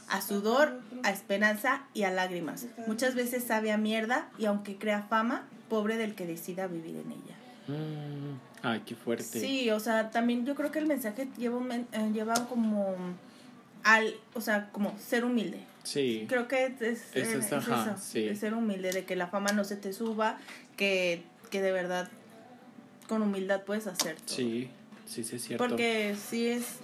a 0.08 0.20
sudor, 0.20 0.80
a 1.02 1.10
esperanza 1.10 1.82
y 1.94 2.02
a 2.04 2.10
lágrimas. 2.10 2.66
Muchas 2.86 3.14
veces 3.14 3.44
sabe 3.44 3.72
a 3.72 3.78
mierda 3.78 4.28
y 4.38 4.46
aunque 4.46 4.76
crea 4.76 5.02
fama, 5.02 5.46
pobre 5.68 5.96
del 5.96 6.14
que 6.14 6.26
decida 6.26 6.66
vivir 6.66 6.96
en 6.96 7.12
ella. 7.12 7.36
Mm, 7.68 8.38
ay, 8.62 8.82
qué 8.84 8.94
fuerte. 8.94 9.24
Sí, 9.40 9.70
o 9.70 9.80
sea, 9.80 10.10
también 10.10 10.44
yo 10.44 10.54
creo 10.54 10.70
que 10.70 10.78
el 10.78 10.86
mensaje 10.86 11.28
lleva, 11.38 11.60
eh, 11.76 12.10
lleva 12.12 12.34
como 12.48 12.96
al, 13.84 14.14
o 14.34 14.40
sea, 14.40 14.70
como 14.72 14.98
ser 14.98 15.24
humilde. 15.24 15.60
Sí. 15.82 16.26
Creo 16.28 16.46
que 16.48 16.66
es, 16.66 16.82
es, 16.82 17.02
Es 17.14 17.28
es 17.28 17.52
ajá, 17.52 17.92
eso, 17.94 18.02
sí. 18.02 18.24
de 18.26 18.36
ser 18.36 18.54
humilde, 18.54 18.92
de 18.92 19.04
que 19.04 19.16
la 19.16 19.28
fama 19.28 19.52
no 19.52 19.64
se 19.64 19.76
te 19.76 19.92
suba, 19.92 20.38
que, 20.76 21.22
que 21.50 21.62
de 21.62 21.72
verdad 21.72 22.10
con 23.08 23.22
humildad 23.22 23.62
puedes 23.62 23.86
hacer 23.86 24.16
todo. 24.16 24.36
Sí, 24.36 24.70
sí, 25.10 25.24
sí, 25.24 25.36
es 25.36 25.42
cierto. 25.42 25.66
Porque 25.66 26.14
sí 26.14 26.46
es, 26.46 26.78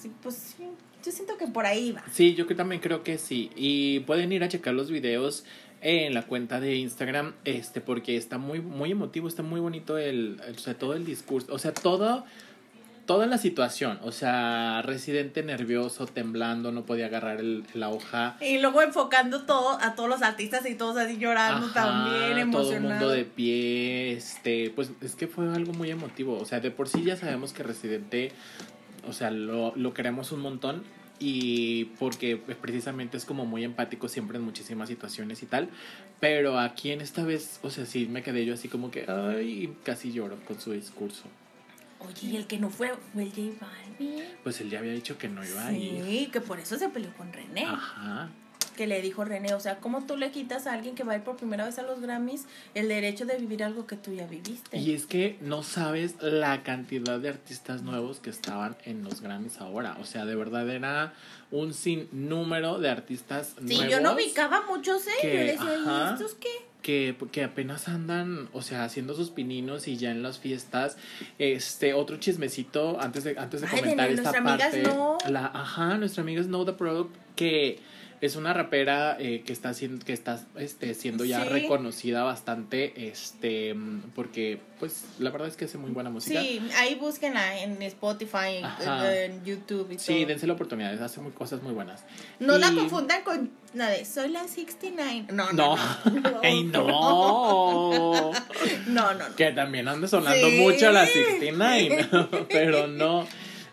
sí, 0.00 0.10
pues 0.22 0.34
sí, 0.34 0.64
yo 1.04 1.12
siento 1.12 1.36
que 1.36 1.46
por 1.46 1.66
ahí 1.66 1.92
va. 1.92 2.02
Sí, 2.12 2.34
yo 2.34 2.46
que 2.46 2.54
también 2.54 2.80
creo 2.80 3.02
que 3.02 3.18
sí. 3.18 3.50
Y 3.56 4.00
pueden 4.00 4.32
ir 4.32 4.42
a 4.42 4.48
checar 4.48 4.74
los 4.74 4.90
videos 4.90 5.44
en 5.82 6.14
la 6.14 6.26
cuenta 6.26 6.60
de 6.60 6.76
Instagram, 6.76 7.34
este, 7.44 7.80
porque 7.80 8.16
está 8.16 8.38
muy, 8.38 8.60
muy 8.60 8.90
emotivo, 8.90 9.28
está 9.28 9.42
muy 9.42 9.60
bonito 9.60 9.98
el, 9.98 10.40
o 10.54 10.58
sea, 10.58 10.74
todo 10.74 10.94
el 10.94 11.06
discurso, 11.06 11.52
o 11.52 11.58
sea, 11.58 11.72
todo, 11.72 12.24
toda 13.10 13.26
la 13.26 13.38
situación, 13.38 13.98
o 14.04 14.12
sea, 14.12 14.82
residente 14.82 15.42
nervioso, 15.42 16.06
temblando, 16.06 16.70
no 16.70 16.84
podía 16.84 17.06
agarrar 17.06 17.40
el, 17.40 17.64
la 17.74 17.88
hoja. 17.88 18.36
Y 18.40 18.60
luego 18.60 18.82
enfocando 18.82 19.42
todo 19.46 19.80
a 19.80 19.96
todos 19.96 20.08
los 20.08 20.22
artistas 20.22 20.64
y 20.70 20.76
todos 20.76 20.96
así 20.96 21.18
llorando 21.18 21.66
Ajá, 21.66 21.74
también, 21.74 22.20
todo 22.20 22.30
el 22.30 22.38
emocionados. 22.38 22.82
mundo 23.00 23.10
de 23.10 23.24
pie, 23.24 24.12
este, 24.12 24.70
pues 24.76 24.92
es 25.00 25.16
que 25.16 25.26
fue 25.26 25.52
algo 25.52 25.72
muy 25.72 25.90
emotivo, 25.90 26.38
o 26.38 26.44
sea, 26.44 26.60
de 26.60 26.70
por 26.70 26.86
sí 26.86 27.02
ya 27.02 27.16
sabemos 27.16 27.52
que 27.52 27.64
Residente, 27.64 28.30
o 29.08 29.12
sea, 29.12 29.32
lo, 29.32 29.74
lo 29.74 29.92
queremos 29.92 30.30
un 30.30 30.38
montón 30.42 30.84
y 31.18 31.86
porque 31.98 32.36
precisamente 32.36 33.16
es 33.16 33.24
como 33.24 33.44
muy 33.44 33.64
empático 33.64 34.06
siempre 34.06 34.38
en 34.38 34.44
muchísimas 34.44 34.88
situaciones 34.88 35.42
y 35.42 35.46
tal, 35.46 35.68
pero 36.20 36.60
aquí 36.60 36.92
en 36.92 37.00
esta 37.00 37.24
vez, 37.24 37.58
o 37.64 37.70
sea, 37.70 37.86
sí 37.86 38.06
me 38.06 38.22
quedé 38.22 38.44
yo 38.46 38.54
así 38.54 38.68
como 38.68 38.92
que, 38.92 39.04
ay, 39.08 39.74
casi 39.82 40.12
lloro 40.12 40.36
con 40.46 40.60
su 40.60 40.70
discurso. 40.70 41.24
Oye, 42.00 42.28
y 42.28 42.36
el 42.36 42.46
que 42.46 42.58
no 42.58 42.70
fue 42.70 42.94
fue 43.12 43.24
el 43.24 43.30
J 43.30 43.42
Balvin. 43.60 44.24
Pues 44.42 44.60
él 44.60 44.70
ya 44.70 44.78
había 44.78 44.92
dicho 44.92 45.18
que 45.18 45.28
no 45.28 45.44
iba 45.44 45.66
a 45.66 45.72
ir. 45.72 46.04
Sí, 46.04 46.28
que 46.32 46.40
por 46.40 46.58
eso 46.58 46.78
se 46.78 46.88
peleó 46.88 47.12
con 47.16 47.32
René. 47.32 47.64
Ajá. 47.66 48.30
que 48.76 48.86
le 48.86 49.02
dijo 49.02 49.24
René, 49.24 49.52
o 49.52 49.60
sea, 49.60 49.78
¿cómo 49.78 50.06
tú 50.06 50.16
le 50.16 50.30
quitas 50.30 50.66
a 50.66 50.72
alguien 50.72 50.94
que 50.94 51.04
va 51.04 51.12
a 51.12 51.16
ir 51.16 51.22
por 51.22 51.36
primera 51.36 51.66
vez 51.66 51.78
a 51.78 51.82
los 51.82 52.00
Grammys 52.00 52.46
el 52.72 52.88
derecho 52.88 53.26
de 53.26 53.36
vivir 53.36 53.62
algo 53.62 53.86
que 53.86 53.96
tú 53.96 54.14
ya 54.14 54.26
viviste? 54.26 54.78
Y 54.78 54.94
es 54.94 55.04
que 55.04 55.36
no 55.42 55.62
sabes 55.62 56.14
la 56.22 56.62
cantidad 56.62 57.20
de 57.20 57.28
artistas 57.28 57.82
nuevos 57.82 58.20
que 58.20 58.30
estaban 58.30 58.76
en 58.84 59.04
los 59.04 59.20
Grammys 59.20 59.60
ahora. 59.60 59.98
O 60.00 60.06
sea, 60.06 60.24
de 60.24 60.34
verdad 60.34 60.68
era 60.70 61.12
un 61.50 61.74
sinnúmero 61.74 62.78
de 62.78 62.88
artistas 62.88 63.54
sí, 63.58 63.74
nuevos. 63.74 63.90
yo 63.90 64.00
no 64.00 64.14
ubicaba 64.14 64.62
muchos, 64.66 65.06
¿eh? 65.06 65.10
que, 65.20 65.32
yo 65.34 65.40
decía, 65.40 65.78
ajá. 65.82 66.10
¿y 66.10 66.12
estos 66.14 66.34
qué? 66.36 66.69
Que, 66.82 67.16
que 67.32 67.44
apenas 67.44 67.88
andan, 67.88 68.48
o 68.52 68.62
sea, 68.62 68.84
haciendo 68.84 69.14
sus 69.14 69.30
pininos 69.30 69.88
y 69.88 69.96
ya 69.96 70.10
en 70.10 70.22
las 70.22 70.38
fiestas. 70.38 70.96
Este, 71.38 71.94
otro 71.94 72.16
chismecito 72.18 73.00
antes 73.00 73.24
de, 73.24 73.38
antes 73.38 73.60
de 73.60 73.66
Ay, 73.66 73.74
de 73.74 73.80
comentar 73.80 74.10
esta 74.10 74.22
nuestra 74.22 74.40
amiga 74.40 74.70
parte. 74.70 74.84
Snow. 74.84 75.18
La, 75.28 75.46
ajá, 75.46 75.98
nuestra 75.98 76.22
amiga 76.22 76.42
Snow 76.42 76.64
the 76.64 76.72
Product, 76.72 77.14
que 77.36 77.78
es 78.20 78.36
una 78.36 78.52
rapera 78.52 79.16
eh, 79.18 79.42
que 79.46 79.52
está 79.52 79.72
siendo, 79.72 80.04
que 80.04 80.12
está 80.12 80.44
este, 80.56 80.92
siendo 80.94 81.24
ya 81.24 81.42
Sí. 81.42 81.48
reconocida 81.48 82.22
bastante, 82.22 83.08
este, 83.08 83.74
porque, 84.14 84.60
pues, 84.78 85.04
la 85.18 85.30
verdad 85.30 85.48
es 85.48 85.56
que 85.56 85.64
hace 85.64 85.78
muy 85.78 85.90
buena 85.90 86.10
música. 86.10 86.40
Sí, 86.40 86.60
ahí 86.76 86.96
búsquenla 86.96 87.62
en 87.62 87.80
Spotify, 87.82 88.56
en, 88.58 88.64
Ajá. 88.66 89.14
en 89.24 89.42
YouTube 89.44 89.90
y 89.90 89.98
Sí, 89.98 90.18
todo. 90.18 90.26
dense 90.26 90.46
la 90.46 90.52
oportunidad, 90.52 91.02
hace 91.02 91.20
muy, 91.20 91.32
cosas 91.32 91.62
muy 91.62 91.72
buenas. 91.72 92.04
No 92.40 92.58
la 92.58 92.70
confundan 92.72 93.22
con 93.22 93.50
la 93.72 93.88
de 93.88 94.04
Soy 94.04 94.28
la 94.28 94.46
69. 94.46 95.26
No, 95.32 95.52
No, 95.52 95.76
no. 95.76 96.10
No, 96.20 96.40
¡Ey, 96.42 96.64
no! 96.64 96.86
No, 98.86 99.14
no, 99.14 99.28
no. 99.28 99.36
Que 99.36 99.52
también 99.52 99.88
anda 99.88 100.06
sonando 100.08 100.48
Sí. 100.50 100.58
mucho 100.58 100.90
la 100.92 101.06
69, 101.06 102.08
pero 102.50 102.86
no. 102.86 103.26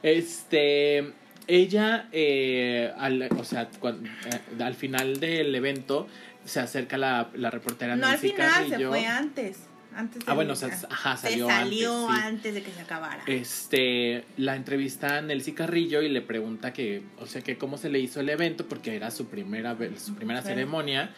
Este, 0.03 1.11
ella, 1.47 2.09
eh, 2.11 2.91
al, 2.97 3.29
o 3.37 3.43
sea, 3.43 3.69
cuan- 3.79 4.05
eh, 4.05 4.63
al 4.63 4.75
final 4.75 5.19
del 5.19 5.53
evento 5.55 6.07
se 6.45 6.59
acerca 6.59 6.97
la, 6.97 7.29
la 7.35 7.49
reportera 7.49 7.95
No 7.95 8.07
al 8.07 8.17
final, 8.17 8.63
se 8.65 8.69
Carrillo. 8.71 8.89
fue 8.89 9.05
antes. 9.05 9.57
antes 9.95 10.21
Ah, 10.27 10.31
de- 10.31 10.35
bueno, 10.35 10.53
o 10.53 10.55
sea, 10.55 10.67
ajá, 10.89 11.17
se 11.17 11.29
salió 11.29 11.47
salió 11.47 12.07
antes, 12.07 12.15
sí. 12.15 12.21
antes 12.27 12.53
de 12.53 12.61
que 12.63 12.71
se 12.71 12.81
acabara. 12.81 13.23
Este, 13.27 14.23
la 14.37 14.55
entrevista 14.55 15.17
a 15.17 15.21
Nelcy 15.21 15.53
Carrillo 15.53 16.01
y 16.01 16.09
le 16.09 16.21
pregunta 16.21 16.71
que, 16.73 17.01
o 17.19 17.25
sea, 17.25 17.41
que 17.41 17.57
cómo 17.57 17.77
se 17.77 17.89
le 17.89 17.99
hizo 17.99 18.19
el 18.19 18.29
evento 18.29 18.67
porque 18.67 18.95
era 18.95 19.09
su 19.11 19.25
primera 19.27 19.75
su 19.97 20.13
primera 20.15 20.41
Sí. 20.41 20.49
ceremonia 20.49 21.11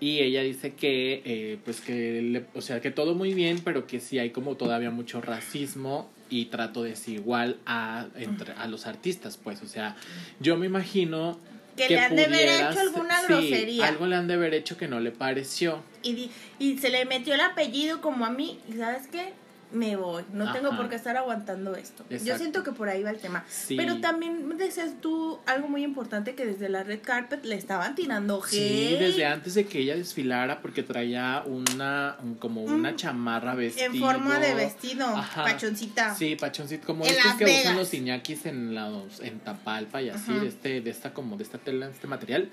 y 0.00 0.20
ella 0.20 0.42
dice 0.42 0.72
que, 0.74 1.22
eh, 1.24 1.58
pues 1.64 1.80
que, 1.80 2.22
le- 2.22 2.46
o 2.54 2.60
sea, 2.62 2.80
que 2.80 2.90
todo 2.90 3.14
muy 3.14 3.34
bien, 3.34 3.60
pero 3.62 3.86
que 3.86 4.00
sí 4.00 4.18
hay 4.18 4.30
como 4.30 4.56
todavía 4.56 4.90
mucho 4.90 5.20
racismo 5.20 6.10
y 6.32 6.46
trato 6.46 6.82
desigual 6.82 7.58
a 7.66 8.06
entre 8.16 8.54
a 8.54 8.66
los 8.66 8.86
artistas, 8.86 9.36
pues, 9.36 9.60
o 9.62 9.66
sea, 9.66 9.96
yo 10.40 10.56
me 10.56 10.64
imagino 10.66 11.38
Que 11.76 11.88
le 11.90 12.00
han 12.00 12.16
de 12.16 12.24
haber 12.24 12.48
hecho 12.48 12.80
alguna 12.80 13.20
ser- 13.20 13.28
grosería. 13.28 13.86
algo 13.86 14.06
le 14.06 14.16
han 14.16 14.26
de 14.28 14.34
haber 14.34 14.54
hecho 14.54 14.76
que 14.78 14.88
no 14.88 14.98
le 15.00 15.10
pareció. 15.12 15.82
Y, 16.02 16.14
di- 16.14 16.30
y 16.58 16.78
se 16.78 16.88
le 16.88 17.04
metió 17.04 17.34
el 17.34 17.40
apellido 17.42 18.00
como 18.00 18.24
a 18.24 18.30
mí. 18.30 18.58
¿Y 18.68 18.78
sabes 18.78 19.06
qué? 19.08 19.34
Me 19.72 19.96
voy. 19.96 20.22
No 20.32 20.52
tengo 20.52 20.76
por 20.76 20.88
qué 20.88 20.96
estar 20.96 21.16
aguantando 21.16 21.74
esto. 21.76 22.04
Yo 22.10 22.36
siento 22.36 22.62
que 22.62 22.72
por 22.72 22.88
ahí 22.88 23.02
va 23.02 23.10
el 23.10 23.18
tema. 23.18 23.44
Sí. 23.48 23.76
Pero 23.76 24.00
también 24.00 24.56
decías 24.58 24.90
tú 25.00 25.38
algo 25.46 25.68
muy 25.68 25.82
importante 25.82 26.34
que 26.34 26.44
desde 26.44 26.68
la 26.68 26.82
red 26.84 27.00
carpet 27.02 27.44
le 27.44 27.54
estaban 27.54 27.94
tirando 27.94 28.42
hate. 28.42 28.50
Sí, 28.50 28.96
desde 28.98 29.24
antes 29.24 29.54
de 29.54 29.66
que 29.66 29.78
ella 29.80 29.96
desfilara 29.96 30.60
porque 30.60 30.82
traía 30.82 31.42
una 31.46 32.16
un- 32.22 32.34
como 32.34 32.62
una 32.62 32.92
Mm. 32.92 32.96
chamarra 32.96 33.54
vestido 33.54 33.86
En 33.86 34.00
forma 34.00 34.38
de 34.38 34.54
vestido, 34.54 35.06
Ajá. 35.06 35.44
pachoncita. 35.44 36.14
Sí, 36.14 36.36
pachoncito, 36.36 36.86
como 36.86 37.04
En 37.04 37.10
estos 37.12 37.34
que 37.34 37.44
Vegas. 37.46 37.64
usan 37.64 37.76
los 37.76 37.94
iñakis 37.94 38.46
en 38.46 38.74
los 38.74 39.20
en 39.20 39.38
Tapalpa 39.40 40.02
y 40.02 40.10
así, 40.10 40.32
de 40.34 40.48
este 40.48 40.80
de 40.82 40.90
esta 40.90 41.14
como 41.14 41.36
de 41.36 41.44
esta 41.44 41.58
tela, 41.58 41.86
de 41.86 41.92
este 41.92 42.06
material 42.06 42.50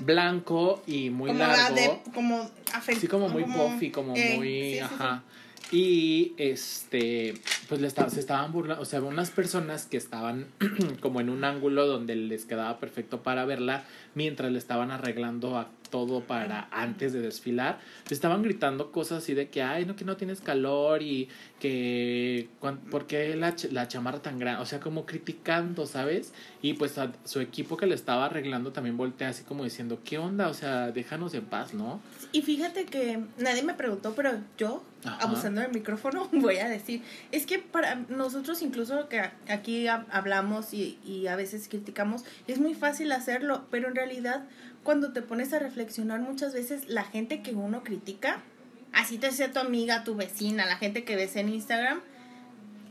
blanco 0.00 0.82
y 0.86 1.10
muy 1.10 1.28
como 1.28 1.38
la 1.38 1.48
largo. 1.48 1.76
de 1.76 2.00
como 2.12 2.50
afe- 2.72 2.96
Sí, 2.96 3.06
como 3.06 3.28
muy 3.28 3.44
puffy, 3.44 3.90
como 3.90 4.14
eh, 4.16 4.34
muy, 4.36 4.48
sí, 4.48 4.72
sí, 4.74 4.78
ajá. 4.80 5.22
Y 5.72 6.34
este, 6.36 7.34
pues 7.68 7.80
le 7.80 7.86
esta- 7.86 8.08
se 8.10 8.20
estaban 8.20 8.52
burlando, 8.52 8.82
o 8.82 8.84
sea, 8.84 9.00
unas 9.02 9.30
personas 9.30 9.86
que 9.86 9.96
estaban 9.96 10.46
como 11.00 11.20
en 11.20 11.30
un 11.30 11.44
ángulo 11.44 11.86
donde 11.86 12.14
les 12.16 12.44
quedaba 12.44 12.78
perfecto 12.78 13.22
para 13.22 13.44
verla, 13.44 13.84
mientras 14.14 14.52
le 14.52 14.58
estaban 14.58 14.90
arreglando 14.90 15.56
a 15.58 15.68
todo 15.90 16.20
para 16.22 16.68
antes 16.70 17.12
de 17.12 17.20
desfilar, 17.20 17.78
estaban 18.10 18.42
gritando 18.42 18.90
cosas 18.92 19.22
así 19.22 19.34
de 19.34 19.48
que, 19.48 19.62
ay, 19.62 19.84
no, 19.86 19.94
que 19.96 20.04
no 20.04 20.16
tienes 20.16 20.40
calor 20.40 21.02
y 21.02 21.28
que, 21.60 22.48
¿por 22.90 23.06
qué 23.06 23.34
la, 23.36 23.54
la 23.70 23.88
chamarra 23.88 24.20
tan 24.20 24.38
grande? 24.38 24.62
O 24.62 24.66
sea, 24.66 24.80
como 24.80 25.06
criticando, 25.06 25.86
¿sabes? 25.86 26.32
Y 26.62 26.74
pues 26.74 26.98
a 26.98 27.12
su 27.24 27.40
equipo 27.40 27.76
que 27.76 27.86
le 27.86 27.94
estaba 27.94 28.26
arreglando 28.26 28.72
también 28.72 28.96
voltea 28.96 29.28
así 29.28 29.44
como 29.44 29.64
diciendo, 29.64 30.00
¿qué 30.04 30.18
onda? 30.18 30.48
O 30.48 30.54
sea, 30.54 30.90
déjanos 30.92 31.32
en 31.34 31.44
paz, 31.44 31.74
¿no? 31.74 32.00
Y 32.32 32.42
fíjate 32.42 32.84
que 32.86 33.20
nadie 33.38 33.62
me 33.62 33.74
preguntó, 33.74 34.14
pero 34.14 34.32
yo, 34.58 34.82
Ajá. 35.04 35.18
abusando 35.24 35.60
del 35.60 35.72
micrófono, 35.72 36.28
voy 36.32 36.56
a 36.58 36.68
decir, 36.68 37.02
es 37.32 37.46
que 37.46 37.58
para 37.58 37.94
nosotros 38.08 38.62
incluso 38.62 39.08
que 39.08 39.20
aquí 39.48 39.86
ha- 39.86 40.06
hablamos 40.10 40.74
y, 40.74 40.98
y 41.04 41.26
a 41.28 41.36
veces 41.36 41.68
criticamos, 41.68 42.24
es 42.46 42.58
muy 42.58 42.74
fácil 42.74 43.12
hacerlo, 43.12 43.64
pero 43.70 43.88
en 43.88 43.94
realidad 43.94 44.44
cuando 44.84 45.12
te 45.12 45.22
pones 45.22 45.52
a 45.52 45.58
reflexionar 45.58 46.20
muchas 46.20 46.52
veces 46.52 46.88
la 46.88 47.02
gente 47.02 47.42
que 47.42 47.52
uno 47.52 47.82
critica, 47.82 48.42
así 48.92 49.18
te 49.18 49.32
sea 49.32 49.52
tu 49.52 49.58
amiga, 49.58 50.04
tu 50.04 50.14
vecina, 50.14 50.66
la 50.66 50.76
gente 50.76 51.04
que 51.04 51.16
ves 51.16 51.34
en 51.36 51.48
Instagram, 51.48 52.00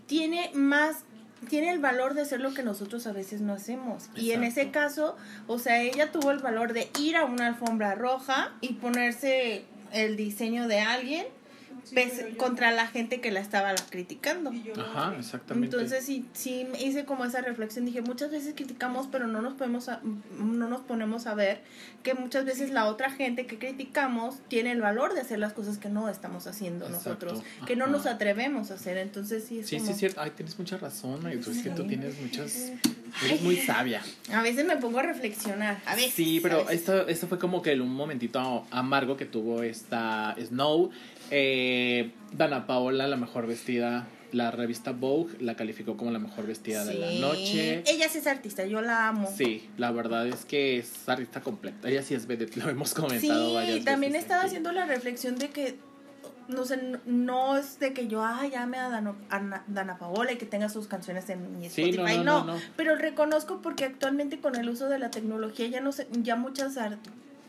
tiene 0.08 0.52
más 0.54 1.06
tiene 1.50 1.72
el 1.72 1.80
valor 1.80 2.14
de 2.14 2.22
hacer 2.22 2.40
lo 2.40 2.54
que 2.54 2.64
nosotros 2.64 3.06
a 3.06 3.12
veces 3.12 3.42
no 3.42 3.52
hacemos. 3.52 4.10
Y 4.16 4.32
en 4.32 4.46
ese 4.46 4.72
caso, 4.72 5.18
o 5.48 5.60
sea, 5.60 5.82
ella 5.82 6.10
tuvo 6.10 6.32
el 6.32 6.40
valor 6.40 6.72
de 6.72 6.90
ir 7.00 7.18
a 7.18 7.26
una 7.26 7.48
alfombra 7.48 7.96
roja 7.96 8.54
y 8.62 8.76
ponerse 8.76 9.66
el 9.92 10.16
diseño 10.16 10.70
de 10.70 10.80
alguien 10.80 11.26
pese- 11.92 12.36
contra 12.38 12.72
la 12.72 12.88
gente 12.88 13.20
que 13.22 13.32
la 13.32 13.40
estaba 13.40 13.74
criticando. 13.90 14.52
Ajá, 14.80 15.16
exactamente. 15.18 15.76
Entonces 15.76 16.06
sí, 16.06 16.26
sí 16.34 16.68
hice 16.80 17.06
como 17.06 17.26
esa 17.26 17.42
reflexión, 17.42 17.86
dije, 17.86 18.02
muchas 18.02 18.32
veces 18.32 18.54
criticamos, 18.56 19.08
pero 19.12 19.28
no 19.28 19.42
nos 19.42 19.54
podemos 19.54 19.90
a- 19.90 20.02
no 20.38 20.70
nos 20.70 20.82
ponemos 20.82 21.26
a 21.28 21.36
ver 21.36 21.62
que 22.04 22.14
muchas 22.14 22.46
veces 22.46 22.70
la 22.72 22.86
otra 22.86 23.10
gente 23.12 23.46
que 23.46 23.58
criticamos 23.58 24.36
tiene 24.48 24.72
el 24.72 24.82
valor 24.82 25.14
de 25.14 25.22
hacer 25.22 25.40
las 25.40 25.54
cosas 25.54 25.78
que 25.78 25.90
no 25.90 26.10
estamos 26.10 26.48
haciendo 26.48 26.86
Exacto, 26.88 27.10
nosotros, 27.28 27.44
que 27.66 27.76
no 27.76 27.88
nos 27.88 28.06
atrevemos 28.06 28.72
a 28.72 28.76
hacer. 28.76 28.98
Entonces 28.98 29.46
sí 29.48 29.60
es 29.60 29.68
Sí, 29.68 29.76
como- 29.78 29.88
sí, 29.88 29.92
es 29.94 29.98
cierto. 30.00 30.22
Ay, 30.22 30.32
tienes 30.36 30.58
mucha 30.60 30.78
razón. 30.78 31.26
Ay, 31.26 31.40
es 31.40 31.46
que 31.62 31.70
tú 31.70 31.84
Sí. 31.84 31.88
tienes 31.90 32.20
muchas. 32.22 32.72
Eres 33.26 33.42
muy 33.42 33.56
sabia. 33.58 34.02
A 34.34 34.42
veces 34.42 34.66
me 34.66 34.76
pongo 34.78 35.00
a 35.00 35.04
reflexionar, 35.04 35.80
a 35.86 35.96
veces. 35.96 36.14
Sí, 36.14 36.40
a 36.40 36.42
pero 36.42 36.58
veces. 36.66 36.74
esto, 36.82 37.08
esto 37.08 37.28
fue 37.28 37.38
como 37.40 37.62
que 37.62 37.74
un 37.80 37.94
momentito 37.94 38.66
amargo 38.72 39.16
que 39.18 39.26
tuvo 39.26 39.62
esta 39.64 40.36
Snow. 40.44 40.90
Eh, 41.36 42.12
Dana 42.32 42.68
Paola, 42.68 43.08
la 43.08 43.18
mejor 43.18 43.48
vestida. 43.48 44.08
La 44.32 44.52
revista 44.52 44.92
Vogue 44.92 45.34
la 45.40 45.56
calificó 45.56 45.98
como 45.98 46.12
la 46.12 46.20
mejor 46.20 46.46
vestida 46.48 46.86
de 46.86 46.94
la 46.96 47.10
Sí. 47.10 47.20
noche. 47.20 47.84
Ella 47.88 48.08
sí 48.10 48.20
es 48.20 48.28
artista, 48.28 48.66
yo 48.66 48.82
la 48.82 49.08
amo. 49.08 49.28
Sí, 49.36 49.68
la 49.78 49.92
verdad 49.92 50.28
es 50.28 50.46
que 50.46 50.78
es 50.78 51.08
artista 51.10 51.42
completa. 51.42 51.90
Ella 51.90 52.02
sí 52.04 52.14
es 52.16 52.26
vedette, 52.28 52.56
lo 52.58 52.70
hemos 52.70 52.94
comentado 52.94 53.50
Sí, 53.50 53.54
varias 53.56 53.78
y 53.78 53.84
también 53.84 54.12
veces 54.14 54.24
estaba 54.26 54.42
aquí. 54.42 54.48
haciendo 54.50 54.72
la 54.74 54.86
reflexión 54.86 55.36
de 55.38 55.50
que, 55.50 55.76
no 56.48 56.66
sé, 56.66 56.80
no- 57.06 57.58
es 57.58 57.80
de 57.80 57.94
que 57.94 58.08
yo, 58.08 58.24
ay, 58.26 58.54
ame 58.56 58.78
a 58.78 58.90
Dana, 58.90 59.16
a 59.30 59.40
Na- 59.40 59.64
Dana 59.68 59.98
Paola 60.00 60.32
y 60.32 60.38
que 60.38 60.46
tenga 60.48 60.70
sus 60.70 60.88
canciones 60.88 61.30
en 61.30 61.60
mi 61.60 61.70
Sí, 61.70 61.90
Spotify. 61.90 62.18
no, 62.18 62.24
no, 62.24 62.40
no, 62.40 62.46
no, 62.46 62.54
no. 62.56 62.60
pero 62.76 62.96
reconozco 62.96 63.60
porque 63.62 63.86
actualmente 63.86 64.40
con 64.40 64.56
el 64.56 64.68
uso 64.70 64.88
de 64.90 64.98
la 65.00 65.10
tecnología 65.12 65.68
ya 65.68 65.80
no 65.82 65.92
sé, 65.92 66.08
ya 66.12 66.36
muchas 66.36 66.78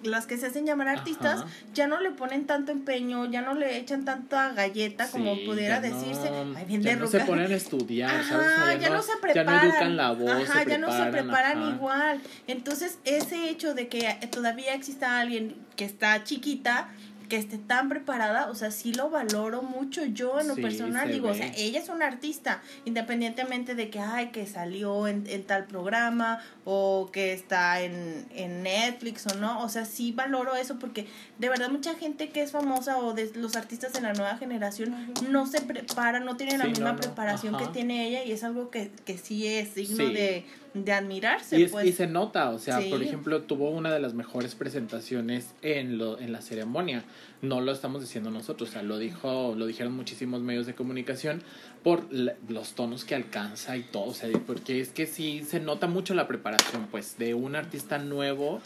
las 0.04 0.26
que 0.26 0.36
se 0.38 0.46
hacen 0.46 0.66
llamar 0.66 0.88
artistas 0.88 1.40
Ajá. 1.40 1.48
ya 1.74 1.86
no 1.86 2.00
le 2.00 2.10
ponen 2.10 2.46
tanto 2.46 2.72
empeño, 2.72 3.24
ya 3.30 3.42
no 3.42 3.54
le 3.54 3.78
echan 3.78 4.04
tanta 4.04 4.52
galleta 4.52 5.08
como 5.10 5.34
pudiera 5.44 5.80
decirse. 5.80 6.30
no- 6.30 6.56
Ay, 6.56 6.64
bien 6.66 6.82
ya 6.82 6.90
de 6.90 6.96
no 6.96 7.06
se 7.06 7.20
ponen 7.20 7.50
a 7.50 7.54
estudiar, 7.54 8.10
Ajá, 8.14 8.28
¿sabes? 8.28 8.46
O 8.46 8.64
sea, 8.66 8.74
ya, 8.78 8.90
no, 8.90 9.02
se 9.02 9.12
Ya 9.12 9.20
preparan. 9.20 9.46
no 9.54 9.62
educan 9.72 9.96
la 9.96 10.10
voz, 10.12 10.30
Ajá, 10.48 10.62
se 10.64 10.70
ya 10.70 10.78
no 10.78 10.86
se 10.90 10.92
preparan, 11.10 11.12
preparan 11.12 11.58
ajá. 11.62 11.70
igual. 11.76 12.20
Entonces, 12.46 12.98
ese 13.04 13.48
hecho 13.48 13.74
de 13.74 13.88
que 13.88 14.02
todavía 14.30 14.74
exista 14.74 15.18
alguien 15.20 15.56
que 15.76 15.84
está 15.84 16.22
chiquita, 16.24 16.88
que 17.28 17.36
esté 17.36 17.58
tan 17.58 17.88
preparada, 17.88 18.50
o 18.50 18.54
sea, 18.54 18.70
sí 18.70 18.92
lo 18.94 19.10
valoro 19.10 19.62
mucho. 19.62 20.04
Yo 20.04 20.40
en 20.40 20.48
lo 20.48 20.54
Sí, 20.54 20.62
personal 20.62 21.10
digo, 21.10 21.28
o 21.30 21.34
sea, 21.34 21.52
ella 21.56 21.80
es 21.80 21.88
una 21.88 22.06
artista, 22.06 22.62
independientemente 22.84 23.74
de 23.74 23.90
que, 23.90 23.98
ay, 24.00 24.28
que 24.28 24.46
salió 24.46 25.06
en, 25.08 25.24
en 25.28 25.44
tal 25.44 25.64
programa 25.66 26.40
o 26.64 27.10
que 27.12 27.32
está 27.32 27.80
en, 27.80 28.26
en 28.34 28.62
Netflix 28.62 29.26
o 29.26 29.34
no. 29.36 29.62
O 29.62 29.68
sea, 29.68 29.84
sí 29.84 30.12
valoro 30.12 30.54
eso 30.56 30.78
porque 30.78 31.06
de 31.38 31.48
verdad 31.48 31.70
mucha 31.70 31.94
gente 31.94 32.30
que 32.30 32.42
es 32.42 32.52
famosa 32.52 32.98
o 32.98 33.12
de 33.12 33.30
los 33.34 33.56
artistas 33.56 33.92
de 33.92 34.00
la 34.00 34.12
nueva 34.12 34.36
generación 34.38 34.94
no 35.30 35.46
se 35.46 35.60
prepara, 35.60 36.20
no 36.20 36.36
tienen 36.36 36.58
la 36.58 36.66
misma 36.66 36.90
no, 36.90 36.92
no, 36.94 37.00
preparación 37.00 37.56
que 37.56 37.66
tiene 37.68 38.06
ella 38.08 38.24
y 38.24 38.32
es 38.32 38.44
algo 38.44 38.70
que, 38.70 38.90
que 39.04 39.18
sí 39.18 39.46
es 39.46 39.74
digno 39.74 39.96
Sí. 39.96 40.12
de, 40.12 40.46
de 40.74 40.92
admirarse. 40.92 41.58
Y, 41.58 41.62
es- 41.62 41.70
pues. 41.72 41.86
y 41.86 41.92
se 41.92 42.06
nota, 42.06 42.50
o 42.50 42.58
sea, 42.58 42.80
Sí. 42.80 42.90
por 42.90 43.02
ejemplo, 43.02 43.42
tuvo 43.42 43.70
una 43.70 43.92
de 43.92 44.00
las 44.00 44.12
mejores 44.14 44.54
presentaciones 44.56 45.54
en 45.62 45.98
lo 45.98 46.18
en 46.20 46.32
la 46.32 46.40
ceremonia. 46.42 47.04
No 47.42 47.60
lo 47.60 47.72
estamos 47.72 48.00
diciendo 48.00 48.30
nosotros, 48.30 48.70
o 48.70 48.72
sea, 48.72 48.82
lo 48.82 48.98
dijo, 48.98 49.54
lo 49.56 49.66
dijeron 49.66 49.94
muchísimos 49.94 50.40
medios 50.42 50.66
de 50.66 50.74
comunicación 50.74 51.42
por 51.82 52.12
la- 52.12 52.34
los 52.48 52.74
tonos 52.74 53.04
que 53.04 53.14
alcanza 53.14 53.76
y 53.76 53.82
todo, 53.82 54.04
o 54.06 54.14
sea, 54.14 54.28
porque 54.46 54.80
es 54.80 54.88
que 54.90 55.06
sí 55.06 55.44
se 55.46 55.60
nota 55.60 55.86
mucho 55.86 56.14
la 56.14 56.26
preparación, 56.26 56.88
pues, 56.90 57.18
de 57.18 57.34
un 57.34 57.54
artista 57.56 57.98
nuevo 57.98 58.60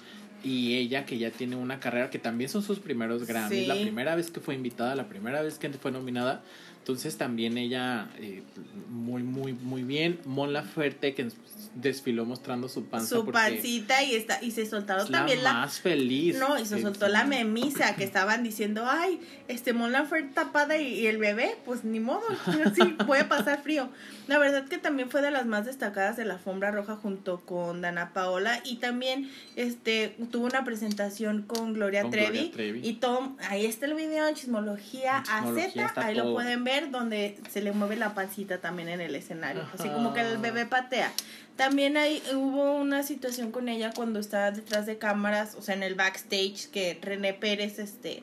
y 0.44 0.76
ella 0.76 1.04
que 1.04 1.18
ya 1.18 1.32
tiene 1.32 1.56
una 1.56 1.80
carrera 1.80 2.10
que 2.10 2.20
también 2.20 2.48
son 2.48 2.62
sus 2.62 2.78
primeros 2.78 3.26
Grammys, 3.26 3.58
Sí. 3.62 3.66
la 3.66 3.74
primera 3.74 4.14
vez 4.14 4.30
que 4.30 4.38
fue 4.40 4.54
invitada, 4.54 4.94
la 4.94 5.08
primera 5.08 5.42
vez 5.42 5.58
que 5.58 5.68
fue 5.70 5.90
nominada. 5.90 6.42
Entonces 6.88 7.18
también 7.18 7.58
ella 7.58 8.08
eh, 8.18 8.42
muy 8.88 9.22
muy 9.22 9.52
muy 9.52 9.82
bien. 9.82 10.20
Mon 10.24 10.54
Laferte 10.54 11.12
que 11.12 11.28
desfiló 11.74 12.24
mostrando 12.24 12.66
su 12.66 12.86
panza 12.86 13.16
Su 13.16 13.26
pancita 13.26 14.02
y 14.02 14.14
está 14.14 14.42
y 14.42 14.52
se 14.52 14.64
soltaron 14.64 15.04
es 15.04 15.12
también 15.12 15.44
la 15.44 15.52
más 15.52 15.80
feliz. 15.80 16.38
No, 16.38 16.58
y 16.58 16.64
se 16.64 16.80
soltó 16.80 17.08
la 17.08 17.24
memisa 17.24 17.94
que 17.94 18.04
estaban 18.04 18.42
diciendo, 18.42 18.84
ay, 18.86 19.20
este 19.48 19.74
Mon 19.74 19.92
Laferte 19.92 20.32
tapada 20.32 20.78
y, 20.78 21.00
y 21.00 21.06
el 21.08 21.18
bebé, 21.18 21.58
pues 21.66 21.84
ni 21.84 22.00
modo, 22.00 22.22
sí, 22.74 22.96
voy 23.06 23.18
a 23.18 23.28
pasar 23.28 23.62
frío. 23.62 23.90
La 24.26 24.38
verdad 24.38 24.66
que 24.66 24.78
también 24.78 25.10
fue 25.10 25.20
de 25.20 25.30
las 25.30 25.44
más 25.44 25.66
destacadas 25.66 26.16
de 26.16 26.24
la 26.24 26.34
alfombra 26.34 26.70
roja 26.70 26.96
junto 26.96 27.40
con 27.40 27.82
Dana 27.82 28.14
Paola 28.14 28.60
y 28.64 28.76
también 28.76 29.30
este 29.56 30.16
tuvo 30.30 30.46
una 30.46 30.64
presentación 30.64 31.42
con 31.42 31.74
Gloria, 31.74 32.02
Con 32.02 32.12
Trevi, 32.12 32.28
Gloria 32.30 32.52
Trevi. 32.52 32.80
y 32.86 32.94
todo, 32.94 33.36
ahí 33.48 33.66
está 33.66 33.84
el 33.84 33.94
video 33.94 34.26
en 34.26 34.34
Chismología, 34.34 35.22
Chismología 35.22 35.84
a 35.84 35.86
está 35.86 35.94
Z, 35.94 36.06
ahí 36.06 36.14
lo 36.14 36.32
pueden 36.32 36.64
ver 36.64 36.77
donde 36.86 37.36
se 37.50 37.60
le 37.60 37.72
mueve 37.72 37.96
la 37.96 38.14
pancita 38.14 38.58
también 38.58 38.88
en 38.88 39.00
el 39.00 39.14
escenario, 39.14 39.66
así 39.74 39.88
como 39.88 40.14
que 40.14 40.20
el 40.20 40.38
bebé 40.38 40.66
patea. 40.66 41.12
También 41.56 41.96
hay, 41.96 42.22
hubo 42.34 42.76
una 42.76 43.02
situación 43.02 43.50
con 43.50 43.68
ella 43.68 43.90
cuando 43.94 44.20
estaba 44.20 44.52
detrás 44.52 44.86
de 44.86 44.96
cámaras, 44.96 45.56
o 45.56 45.62
sea, 45.62 45.74
en 45.74 45.82
el 45.82 45.94
backstage, 45.96 46.68
que 46.70 46.98
René 47.02 47.34
Pérez, 47.34 47.80
este, 47.80 48.22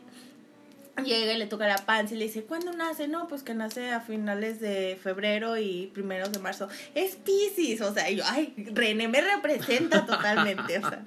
llega 1.04 1.34
y 1.34 1.38
le 1.38 1.46
toca 1.46 1.68
la 1.68 1.78
panza 1.78 2.16
y 2.16 2.18
le 2.18 2.26
dice, 2.26 2.44
¿cuándo 2.44 2.72
nace? 2.72 3.08
No, 3.08 3.28
pues 3.28 3.44
que 3.44 3.54
nace 3.54 3.92
a 3.92 4.00
finales 4.00 4.62
de 4.62 4.98
febrero 5.02 5.58
y 5.58 5.92
primeros 5.94 6.32
de 6.32 6.40
marzo. 6.40 6.70
Es 6.94 7.18
Pisces, 7.18 7.82
o 7.82 7.94
sea, 7.94 8.10
yo, 8.10 8.24
ay, 8.26 8.54
René 8.74 9.08
me 9.10 9.22
representa 9.22 10.06
totalmente, 10.08 10.78
o 10.80 10.90
sea, 10.90 11.04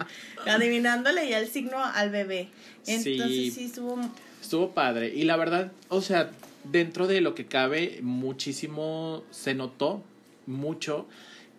adivinándole 0.47 1.29
ya 1.29 1.39
el 1.39 1.49
signo 1.49 1.83
al 1.83 2.11
bebé. 2.11 2.51
Entonces 2.87 3.27
Sí. 3.27 3.51
sí, 3.51 3.65
estuvo... 3.65 3.99
Estuvo 4.41 4.71
padre. 4.71 5.09
Y 5.15 5.25
la 5.25 5.37
verdad, 5.37 5.73
o 5.89 6.01
sea, 6.01 6.31
dentro 6.65 7.07
de 7.07 7.21
lo 7.21 7.35
que 7.35 7.47
cabe, 7.47 8.01
muchísimo 8.03 9.23
se 9.31 9.55
notó, 9.55 10.03
mucho, 10.47 11.07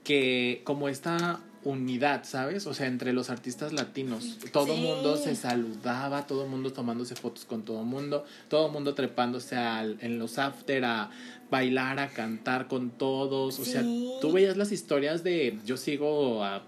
que 0.03 0.61
como 0.63 0.89
esta 0.89 1.41
unidad, 1.63 2.23
¿sabes? 2.23 2.65
O 2.67 2.73
sea, 2.73 2.87
entre 2.87 3.11
los 3.11 3.29
artistas 3.29 3.73
latinos, 3.73 4.37
todo 4.53 4.73
Sí. 4.73 4.81
mundo 4.81 5.17
se 5.17 5.35
saludaba, 5.35 6.25
todo 6.25 6.47
mundo 6.47 6.71
tomándose 6.71 7.15
fotos 7.15 7.43
con 7.45 7.63
todo 7.63 7.83
mundo, 7.83 8.23
todo 8.47 8.69
mundo 8.69 8.93
trepándose 8.93 9.55
al, 9.57 9.97
en 10.01 10.17
los 10.19 10.39
after 10.39 10.85
a 10.85 11.09
bailar, 11.51 11.99
a 11.99 12.09
cantar 12.09 12.67
con 12.67 12.91
todos, 12.91 13.59
o 13.59 13.65
sea, 13.65 13.81
tú 14.21 14.31
veías 14.31 14.55
las 14.55 14.71
historias 14.71 15.23
de, 15.23 15.57
yo 15.65 15.75
sigo 15.75 16.43
a, 16.45 16.63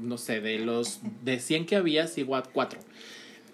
no 0.00 0.18
sé, 0.18 0.40
de 0.40 0.58
los, 0.58 1.00
de 1.24 1.40
100 1.40 1.64
que 1.66 1.76
había, 1.76 2.06
sigo 2.06 2.36
a 2.36 2.42
4. 2.42 2.80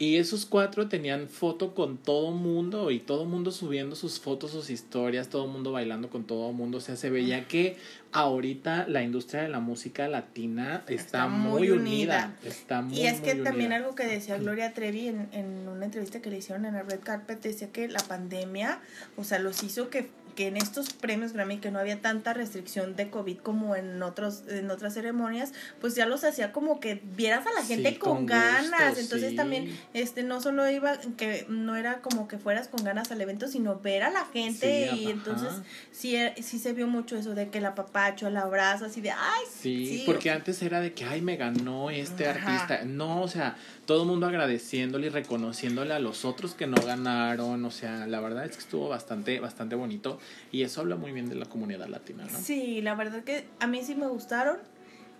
Y 0.00 0.16
esos 0.16 0.46
cuatro 0.46 0.88
tenían 0.88 1.28
foto 1.28 1.74
con 1.74 1.96
todo 1.96 2.30
mundo 2.30 2.92
y 2.92 3.00
todo 3.00 3.24
mundo 3.24 3.50
subiendo 3.50 3.96
sus 3.96 4.20
fotos, 4.20 4.52
sus 4.52 4.70
historias, 4.70 5.28
todo 5.28 5.48
mundo 5.48 5.72
bailando 5.72 6.08
con 6.08 6.22
todo 6.22 6.52
mundo. 6.52 6.78
O 6.78 6.80
sea, 6.80 6.94
se 6.94 7.10
veía 7.10 7.48
que 7.48 7.76
ahorita 8.12 8.86
la 8.88 9.02
industria 9.02 9.42
de 9.42 9.48
la 9.48 9.60
música 9.60 10.08
latina 10.08 10.82
está, 10.86 10.92
Está 11.08 11.28
muy, 11.28 11.68
muy 11.68 11.70
unida. 11.70 12.32
unida. 12.34 12.36
Está 12.44 12.82
muy, 12.82 12.98
Y 12.98 13.06
es 13.06 13.20
que 13.20 13.34
también 13.34 13.66
unida. 13.72 13.76
algo 13.76 13.94
que 13.94 14.04
decía 14.06 14.38
Gloria 14.38 14.72
Trevi 14.72 15.08
en, 15.08 15.28
en 15.32 15.68
una 15.68 15.84
entrevista 15.84 16.20
que 16.22 16.30
le 16.30 16.38
hicieron 16.38 16.64
en 16.64 16.74
el 16.74 16.86
Red 16.86 17.00
Carpet, 17.00 17.40
decía 17.42 17.68
que 17.72 17.88
la 17.88 18.00
pandemia, 18.00 18.80
o 19.16 19.24
sea, 19.24 19.38
los 19.38 19.62
hizo 19.62 19.90
que, 19.90 20.10
que 20.36 20.46
en 20.46 20.56
estos 20.56 20.92
premios 20.92 21.32
Grammy, 21.32 21.58
que 21.58 21.72
no 21.72 21.80
había 21.80 22.00
tanta 22.00 22.32
restricción 22.32 22.94
de 22.94 23.10
COVID 23.10 23.38
como 23.38 23.74
en 23.74 24.00
otros 24.04 24.44
en 24.46 24.70
otras 24.70 24.94
ceremonias, 24.94 25.52
pues 25.80 25.96
ya 25.96 26.06
los 26.06 26.22
hacía 26.22 26.52
como 26.52 26.78
que 26.78 27.02
vieras 27.16 27.44
a 27.44 27.52
la 27.52 27.62
Sí, 27.62 27.74
gente 27.74 27.98
con, 27.98 28.18
con 28.18 28.26
ganas. 28.26 28.90
gusto, 28.90 29.00
Entonces 29.00 29.30
sí. 29.30 29.36
también, 29.36 29.76
este, 29.94 30.22
no 30.22 30.40
solo 30.40 30.70
iba, 30.70 30.96
que 31.16 31.44
no 31.48 31.74
era 31.74 32.02
como 32.02 32.28
que 32.28 32.38
fueras 32.38 32.68
con 32.68 32.84
ganas 32.84 33.10
al 33.10 33.20
evento, 33.20 33.48
sino 33.48 33.80
ver 33.80 34.04
a 34.04 34.10
la 34.10 34.26
gente 34.26 34.88
Sí, 34.92 34.96
y 35.00 35.02
ajá. 35.06 35.10
entonces 35.10 35.48
sí, 35.90 36.14
eh, 36.14 36.34
sí 36.40 36.60
se 36.60 36.72
vio 36.72 36.86
mucho 36.86 37.16
eso 37.16 37.34
de 37.34 37.48
que 37.48 37.58
el 37.58 37.66
apapacho, 37.98 38.28
el 38.28 38.36
abrazo, 38.36 38.84
así 38.86 39.00
de, 39.00 39.10
ay, 39.10 39.44
Sí, 39.50 39.86
Sí, 39.86 40.02
porque 40.06 40.30
antes 40.30 40.62
era 40.62 40.80
de 40.80 40.92
que, 40.92 41.04
ay, 41.04 41.20
me 41.20 41.36
ganó 41.36 41.90
este 41.90 42.28
Ajá. 42.28 42.38
artista. 42.54 42.84
No, 42.84 43.22
o 43.22 43.28
sea, 43.28 43.56
todo 43.86 44.02
el 44.02 44.08
mundo 44.08 44.26
agradeciéndole 44.26 45.08
y 45.08 45.10
reconociéndole 45.10 45.94
a 45.94 45.98
los 45.98 46.24
otros 46.24 46.54
que 46.54 46.66
no 46.66 46.76
ganaron. 46.84 47.64
O 47.64 47.70
sea, 47.70 48.06
la 48.06 48.20
verdad 48.20 48.44
es 48.44 48.52
que 48.52 48.58
estuvo 48.62 48.88
bastante, 48.88 49.40
bastante 49.40 49.74
bonito. 49.74 50.18
Y 50.52 50.62
eso 50.62 50.80
habla 50.80 50.96
muy 50.96 51.12
bien 51.12 51.28
de 51.28 51.34
la 51.34 51.46
comunidad 51.46 51.88
latina, 51.88 52.24
¿no? 52.30 52.38
Sí, 52.38 52.80
la 52.82 52.94
verdad 52.94 53.24
que 53.24 53.46
a 53.60 53.66
mí 53.66 53.82
sí 53.82 53.94
me 53.94 54.06
gustaron. 54.06 54.58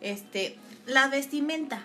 Este, 0.00 0.56
la 0.86 1.08
vestimenta. 1.08 1.84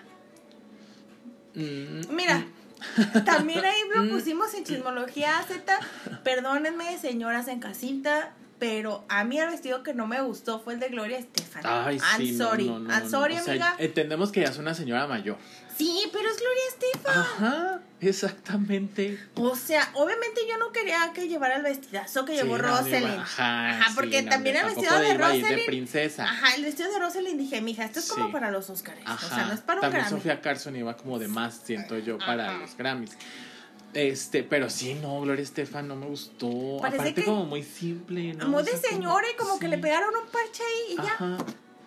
Mm, 1.54 2.14
Mira, 2.14 2.38
mm, 2.38 3.24
también 3.24 3.64
ahí 3.64 3.80
lo 3.94 4.04
Mm. 4.04 4.08
pusimos 4.10 4.54
en 4.54 4.64
chismología 4.64 5.42
Z. 5.48 5.78
Perdónenme, 6.22 6.98
señoras 6.98 7.48
en 7.48 7.58
casita, 7.60 8.32
pero 8.66 9.04
a 9.10 9.24
mí 9.24 9.38
el 9.38 9.50
vestido 9.50 9.82
que 9.82 9.92
no 9.92 10.06
me 10.06 10.22
gustó 10.22 10.58
fue 10.58 10.72
el 10.72 10.80
de 10.80 10.88
Gloria 10.88 11.18
Estefan. 11.18 11.62
Ay, 11.66 11.98
I'm 11.98 12.16
sí, 12.16 12.34
sorry. 12.38 12.64
no, 12.66 12.78
no, 12.78 12.90
I'm 12.90 13.04
no. 13.04 13.10
sorry, 13.10 13.36
O 13.36 13.42
sea, 13.44 13.52
amiga. 13.52 13.76
entendemos 13.78 14.32
que 14.32 14.40
ya 14.40 14.48
es 14.48 14.56
una 14.56 14.72
señora 14.74 15.06
mayor. 15.06 15.36
Sí, 15.76 16.08
pero 16.12 16.28
es 16.30 16.36
Gloria 16.38 16.62
Estefan. 16.70 17.18
Ajá, 17.18 17.80
exactamente. 18.00 19.18
O 19.34 19.54
sea, 19.54 19.90
obviamente 19.94 20.40
yo 20.48 20.56
no 20.56 20.72
quería 20.72 21.12
que 21.14 21.28
llevara 21.28 21.56
el 21.56 21.62
vestidazo 21.62 22.24
que 22.24 22.34
llevó 22.36 22.56
Sí, 22.56 22.62
Rosalind. 22.62 23.18
Ajá, 23.20 23.70
Ajá, 23.70 23.92
porque 23.94 24.20
sí, 24.20 24.26
también 24.30 24.56
el 24.56 24.64
vestido 24.66 24.98
de 24.98 25.10
ir 25.10 25.18
de 25.18 25.24
Rosalind- 25.24 25.66
princesa. 25.66 26.24
Ajá, 26.24 26.54
el 26.54 26.64
vestido 26.64 26.90
de 26.90 26.98
Rosalind 27.00 27.38
dije, 27.38 27.60
mija, 27.60 27.84
esto 27.84 27.98
es 27.98 28.08
como 28.10 28.32
para 28.32 28.50
los 28.50 28.70
Oscars. 28.70 28.98
Ajá. 29.04 29.26
O 29.26 29.28
sea, 29.28 29.44
no 29.46 29.52
es 29.52 29.60
para 29.60 29.80
un 29.80 29.82
También 29.82 30.04
Grammy. 30.04 30.16
Sofía 30.16 30.40
Carson 30.40 30.74
iba 30.76 30.96
como 30.96 31.18
de 31.18 31.28
más, 31.28 31.60
siento 31.64 31.98
yo, 31.98 32.16
para 32.18 32.48
Ajá. 32.50 32.58
los 32.60 32.76
Grammys. 32.76 33.10
Este, 33.94 34.42
pero 34.42 34.68
sí, 34.70 34.94
no, 35.00 35.20
Gloria 35.20 35.42
Estefan 35.42 35.86
no 35.88 35.96
me 35.96 36.06
gustó. 36.06 36.78
Parece 36.80 36.96
Aparte 37.00 37.14
que- 37.14 37.24
como 37.24 37.44
muy 37.46 37.62
simple, 37.62 38.34
¿no? 38.34 38.48
Muy 38.48 38.62
O 38.62 38.64
de 38.64 38.72
sea, 38.76 38.90
señora 38.90 39.26
y 39.32 39.36
como 39.36 39.58
que 39.58 39.68
le 39.68 39.78
pegaron 39.78 40.10
un 40.14 40.28
parche 40.30 40.62
ahí 40.62 40.92
y 40.94 40.96
ya. 40.96 41.12
Ajá. 41.14 41.36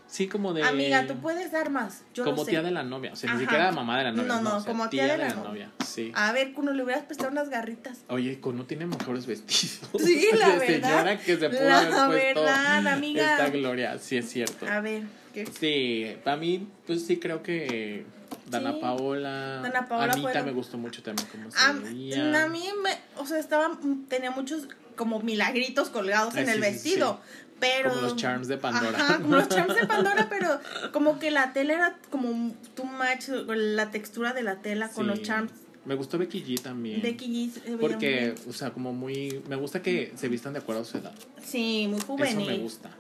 Sí, 0.09 0.29
como 0.29 0.53
de 0.53 0.63
Amiga, 0.63 1.05
tú 1.05 1.15
puedes 1.17 1.51
dar 1.51 1.69
más. 1.69 2.03
Yo 2.13 2.23
como 2.23 2.45
sé. 2.45 2.51
tía 2.51 2.61
de 2.63 2.71
la 2.71 2.81
novia, 2.81 3.11
o 3.11 3.15
sea, 3.17 3.29
Ajá. 3.29 3.37
ni 3.39 3.43
siquiera 3.43 3.71
mamá 3.73 3.97
de 3.97 4.05
la 4.05 4.11
novia, 4.13 4.27
No, 4.35 4.41
no, 4.41 4.55
o 4.55 4.59
sea, 4.61 4.71
como 4.71 4.87
tía 4.87 5.05
de 5.05 5.17
la 5.17 5.33
novia. 5.33 5.69
Sí. 5.85 6.13
A 6.15 6.31
ver, 6.31 6.53
Kuno, 6.53 6.71
le 6.71 6.81
hubieras 6.81 7.03
prestado 7.03 7.29
unas 7.29 7.49
garritas. 7.49 7.99
Oye, 8.07 8.39
Kuno 8.39 8.63
tiene 8.65 8.85
mejores 8.85 9.25
vestidos. 9.25 9.81
Sí, 10.01 10.29
la 10.39 10.51
De 10.51 10.59
verdad. 10.59 10.89
señora 10.89 11.19
que 11.19 11.35
se 11.37 11.49
pudo 11.49 11.59
La 11.65 11.79
haber 12.05 12.33
puesto 12.35 12.41
verdad, 12.41 12.87
amiga. 12.87 13.31
Esta 13.33 13.49
Gloria, 13.49 13.99
sí 13.99 14.15
es 14.15 14.29
cierto. 14.29 14.65
A 14.65 14.79
ver, 14.79 15.03
¿qué? 15.33 15.45
Sí, 15.45 16.15
a 16.23 16.37
mí, 16.37 16.69
pues 16.85 17.05
sí 17.05 17.17
creo 17.17 17.43
que 17.43 18.05
Dana 18.49 18.73
Sí. 18.73 18.77
Paola. 18.81 19.59
Dana 19.61 19.87
Paola 19.87 20.13
Anita 20.13 20.43
me 20.43 20.51
gustó 20.51 20.77
mucho 20.77 21.03
también 21.03 21.27
como 21.29 21.51
se 21.51 21.57
A, 21.59 21.73
veía. 21.73 22.43
a 22.43 22.47
mí, 22.47 22.63
me, 22.83 22.91
o 23.21 23.25
sea, 23.25 23.39
estaba, 23.39 23.77
tenía 24.07 24.31
muchos 24.31 24.67
como 24.95 25.19
milagritos 25.21 25.89
colgados 25.89 26.33
Ay, 26.35 26.43
en 26.43 26.49
el 26.49 26.55
sí, 26.55 26.63
sí, 26.63 26.71
vestido. 26.71 27.19
Pero, 27.59 27.89
Como 27.89 28.01
los 28.03 28.15
charms 28.15 28.47
de 28.47 28.57
Pandora. 28.57 28.97
Ajá, 28.99 29.17
como 29.17 29.35
los 29.35 29.49
charms 29.49 29.75
de 29.75 29.87
Pandora, 29.87 30.27
pero 30.29 30.59
como 30.91 31.17
que 31.17 31.31
la 31.31 31.53
tela 31.53 31.73
era 31.73 31.97
como 32.11 32.53
too 32.75 32.85
much, 32.85 33.29
la 33.47 33.89
textura 33.89 34.33
de 34.33 34.43
la 34.43 34.57
tela 34.61 34.89
con 34.89 35.07
los 35.07 35.23
charms 35.23 35.51
Me 35.83 35.95
gustó 35.95 36.19
Becky 36.19 36.43
G 36.43 36.61
también. 36.61 37.01
Becky 37.01 37.49
G. 37.51 37.77
Porque, 37.79 38.35
o 38.47 38.53
sea, 38.53 38.69
como 38.71 38.93
muy. 38.93 39.41
Me 39.49 39.55
gusta 39.55 39.81
que 39.81 40.13
se 40.15 40.27
vistan 40.27 40.53
de 40.53 40.59
acuerdo 40.59 40.81
a 40.83 40.85
su 40.85 40.97
edad. 40.99 41.13
Sí, 41.43 41.87
muy 41.89 41.97
Eso 41.97 42.05
juvenil. 42.07 42.47
me 42.47 42.57
gusta. 42.59 42.91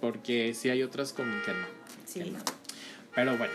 Porque 0.00 0.52
sí 0.54 0.68
hay 0.70 0.82
otras 0.82 1.12
como 1.12 1.30
que 1.44 1.52
no. 1.52 1.66
Sí. 2.06 2.20
que 2.24 2.30
no. 2.32 2.38
Pero 3.14 3.36
bueno. 3.38 3.52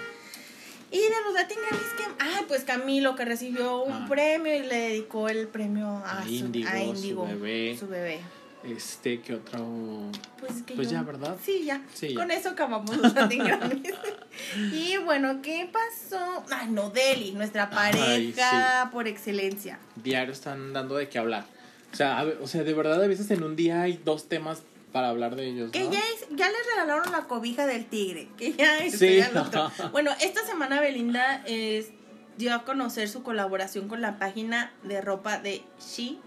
Y 0.95 1.01
de 1.01 1.09
los 1.25 1.33
Latin 1.33 1.57
Grammys 1.67 1.87
que... 1.97 2.03
Ah, 2.19 2.41
pues 2.47 2.63
Camilo 2.63 3.15
que 3.15 3.25
recibió 3.25 3.83
un 3.83 3.93
Ah. 3.93 4.05
premio 4.09 4.55
y 4.55 4.59
le 4.63 4.75
dedicó 4.75 5.27
el 5.29 5.47
premio 5.47 5.87
a, 5.87 6.19
A 6.19 6.23
su, 6.23 6.27
a 6.27 6.27
su 6.27 6.33
Índigo, 6.33 7.25
bebé. 7.27 7.75
Su 7.77 7.87
bebé. 7.87 8.19
Este, 8.63 9.21
¿qué 9.21 9.35
otro? 9.35 10.09
Pues, 10.39 10.63
que 10.63 10.73
Pues 10.73 10.87
yo- 10.89 10.93
ya, 10.93 11.03
¿verdad? 11.03 11.37
Sí, 11.43 11.63
ya. 11.65 11.81
Sí, 11.93 12.09
ya. 12.09 12.15
Con 12.15 12.31
eso 12.31 12.49
acabamos 12.49 12.97
los 12.97 13.13
Latin 13.13 13.43
Grammys. 13.43 13.93
y 14.73 14.97
bueno, 14.97 15.41
¿qué 15.43 15.69
pasó? 15.71 16.43
Ay, 16.49 16.69
no, 16.69 16.89
Deli, 16.89 17.31
nuestra 17.33 17.69
Ay, 17.71 18.31
pareja 18.33 18.89
por 18.91 19.07
excelencia. 19.07 19.77
Diario 19.95 20.33
están 20.33 20.73
dando 20.73 20.95
de 20.95 21.09
qué 21.09 21.19
hablar. 21.19 21.45
O 21.93 21.95
sea, 21.95 22.19
a 22.19 22.25
o 22.41 22.47
sea, 22.47 22.63
de 22.63 22.73
verdad 22.73 23.03
a 23.03 23.07
veces 23.07 23.29
en 23.31 23.43
un 23.43 23.55
día 23.55 23.83
hay 23.83 23.99
dos 24.03 24.27
temas 24.29 24.63
para 24.95 25.09
hablar 25.09 25.35
de 25.35 25.45
ellos, 25.49 25.71
Que 25.71 25.89
ya, 25.89 25.99
es- 25.99 26.25
ya 26.31 26.47
les 26.47 26.65
regalaron 26.73 27.11
la 27.11 27.23
cobija 27.27 27.67
del 27.67 27.85
tigre. 27.85 28.29
Que 28.37 28.53
ya 28.53 28.77
es. 28.77 28.97
Sí. 28.97 29.19
lo 29.33 29.41
otro. 29.41 29.69
Bueno, 29.91 30.11
esta 30.21 30.45
semana 30.45 30.79
Belinda 30.79 31.43
es, 31.45 31.89
dio 32.37 32.53
a 32.55 32.63
conocer 32.63 33.09
su 33.09 33.21
colaboración 33.21 33.89
con 33.89 33.99
la 33.99 34.17
página 34.19 34.71
de 34.83 35.01
ropa 35.01 35.37
de 35.37 35.63
Shein. 35.85 36.17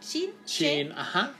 Shein. 0.00 0.30
Shin, 0.46 0.92
ajá. 0.92 1.32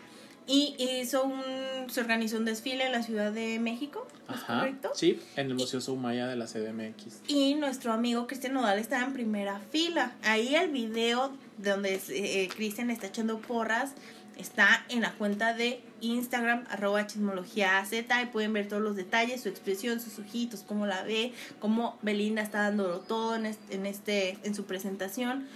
Y 0.46 0.76
hizo 1.00 1.24
un, 1.24 1.88
se 1.88 2.00
organizó 2.02 2.36
un 2.36 2.44
desfile 2.44 2.84
en 2.84 2.92
la 2.92 3.02
Ciudad 3.02 3.32
de 3.32 3.58
México, 3.60 4.06
¿es 4.28 4.34
Ajá. 4.42 4.58
correcto? 4.58 4.90
Sí, 4.94 5.18
en 5.36 5.46
el 5.46 5.54
Museo 5.54 5.80
Sumaya 5.80 6.26
de 6.26 6.36
la 6.36 6.44
CDMX. 6.46 7.22
Y 7.28 7.54
nuestro 7.54 7.94
amigo 7.94 8.26
Cristian 8.26 8.52
Nodal 8.52 8.78
estaba 8.78 9.04
en 9.04 9.14
primera 9.14 9.58
fila. 9.70 10.12
Ahí 10.22 10.54
el 10.54 10.68
video 10.68 11.32
donde 11.56 11.98
eh, 12.10 12.46
Cristian 12.54 12.90
está 12.90 13.06
echando 13.06 13.38
porras 13.38 13.92
está 14.36 14.84
en 14.88 15.00
la 15.00 15.12
cuenta 15.12 15.54
de 15.54 15.80
Instagram, 16.04 16.64
arroba 16.70 17.06
chismología 17.06 17.84
Z, 17.84 18.22
y 18.22 18.26
pueden 18.26 18.52
ver 18.52 18.68
todos 18.68 18.82
los 18.82 18.96
detalles, 18.96 19.42
su 19.42 19.48
expresión, 19.48 20.00
sus 20.00 20.18
ojitos, 20.18 20.62
cómo 20.66 20.86
la 20.86 21.02
ve, 21.02 21.32
cómo 21.60 21.98
Belinda 22.02 22.42
está 22.42 22.62
dándolo 22.62 23.00
todo 23.00 23.34
en 23.36 23.46
este, 23.46 23.74
en, 23.74 23.86
este, 23.86 24.38
en 24.42 24.54
su 24.54 24.64
presentación. 24.64 25.46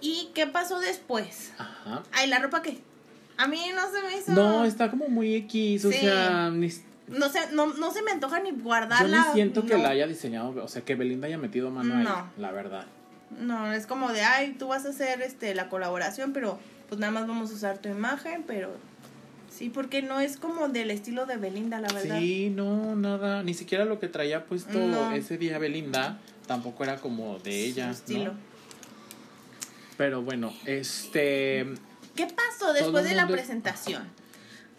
¿Y 0.00 0.30
qué 0.34 0.46
pasó 0.46 0.78
después? 0.80 1.52
Ajá. 1.58 2.02
Ay, 2.12 2.28
la 2.28 2.38
ropa 2.38 2.62
que 2.62 2.78
a 3.36 3.46
mí 3.48 3.60
no 3.74 3.82
se 3.92 4.02
me 4.02 4.18
hizo. 4.18 4.32
No, 4.32 4.64
está 4.64 4.90
como 4.90 5.08
muy 5.08 5.34
X, 5.34 5.84
o 5.84 5.90
Sí. 5.92 5.98
sea, 5.98 6.50
ni, 6.50 6.68
No 7.08 7.28
se, 7.28 7.52
no, 7.52 7.66
no 7.74 7.90
se 7.92 8.02
me 8.02 8.10
antoja 8.12 8.38
ni 8.40 8.50
yo 8.50 8.56
guardarla. 8.62 9.26
ni 9.28 9.32
siento 9.34 9.64
que 9.64 9.76
no. 9.76 9.82
la 9.82 9.90
haya 9.90 10.06
diseñado, 10.06 10.62
o 10.62 10.68
sea, 10.68 10.82
que 10.82 10.94
Belinda 10.94 11.26
haya 11.26 11.38
metido 11.38 11.70
mano 11.70 11.96
ahí, 11.96 12.04
No. 12.04 12.30
la 12.36 12.52
verdad. 12.52 12.86
No, 13.40 13.72
es 13.72 13.86
como 13.86 14.10
de, 14.12 14.22
ay, 14.22 14.54
tú 14.58 14.68
vas 14.68 14.86
a 14.86 14.90
hacer 14.90 15.20
este 15.22 15.54
la 15.54 15.68
colaboración, 15.68 16.32
pero 16.32 16.58
pues 16.88 16.98
nada 17.00 17.10
más 17.12 17.26
vamos 17.26 17.50
a 17.50 17.54
usar 17.54 17.78
tu 17.78 17.88
imagen, 17.88 18.42
pero 18.46 18.70
sí, 19.50 19.70
porque 19.70 20.02
no 20.02 20.20
es 20.20 20.36
como 20.36 20.68
del 20.68 20.90
estilo 20.90 21.26
de 21.26 21.36
Belinda, 21.36 21.80
la 21.80 21.92
verdad. 21.92 22.18
Sí, 22.18 22.50
no, 22.54 22.94
nada, 22.96 23.42
ni 23.42 23.54
siquiera 23.54 23.84
lo 23.84 23.98
que 23.98 24.08
traía 24.08 24.44
puesto 24.46 24.78
No. 24.78 25.12
ese 25.12 25.38
día 25.38 25.58
Belinda 25.58 26.18
tampoco 26.46 26.84
era 26.84 26.96
como 26.96 27.38
de 27.40 27.64
ella, 27.64 27.84
Su 27.84 27.88
¿no? 27.88 27.92
estilo. 27.92 28.34
Pero 29.96 30.22
bueno, 30.22 30.52
este 30.64 31.66
¿Qué 32.14 32.26
pasó 32.26 32.72
después 32.72 33.04
de 33.04 33.14
la 33.14 33.22
mundo- 33.24 33.36
presentación? 33.36 34.04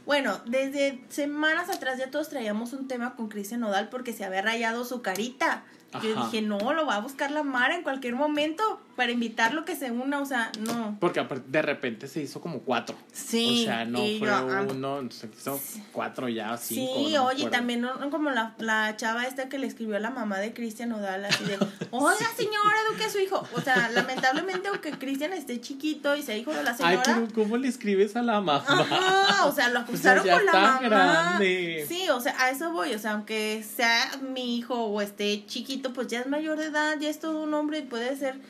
Bueno, 0.06 0.40
desde 0.46 1.04
semanas 1.10 1.70
atrás 1.70 2.00
ya 2.00 2.10
todos 2.10 2.30
traíamos 2.30 2.74
un 2.74 2.88
tema 2.88 3.16
con 3.16 3.30
Cristian 3.30 3.60
Nodal 3.60 3.90
porque 3.90 4.12
se 4.14 4.24
había 4.26 4.42
rayado 4.42 4.84
su 4.86 5.02
carita. 5.02 5.64
Yo 6.04 6.24
dije, 6.26 6.42
no, 6.42 6.74
lo 6.74 6.86
va 6.86 6.96
a 6.96 7.00
buscar 7.00 7.32
la 7.32 7.44
Mara 7.44 7.76
en 7.76 7.84
cualquier 7.84 8.16
momento 8.16 8.80
para 9.00 9.14
invitarlo 9.14 9.64
que 9.64 9.78
se 9.78 9.92
una, 9.92 10.20
o 10.20 10.26
sea, 10.26 10.52
no. 10.60 10.98
porque 11.00 11.26
de 11.48 11.62
repente 11.62 12.06
se 12.10 12.22
hizo 12.22 12.42
como 12.42 12.60
cuatro. 12.60 12.98
Sí. 13.14 13.62
O 13.62 13.64
sea, 13.64 13.86
no 13.86 14.00
fue 14.00 14.20
yo, 14.20 14.36
ah, 14.36 14.66
uno, 14.70 15.10
se 15.10 15.28
hizo 15.28 15.58
cuatro 15.94 16.28
ya, 16.28 16.58
cinco. 16.58 16.96
Sí, 16.98 17.14
no 17.14 17.28
oye, 17.28 17.50
también 17.50 17.80
¿no? 17.80 18.10
como 18.10 18.30
la, 18.30 18.56
la 18.58 18.98
chava 18.98 19.26
esta 19.26 19.48
que 19.48 19.58
le 19.58 19.68
escribió 19.68 19.96
a 19.96 20.02
la 20.02 20.10
mamá 20.10 20.40
de 20.40 20.54
Cristian 20.54 20.90
Nodal, 20.90 21.24
así 21.24 21.46
de, 21.46 21.58
oiga 21.92 22.28
señora, 22.36 22.76
eduque 22.90 23.06
a 23.06 23.10
su 23.10 23.20
hijo. 23.20 23.48
O 23.56 23.62
sea, 23.62 23.90
lamentablemente 23.90 24.68
aunque 24.68 24.92
Cristian 24.92 25.32
esté 25.32 25.62
chiquito 25.62 26.18
y 26.18 26.22
sea 26.22 26.36
hijo 26.36 26.52
de 26.52 26.62
la 26.62 26.72
Ay, 26.72 26.76
señora. 26.76 27.04
pero 27.06 27.28
¿cómo 27.34 27.56
le 27.56 27.70
escribes 27.70 28.18
a 28.18 28.22
la 28.22 28.42
mamá? 28.42 28.66
Ajá, 28.68 29.46
o 29.46 29.54
sea, 29.54 29.70
lo 29.70 29.80
acusaron 29.80 30.26
ya 30.26 30.36
con 30.36 30.46
la 30.46 30.52
mamá. 30.52 30.80
grande. 30.82 31.86
Sí, 31.88 32.10
o 32.10 32.20
sea, 32.20 32.36
a 32.38 32.50
eso 32.50 32.74
voy, 32.74 32.94
o 32.96 33.00
sea, 33.00 33.14
aunque 33.14 33.64
sea 33.64 34.12
mi 34.34 34.58
hijo 34.58 34.76
o 34.76 35.00
esté 35.00 35.46
chiquito, 35.46 35.94
pues 35.94 36.08
ya 36.08 36.20
es 36.20 36.28
mayor 36.28 36.58
de 36.58 36.66
edad, 36.66 36.98
ya 37.00 37.10
es 37.10 37.22
todo 37.22 37.44
un 37.44 37.54
hombre 37.54 37.78
y 37.78 37.84
puede 37.84 38.18
ser, 38.18 38.42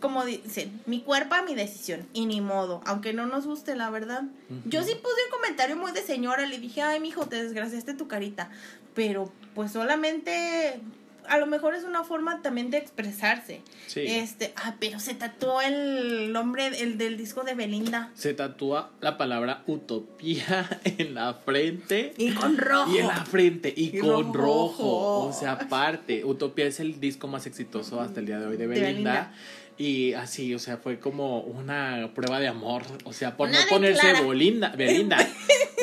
como 0.00 0.24
dicen, 0.24 0.80
mi 0.86 1.02
cuerpo, 1.02 1.34
mi 1.46 1.54
decisión, 1.54 2.06
y 2.12 2.26
ni 2.26 2.40
modo, 2.40 2.80
aunque 2.86 3.12
no 3.12 3.26
nos 3.26 3.46
guste, 3.46 3.76
la 3.76 3.90
verdad. 3.90 4.24
Yo 4.64 4.82
sí 4.82 4.94
puse 4.94 5.24
un 5.26 5.30
comentario 5.30 5.76
muy 5.76 5.92
de 5.92 6.02
señora, 6.02 6.46
le 6.46 6.58
dije, 6.58 6.82
ay, 6.82 7.00
mijo, 7.00 7.26
te 7.26 7.42
desgraciaste 7.42 7.94
tu 7.94 8.08
carita, 8.08 8.50
pero 8.94 9.30
pues 9.54 9.72
solamente... 9.72 10.80
A 11.28 11.38
lo 11.38 11.46
mejor 11.46 11.76
es 11.76 11.84
una 11.84 12.02
forma 12.02 12.42
también 12.42 12.70
de 12.70 12.78
expresarse. 12.78 13.60
Sí. 13.86 14.00
Este, 14.04 14.52
ah, 14.56 14.74
pero 14.80 14.98
se 14.98 15.14
tatuó 15.14 15.60
el 15.60 16.32
nombre 16.32 16.66
el 16.82 16.98
del 16.98 17.16
disco 17.16 17.44
de 17.44 17.54
Belinda. 17.54 18.10
Se 18.14 18.34
tatúa 18.34 18.90
la 19.00 19.16
palabra 19.16 19.62
utopía 19.68 20.80
en 20.84 21.14
la 21.14 21.34
frente. 21.34 22.14
Y 22.16 22.32
con 22.32 22.56
rojo. 22.58 22.90
Y 22.90 22.98
en 22.98 23.06
la 23.06 23.24
frente, 23.24 23.72
y, 23.76 23.96
Y 23.96 24.00
con 24.00 24.34
rojo. 24.34 24.34
rojo. 24.34 25.28
O 25.28 25.32
sea, 25.32 25.52
aparte, 25.52 26.24
Utopía 26.24 26.66
es 26.66 26.80
el 26.80 26.98
disco 26.98 27.28
más 27.28 27.46
exitoso 27.46 28.00
hasta 28.00 28.18
el 28.18 28.26
día 28.26 28.40
de 28.40 28.46
hoy 28.46 28.56
de 28.56 28.66
De 28.66 28.80
Belinda. 28.80 29.32
Y 29.80 30.12
así, 30.12 30.54
o 30.54 30.58
sea, 30.58 30.76
fue 30.76 30.98
como 30.98 31.40
una 31.40 32.10
prueba 32.14 32.38
de 32.38 32.48
amor. 32.48 32.82
O 33.04 33.14
sea, 33.14 33.34
por 33.38 33.48
Una 33.48 33.62
no 33.62 33.66
ponerse 33.70 34.12
Belinda. 34.22 34.68
Belinda. 34.76 35.16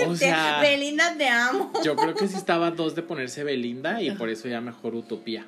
O 0.06 0.16
sea, 0.16 0.60
Belinda, 0.62 1.16
te 1.18 1.28
amo. 1.28 1.74
yo 1.84 1.96
creo 1.96 2.14
que 2.14 2.28
sí 2.28 2.36
estaba 2.36 2.70
dos 2.70 2.94
de 2.94 3.02
ponerse 3.02 3.44
Belinda 3.44 4.00
y 4.00 4.12
por 4.12 4.30
eso 4.30 4.48
ya 4.48 4.62
mejor 4.62 4.94
Utopía. 4.94 5.48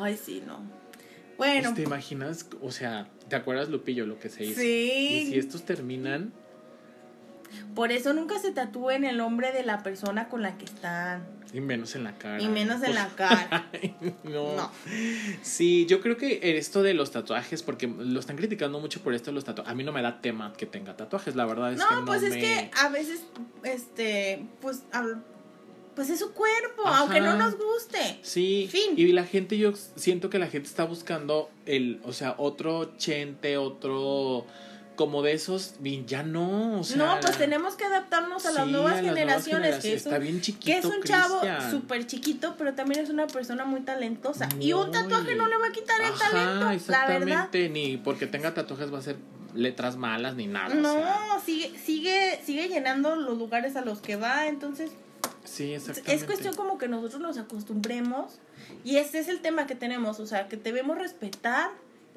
Ay, 0.00 0.18
sí, 0.20 0.42
no. 0.44 0.58
Bueno, 1.38 1.68
Pues, 1.70 1.74
¿Te 1.76 1.82
imaginas? 1.82 2.48
O 2.60 2.72
sea, 2.72 3.06
¿te 3.28 3.36
acuerdas, 3.36 3.68
Lupillo, 3.68 4.04
lo 4.06 4.18
que 4.18 4.30
se 4.30 4.46
hizo? 4.46 4.60
Y 4.60 4.64
sí. 4.64 5.26
si 5.30 5.38
estos 5.38 5.62
terminan, 5.62 6.32
Por 7.74 7.92
eso 7.92 8.12
nunca 8.12 8.38
se 8.38 8.52
tatúen 8.52 9.04
el 9.04 9.16
nombre 9.16 9.52
de 9.52 9.62
la 9.64 9.82
persona 9.82 10.28
con 10.28 10.42
la 10.42 10.56
que 10.58 10.64
están. 10.64 11.24
y 11.52 11.60
menos 11.60 11.94
en 11.94 12.04
la 12.04 12.12
cara. 12.18 12.40
Y 12.42 12.48
menos 12.48 12.82
en 12.82 12.94
la 12.94 13.08
cara. 13.08 13.66
Ay, 13.72 13.94
no. 14.24 14.56
No. 14.56 14.70
Sí, 15.42 15.86
yo 15.86 16.00
creo 16.00 16.16
que 16.16 16.56
esto 16.58 16.82
de 16.82 16.94
los 16.94 17.10
tatuajes, 17.12 17.62
porque 17.62 17.86
lo 17.86 18.18
están 18.20 18.36
criticando 18.36 18.80
mucho 18.80 19.00
por 19.02 19.14
esto 19.14 19.30
de 19.30 19.34
los 19.36 19.44
tatuajes. 19.44 19.70
A 19.72 19.74
mí 19.74 19.84
no 19.84 19.92
me 19.92 20.02
da 20.02 20.20
tema 20.20 20.52
que 20.52 20.66
tenga 20.66 20.96
tatuajes, 20.96 21.36
la 21.36 21.46
verdad 21.46 21.72
es 21.72 21.78
que 21.82 21.94
No, 21.94 22.00
no 22.00 22.06
pues 22.06 22.22
es 22.22 22.34
que 22.34 22.70
a 22.80 22.88
veces, 22.88 23.22
este, 23.62 24.44
pues, 24.60 24.82
pues 25.94 26.10
es 26.10 26.18
su 26.18 26.32
cuerpo, 26.32 26.82
Ajá. 26.86 26.98
aunque 27.00 27.20
no 27.20 27.36
nos 27.36 27.56
guste. 27.56 28.18
Sí, 28.22 28.68
Fin. 28.70 28.94
y 28.96 29.06
la 29.12 29.24
gente, 29.24 29.56
yo 29.56 29.72
siento 29.94 30.28
que 30.30 30.38
la 30.40 30.48
gente 30.48 30.68
está 30.68 30.84
buscando 30.84 31.50
el, 31.66 32.00
o 32.04 32.12
sea, 32.12 32.34
otro 32.38 32.96
chente, 32.96 33.56
otro 33.58 34.44
como 34.96 35.22
de 35.22 35.32
esos, 35.32 35.74
ya 36.06 36.22
no, 36.22 36.80
o 36.80 36.84
sea. 36.84 36.96
no, 36.96 37.20
pues 37.20 37.36
tenemos 37.38 37.74
que 37.74 37.84
adaptarnos 37.84 38.46
a 38.46 38.52
las 38.52 38.64
sí, 38.66 38.70
nuevas 38.72 38.92
a 38.92 39.02
las 39.02 39.02
nuevas 39.04 39.44
generaciones. 39.44 39.76
que 39.82 39.94
es 39.94 40.04
Está 40.06 40.16
un- 40.16 40.22
bien 40.22 40.40
chiquito. 40.40 40.66
que 40.66 40.78
es 40.78 40.84
un 40.84 41.02
chavo 41.02 41.40
súper 41.70 42.06
chiquito, 42.06 42.54
pero 42.56 42.74
también 42.74 43.00
es 43.02 43.10
una 43.10 43.26
persona 43.26 43.64
muy 43.64 43.80
talentosa. 43.80 44.48
Y 44.60 44.72
un 44.72 44.90
tatuaje 44.90 45.34
no 45.34 45.46
le 45.48 45.56
va 45.56 45.66
a 45.68 45.72
quitar 45.72 46.00
el 46.00 46.06
Ajá, 46.12 46.18
talento, 46.30 46.50
la 46.52 46.60
verdad. 46.60 46.74
exactamente, 46.74 47.68
ni 47.68 47.96
porque 47.96 48.26
tenga 48.26 48.54
tatuajes 48.54 48.92
va 48.92 48.98
a 48.98 49.02
ser 49.02 49.16
letras 49.54 49.96
malas 49.96 50.34
ni 50.34 50.46
nada. 50.46 50.74
o 50.74 50.78
No, 50.78 50.92
sea, 50.94 51.40
sigue, 51.44 51.78
sigue, 51.78 52.40
sigue 52.44 52.68
llenando 52.68 53.14
los 53.16 53.38
lugares 53.38 53.76
a 53.76 53.80
los 53.82 54.00
que 54.00 54.16
va, 54.16 54.46
entonces 54.48 54.90
sí, 55.44 55.72
exactamente. 55.74 56.14
es 56.14 56.24
cuestión 56.24 56.54
como 56.56 56.78
que 56.78 56.88
nosotros 56.88 57.20
nos 57.20 57.38
acostumbremos 57.38 58.38
y 58.84 58.96
ese 58.96 59.18
es 59.18 59.28
el 59.28 59.40
tema 59.40 59.66
que 59.66 59.74
tenemos, 59.74 60.18
o 60.20 60.26
sea, 60.26 60.48
que 60.48 60.56
debemos 60.56 60.98
respetar 60.98 61.70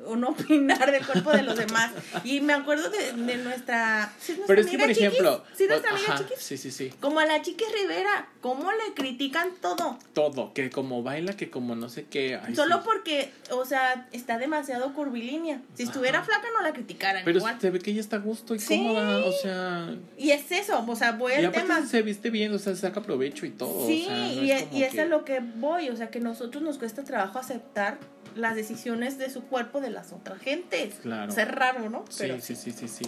o 0.05 0.15
no 0.15 0.29
opinar 0.29 0.91
del 0.91 1.05
cuerpo 1.05 1.31
de 1.31 1.41
los 1.43 1.57
demás. 1.57 1.91
Y 2.23 2.39
me 2.41 2.53
acuerdo 2.53 2.89
de, 2.89 3.13
de 3.13 3.37
nuestra... 3.37 4.13
¿sí 4.19 4.33
es 4.33 4.37
nuestra 4.37 4.45
Pero 4.47 4.61
es 4.61 4.67
que, 4.67 4.75
amiga 4.75 4.85
por 4.87 4.95
Chiquis? 4.95 5.07
ejemplo, 5.07 5.43
¿Sí 5.55 5.63
es 5.63 5.69
nuestra 5.69 5.91
amiga 5.91 6.13
ajá, 6.13 6.17
Chiquis? 6.23 6.39
sí, 6.39 6.57
sí, 6.57 6.71
sí. 6.71 6.93
Como 6.99 7.19
a 7.19 7.25
la 7.25 7.41
Chiquis 7.41 7.67
Rivera, 7.73 8.27
¿cómo 8.41 8.71
le 8.71 8.93
critican 8.93 9.49
todo? 9.61 9.97
Todo, 10.13 10.53
que 10.53 10.69
como 10.69 11.03
baila, 11.03 11.33
que 11.33 11.49
como 11.49 11.75
no 11.75 11.89
sé 11.89 12.05
qué. 12.05 12.39
ay, 12.41 12.55
Solo 12.55 12.77
sí. 12.77 12.81
porque, 12.85 13.31
o 13.51 13.65
sea, 13.65 14.07
está 14.11 14.37
demasiado 14.37 14.93
curvilínea. 14.93 15.61
Si 15.73 15.83
estuviera 15.83 16.19
Ajá. 16.19 16.27
flaca 16.27 16.47
no 16.55 16.61
la 16.61 16.73
criticaran 16.73 17.23
Pero 17.25 17.39
igual. 17.39 17.59
se 17.59 17.69
ve 17.71 17.79
que 17.79 17.91
ella 17.91 18.01
está 18.01 18.17
a 18.17 18.19
gusto 18.19 18.53
y 18.55 18.59
Sí. 18.59 18.77
cómoda, 18.77 19.25
o 19.25 19.31
sea. 19.31 19.95
Y 20.17 20.31
es 20.31 20.51
eso, 20.51 20.83
o 20.87 20.95
sea, 20.95 21.13
voy 21.13 21.33
al 21.33 21.51
tema. 21.51 21.85
se 21.85 22.01
viste 22.01 22.29
bien, 22.29 22.53
o 22.53 22.59
sea, 22.59 22.75
se 22.75 22.81
saca 22.81 23.01
provecho 23.01 23.45
y 23.45 23.49
todo. 23.49 23.87
Sí, 23.87 24.03
o 24.05 24.09
sea, 24.09 24.17
no 24.17 24.43
y, 24.43 24.51
es 24.51 24.65
y 24.71 24.83
es 24.83 24.91
que- 24.93 25.01
a 25.01 25.05
lo 25.05 25.25
que 25.25 25.39
voy, 25.39 25.89
o 25.89 25.95
sea, 25.95 26.09
que 26.09 26.19
nosotros 26.19 26.61
nos 26.63 26.77
cuesta 26.77 27.03
trabajo 27.03 27.39
aceptar 27.39 27.97
las 28.37 28.55
decisiones 28.55 29.17
de 29.17 29.29
su 29.29 29.43
cuerpo 29.43 29.81
de 29.81 29.89
las 29.89 30.11
otras 30.13 30.39
gentes. 30.39 30.95
Claro. 31.01 31.31
Es 31.31 31.47
raro, 31.47 31.89
¿no? 31.89 32.05
Sí, 32.09 32.17
Pero 32.19 32.39
sí, 32.41 32.55
sí, 32.55 32.71
sí, 32.71 32.87
sí. 32.87 33.05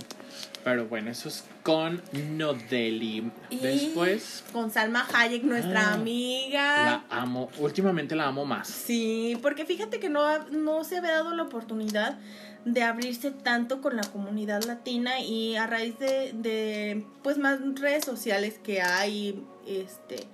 Pero 0.63 0.87
bueno, 0.87 1.09
eso 1.11 1.29
es 1.29 1.43
con 1.63 2.01
Nodeli. 2.37 3.31
Y 3.49 3.57
Después 3.59 4.43
Con 4.51 4.71
Salma 4.71 5.07
Hayek, 5.13 5.43
nuestra 5.43 5.89
Ah, 5.89 5.93
amiga. 5.93 6.85
la 6.85 7.03
amo. 7.09 7.49
Últimamente 7.59 8.15
la 8.15 8.27
amo 8.27 8.45
más. 8.45 8.67
Sí, 8.67 9.37
porque 9.41 9.65
fíjate 9.65 9.99
que 9.99 10.09
no, 10.09 10.39
no 10.49 10.83
se 10.83 10.97
había 10.97 11.11
dado 11.13 11.33
la 11.35 11.43
oportunidad 11.43 12.17
de 12.65 12.83
abrirse 12.83 13.31
tanto 13.31 13.81
con 13.81 13.95
la 13.95 14.03
comunidad 14.03 14.63
latina 14.65 15.21
y 15.21 15.55
a 15.55 15.65
raíz 15.65 15.97
de, 15.99 16.31
de 16.33 17.05
pues 17.23 17.37
más 17.37 17.59
redes 17.79 18.03
sociales 18.03 18.59
que 18.61 18.81
hay, 18.81 19.43
este, 19.65 20.27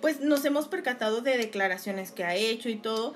pues 0.00 0.20
nos 0.20 0.44
hemos 0.44 0.68
percatado 0.68 1.20
de 1.20 1.36
declaraciones 1.36 2.10
que 2.12 2.24
ha 2.24 2.34
hecho 2.34 2.68
y 2.68 2.76
todo. 2.76 3.14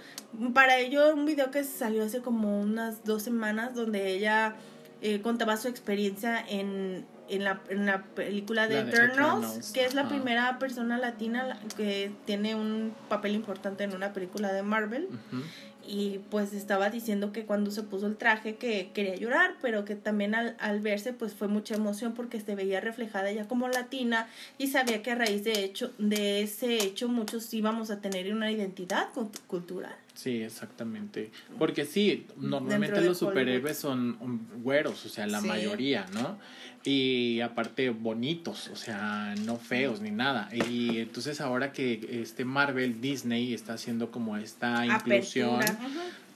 Para 0.53 0.78
ello, 0.78 1.14
un 1.14 1.24
video 1.26 1.51
que 1.51 1.64
salió 1.64 2.05
hace 2.05 2.20
como 2.20 2.61
unas 2.61 3.05
dos 3.05 3.22
semanas 3.22 3.74
donde 3.74 4.11
ella 4.12 4.55
eh, 5.03 5.20
contaba 5.22 5.57
su 5.57 5.68
experiencia 5.68 6.39
en, 6.49 7.05
en, 7.28 7.45
la, 7.45 7.61
en 7.68 7.87
la 7.87 8.03
película 8.05 8.66
de 8.68 8.76
La 8.76 8.85
de 8.85 8.91
Eternals, 8.91 9.45
Eternals, 9.45 9.72
que 9.72 9.85
es 9.85 9.95
la 9.95 10.09
primera 10.09 10.59
persona 10.59 10.99
latina 10.99 11.45
la- 11.45 11.59
que 11.76 12.11
tiene 12.26 12.55
un 12.55 12.95
papel 13.09 13.35
importante 13.35 13.85
en 13.85 13.95
una 13.95 14.12
película 14.12 14.53
de 14.53 14.62
Marvel. 14.62 15.09
Ujú. 15.11 15.43
Y 15.87 16.20
pues 16.30 16.53
estaba 16.55 16.91
diciendo 16.91 17.32
que 17.32 17.45
cuando 17.45 17.70
se 17.70 17.82
puso 17.82 18.07
el 18.07 18.16
traje 18.16 18.57
que 18.57 18.91
quería 18.95 19.16
llorar, 19.16 19.55
pero 19.61 19.85
que 19.85 19.95
también 19.97 20.35
al, 20.35 20.57
al 20.59 20.80
verse 20.80 21.12
pues 21.12 21.35
fue 21.35 21.49
mucha 21.49 21.74
emoción 21.74 22.14
porque 22.14 22.41
se 22.41 22.55
veía 22.55 22.80
reflejada 22.80 23.30
ella 23.30 23.47
como 23.47 23.68
latina 23.68 24.28
y 24.59 24.68
sabía 24.68 25.03
que 25.03 25.11
a 25.11 25.14
raíz 25.16 25.45
de 25.45 25.64
hecho 25.64 25.93
de 25.99 26.43
ese 26.43 26.82
hecho 26.82 27.09
muchos 27.09 27.53
íbamos 27.53 27.91
a 27.91 28.01
tener 28.01 28.32
una 28.32 28.51
identidad 28.51 29.12
cult- 29.14 29.41
cultural. 29.47 29.95
Sí, 30.15 30.43
exactamente. 30.43 31.33
Porque 31.59 31.85
sí, 31.85 32.27
normalmente 32.37 33.01
los 33.01 33.19
superhéroes 33.19 33.77
son 33.77 34.17
güeros, 34.62 35.05
o 35.05 35.09
sea, 35.09 35.27
la 35.27 35.41
Sí. 35.41 35.49
mayoría, 35.49 36.07
¿no? 36.15 36.39
Y 36.85 37.41
aparte 37.41 37.91
bonitos, 37.91 38.69
o 38.69 38.77
sea, 38.77 39.35
no 39.45 39.57
feos 39.57 40.01
ni 40.01 40.11
nada. 40.12 40.49
Y 40.55 40.99
entonces 40.99 41.41
ahora 41.41 41.73
que 41.73 42.21
este 42.23 42.45
Marvel, 42.45 43.01
Disney 43.01 43.53
está 43.55 43.73
haciendo 43.75 44.11
como 44.12 44.37
esta 44.37 44.87
inclusión, 44.87 45.55
Apertura. 45.62 45.79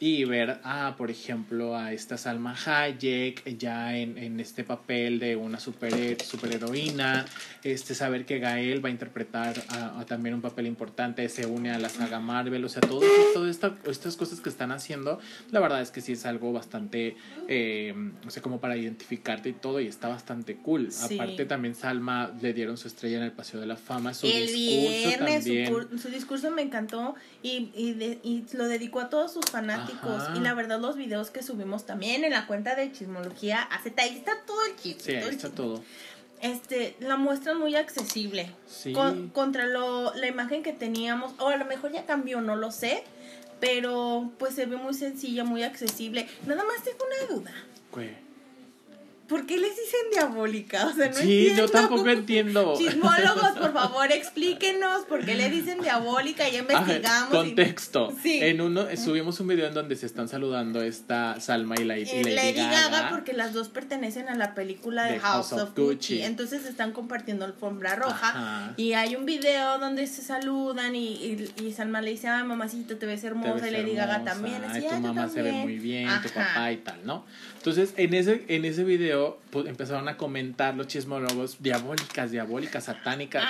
Y 0.01 0.24
ver 0.24 0.61
a, 0.62 0.94
por 0.96 1.11
ejemplo, 1.11 1.76
a 1.76 1.92
esta 1.92 2.16
Salma 2.16 2.55
Hayek 2.55 3.59
ya 3.59 3.96
en, 3.96 4.16
en 4.16 4.38
este 4.38 4.62
papel 4.62 5.18
de 5.18 5.34
una 5.34 5.59
super, 5.59 6.22
superheroína, 6.22 7.26
este, 7.64 7.96
saber 7.96 8.24
que 8.24 8.38
Gael 8.38 8.84
va 8.84 8.90
a 8.90 8.92
interpretar 8.92 9.57
a, 9.70 10.05
también 10.07 10.36
un 10.36 10.40
papel 10.40 10.68
importante, 10.68 11.28
se 11.28 11.46
une 11.46 11.72
a 11.72 11.80
la 11.80 11.88
saga 11.88 12.20
Marvel, 12.20 12.64
o 12.64 12.68
sea, 12.68 12.80
todo, 12.80 13.01
todas 13.34 13.51
esta, 13.51 13.74
estas 13.88 14.16
cosas 14.16 14.38
que 14.38 14.49
están 14.49 14.70
haciendo, 14.70 15.18
la 15.51 15.59
verdad 15.59 15.82
es 15.82 15.90
que 15.90 16.01
sí 16.01 16.12
es 16.12 16.26
algo 16.26 16.53
bastante, 16.53 17.16
eh, 17.49 17.92
no 18.24 18.30
sé, 18.30 18.40
como 18.40 18.61
para 18.61 18.76
identificarte 18.76 19.49
y 19.49 19.55
todo, 19.55 19.80
y 19.80 19.88
está 19.88 20.07
bastante 20.07 20.59
cool. 20.59 20.90
Aparte 21.03 21.44
también 21.44 21.74
Salma 21.74 22.30
le 22.40 22.53
dieron 22.53 22.76
su 22.76 22.86
estrella 22.86 23.16
en 23.16 23.24
el 23.24 23.32
Paseo 23.32 23.59
de 23.59 23.66
la 23.66 23.76
Fama, 23.76 24.14
su 24.14 24.28
el 24.28 24.46
discurso 24.46 25.09
viernes, 25.09 25.44
Su, 25.90 25.99
su, 25.99 26.09
discurso 26.09 26.53
me 26.53 26.62
encantó 26.62 27.16
y, 27.42 27.72
y, 27.74 28.20
y 28.22 28.44
lo 28.57 28.68
dedicó 28.68 29.01
a 29.01 29.11
todos 29.11 29.32
sus 29.32 29.46
fanáticos 29.46 29.88
y 30.34 30.41
la 30.41 30.55
verdad, 30.55 30.80
los 30.80 30.97
videos 30.97 31.30
que 31.30 31.43
subimos 31.43 31.86
también 31.86 32.24
en 32.24 32.30
la 32.30 32.47
cuenta 32.47 32.74
de 32.74 32.93
Chismología, 32.93 33.62
hace, 33.62 33.93
ahí 33.97 34.16
está 34.16 34.32
todo 34.47 34.64
el 34.66 34.76
chisme. 34.76 35.03
Sí, 35.03 35.14
ahí 35.14 35.28
está 35.28 35.51
todo. 35.51 35.82
Este, 36.41 36.97
la 37.01 37.16
muestran 37.16 37.59
muy 37.59 37.74
accesible. 37.74 38.51
Sí. 38.66 38.95
contra 39.32 39.66
lo, 39.66 40.14
la 40.14 40.26
imagen 40.26 40.62
que 40.62 40.72
teníamos, 40.72 41.32
o 41.39 41.49
a 41.49 41.57
lo 41.57 41.64
mejor 41.64 41.93
ya 41.93 42.07
cambió, 42.07 42.41
no 42.41 42.57
lo 42.57 42.70
sé. 42.70 43.05
Pero 43.61 44.30
pues 44.39 44.55
se 44.55 44.66
ve 44.66 44.76
muy 44.76 44.95
sencilla, 44.95 45.43
muy 45.43 45.64
accesible. 45.64 46.28
Nada 46.47 46.62
más 46.62 46.84
tengo 46.84 46.99
una 47.05 47.34
duda. 47.34 47.53
¿Qué? 47.93 48.28
¿Por 49.29 49.45
qué 49.45 49.59
les 49.59 49.70
dicen 49.70 50.01
diabólica? 50.11 50.87
O 50.87 50.95
sea, 50.95 51.09
no 51.09 51.14
sí, 51.14 51.53
yo 51.55 51.68
tampoco 51.68 52.09
entiendo. 52.09 52.74
Chismólogos, 52.79 53.51
por 53.59 53.74
favor, 53.74 54.11
explíquenos 54.11 55.05
por 55.05 55.22
qué 55.22 55.35
le 55.35 55.51
dicen 55.51 55.83
diabólica. 55.83 56.49
Ya 56.49 56.61
investigamos. 56.61 57.29
contexto. 57.29 58.14
Sí. 58.22 58.39
En 58.41 58.62
uno, 58.62 58.87
subimos 58.97 59.39
un 59.41 59.49
video 59.49 59.68
en 59.68 59.74
donde 59.74 59.97
se 59.97 60.07
están 60.07 60.29
saludando 60.29 60.81
esta 60.81 61.41
Salma 61.41 61.74
y 61.79 61.85
la, 61.85 61.99
y 61.99 62.05
eh, 62.05 62.24
Lady, 62.24 62.55
Gaga, 62.55 63.11
porque 63.11 63.35
las 63.35 63.53
dos 63.53 63.68
pertenecen 63.68 64.29
a 64.29 64.35
la 64.35 64.55
película 64.55 65.05
de, 65.05 65.20
House, 65.20 65.53
of, 65.53 65.76
Gucci. 65.76 66.22
Entonces 66.22 66.64
están 66.64 66.93
compartiendo 66.93 67.45
alfombra 67.45 67.97
roja. 67.97 68.72
Y 68.79 68.95
hay 68.95 69.14
un 69.14 69.26
video 69.26 69.79
donde 69.79 70.07
se 70.07 70.22
saludan 70.22 70.97
y, 70.97 71.51
y, 71.62 71.72
Salma 71.72 72.01
le 72.01 72.12
dice, 72.12 72.29
ah, 72.29 72.45
mamacito, 72.45 72.97
te 72.97 73.05
ves 73.05 73.22
hermosa. 73.24 73.68
y 73.68 73.72
Lady 73.72 73.95
Gaga 73.95 74.24
también. 74.24 74.62
Ay, 74.66 74.87
tu 74.89 75.01
mamá 75.01 75.29
se 75.29 75.43
ve 75.43 75.53
muy 75.53 75.79
bien, 75.79 76.09
tu 76.22 76.31
papá 76.31 76.72
y 76.72 76.79
tal, 76.79 77.05
¿no? 77.05 77.26
Entonces, 77.59 77.93
en 77.97 78.14
ese, 78.14 78.45
en 78.49 78.64
ese 78.64 78.85
video 78.85 79.17
pues, 79.50 79.66
empezaron 79.66 80.08
a 80.08 80.16
comentar 80.16 80.74
los 80.74 80.86
chismólogos 80.86 81.62
diabólicas, 81.62 82.30
diabólicas, 82.30 82.84
satánicas. 82.84 83.44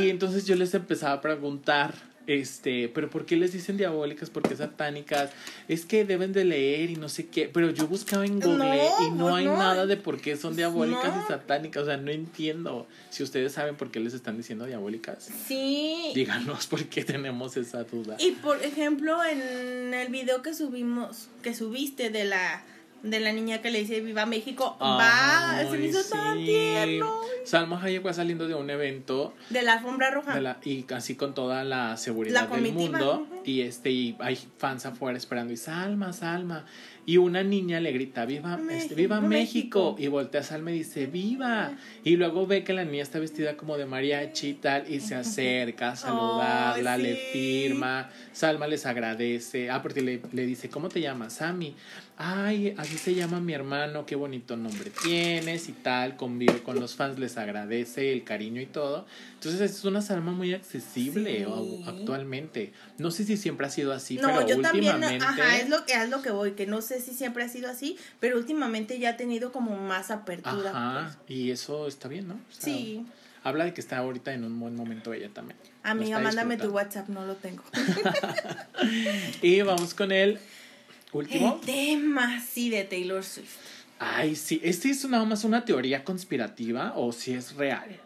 Y 0.00 0.10
entonces 0.10 0.46
yo 0.46 0.54
les 0.56 0.74
empezaba 0.74 1.14
a 1.14 1.20
preguntar, 1.20 1.94
este, 2.26 2.88
pero 2.88 3.08
¿por 3.08 3.24
qué 3.24 3.36
les 3.36 3.52
dicen 3.52 3.76
diabólicas? 3.76 4.30
¿Por 4.30 4.42
qué 4.42 4.56
satánicas? 4.56 5.30
Es 5.68 5.86
que 5.86 6.04
deben 6.04 6.32
de 6.32 6.44
leer 6.44 6.90
y 6.90 6.96
no 6.96 7.08
sé 7.08 7.26
qué. 7.26 7.48
Pero 7.52 7.70
yo 7.70 7.86
buscaba 7.86 8.24
en 8.24 8.40
Google 8.40 8.80
y 9.06 9.10
no, 9.12 9.34
hay 9.34 9.46
nada 9.46 9.86
de 9.86 9.96
por 9.96 10.20
qué 10.20 10.36
son 10.36 10.56
diabólicas 10.56 11.12
y 11.24 11.28
satánicas. 11.28 11.84
O 11.84 11.86
sea, 11.86 11.96
no 11.96 12.10
entiendo. 12.10 12.86
Si 13.10 13.22
ustedes 13.22 13.52
saben 13.52 13.76
por 13.76 13.90
qué 13.90 14.00
les 14.00 14.12
están 14.12 14.36
diciendo 14.36 14.66
diabólicas. 14.66 15.30
Sí. 15.46 16.10
Díganos 16.14 16.66
por 16.66 16.84
qué 16.86 17.04
tenemos 17.04 17.56
esa 17.56 17.84
duda. 17.84 18.16
Y 18.18 18.32
por 18.32 18.62
ejemplo, 18.62 19.24
en 19.24 19.94
el 19.94 20.08
video 20.08 20.42
que 20.42 20.52
subimos, 20.52 21.28
que 21.42 21.54
subiste 21.54 22.10
de 22.10 22.24
la 22.24 22.64
de 23.02 23.20
la 23.20 23.32
niña 23.32 23.62
que 23.62 23.70
le 23.70 23.80
dice 23.80 24.00
Viva 24.00 24.26
México. 24.26 24.76
va, 24.80 25.62
se 25.70 25.78
me 25.78 25.86
hizo 25.86 26.02
tan 26.10 26.38
tierno. 26.38 27.20
Salma 27.44 27.80
Hayek 27.80 28.04
va 28.04 28.12
saliendo 28.12 28.48
de 28.48 28.54
un 28.54 28.68
evento. 28.70 29.34
De 29.50 29.62
la 29.62 29.74
alfombra 29.74 30.10
roja. 30.10 30.58
y 30.64 30.82
casi 30.82 31.14
con 31.14 31.34
toda 31.34 31.64
la 31.64 31.96
seguridad 31.96 32.48
del 32.48 32.72
mundo. 32.72 33.26
Y 33.44 33.60
este, 33.60 33.90
y 33.90 34.16
hay 34.18 34.36
fans 34.58 34.86
afuera 34.86 35.16
esperando. 35.16 35.52
Y 35.52 35.56
Salma, 35.56 36.12
Salma. 36.12 36.64
Y 37.08 37.18
una 37.18 37.44
niña 37.44 37.78
le 37.78 37.92
grita, 37.92 38.24
viva 38.26 38.56
México, 38.56 38.82
este, 38.82 38.94
viva 38.96 39.20
México. 39.20 39.94
Y 39.96 40.08
voltea 40.08 40.40
a 40.40 40.44
Salma 40.44 40.72
y 40.72 40.78
dice, 40.78 41.06
viva. 41.06 41.76
Y 42.02 42.16
luego 42.16 42.48
ve 42.48 42.64
que 42.64 42.72
la 42.72 42.84
niña 42.84 43.04
está 43.04 43.20
vestida 43.20 43.56
como 43.56 43.76
de 43.76 43.86
mariachi 43.86 44.48
y 44.48 44.54
tal. 44.54 44.92
Y 44.92 44.98
se 44.98 45.14
acerca 45.14 45.90
a 45.90 45.96
saludarla, 45.96 46.98
le 46.98 47.14
firma. 47.14 48.10
Salma 48.32 48.66
les 48.66 48.86
agradece. 48.86 49.70
Ah, 49.70 49.82
porque 49.82 50.02
le, 50.02 50.20
le 50.32 50.46
dice, 50.46 50.68
¿cómo 50.68 50.88
te 50.88 51.00
llamas? 51.00 51.34
Sammy 51.34 51.76
ay, 52.18 52.74
así 52.78 52.96
se 52.96 53.14
llama 53.14 53.40
mi 53.40 53.52
hermano, 53.52 54.06
qué 54.06 54.16
bonito 54.16 54.56
nombre 54.56 54.90
tienes 55.02 55.68
y 55.68 55.72
tal, 55.72 56.16
convive 56.16 56.62
con 56.62 56.80
los 56.80 56.94
fans, 56.94 57.18
les 57.18 57.36
agradece 57.36 58.12
el 58.12 58.24
cariño 58.24 58.60
y 58.60 58.66
todo. 58.66 59.06
Entonces 59.34 59.60
es 59.60 59.84
una 59.84 60.00
salma 60.00 60.32
muy 60.32 60.54
accesible 60.54 61.46
actualmente. 61.86 62.72
No 62.98 63.10
sé 63.10 63.24
si 63.24 63.36
siempre 63.36 63.66
ha 63.66 63.70
sido 63.70 63.92
así, 63.92 64.16
no, 64.16 64.28
pero 64.28 64.46
yo 64.46 64.56
últimamente... 64.56 65.18
También, 65.18 65.22
ajá, 65.22 65.58
es 65.58 65.68
lo, 65.68 65.84
que, 65.84 65.92
es 65.92 66.08
lo 66.08 66.22
que 66.22 66.30
voy, 66.30 66.52
que 66.52 66.66
no 66.66 66.80
sé 66.80 67.00
si 67.00 67.12
siempre 67.12 67.44
ha 67.44 67.48
sido 67.48 67.68
así, 67.68 67.98
pero 68.18 68.38
últimamente 68.38 68.98
ya 68.98 69.10
ha 69.10 69.16
tenido 69.16 69.52
como 69.52 69.76
más 69.76 70.10
apertura. 70.10 70.70
Ajá, 70.70 71.16
pues. 71.26 71.38
y 71.38 71.50
eso 71.50 71.86
está 71.86 72.08
bien, 72.08 72.28
¿no? 72.28 72.40
sí. 72.50 73.04
Habla 73.44 73.66
de 73.66 73.74
que 73.74 73.80
está 73.80 73.98
ahorita 73.98 74.32
en 74.34 74.42
un 74.42 74.58
buen 74.58 74.74
momento 74.74 75.12
ella 75.12 75.28
también. 75.32 75.56
Amiga, 75.84 76.18
mándame 76.18 76.56
tu 76.56 76.70
WhatsApp, 76.70 77.08
no 77.08 77.24
lo 77.24 77.36
tengo. 77.36 77.62
y 79.40 79.62
vamos 79.62 79.94
con 79.94 80.10
él 80.10 80.40
último. 81.12 81.58
El 81.60 81.66
tema, 81.66 82.40
sí, 82.40 82.70
de 82.70 82.84
Taylor 82.84 83.24
Swift. 83.24 83.56
Ay, 83.98 84.36
sí. 84.36 84.60
¿Este 84.62 84.90
es 84.90 85.08
nada 85.08 85.24
más 85.24 85.44
una 85.44 85.64
teoría 85.64 86.04
conspirativa 86.04 86.92
o 86.96 87.12
si 87.12 87.32
es 87.32 87.54
real? 87.56 88.00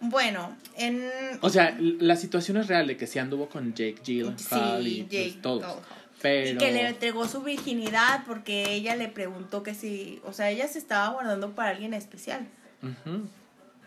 Bueno, 0.00 0.56
en... 0.76 1.08
O 1.40 1.50
sea, 1.50 1.76
la 1.80 2.16
situación 2.16 2.58
es 2.58 2.68
real 2.68 2.86
de 2.86 2.96
que 2.96 3.06
se 3.06 3.20
anduvo 3.20 3.48
con 3.48 3.74
Jake 3.74 4.00
Gyllenhaal 4.04 4.86
y 4.86 5.02
pues, 5.04 5.42
todo. 5.42 5.82
Pero... 6.20 6.56
Y 6.56 6.58
que 6.58 6.72
le 6.72 6.88
entregó 6.88 7.26
su 7.26 7.42
virginidad 7.42 8.24
porque 8.26 8.72
ella 8.72 8.96
le 8.96 9.08
preguntó 9.08 9.62
que 9.62 9.74
si... 9.74 10.20
O 10.24 10.32
sea, 10.32 10.50
ella 10.50 10.68
se 10.68 10.78
estaba 10.78 11.12
guardando 11.12 11.54
para 11.54 11.70
alguien 11.70 11.94
especial. 11.94 12.46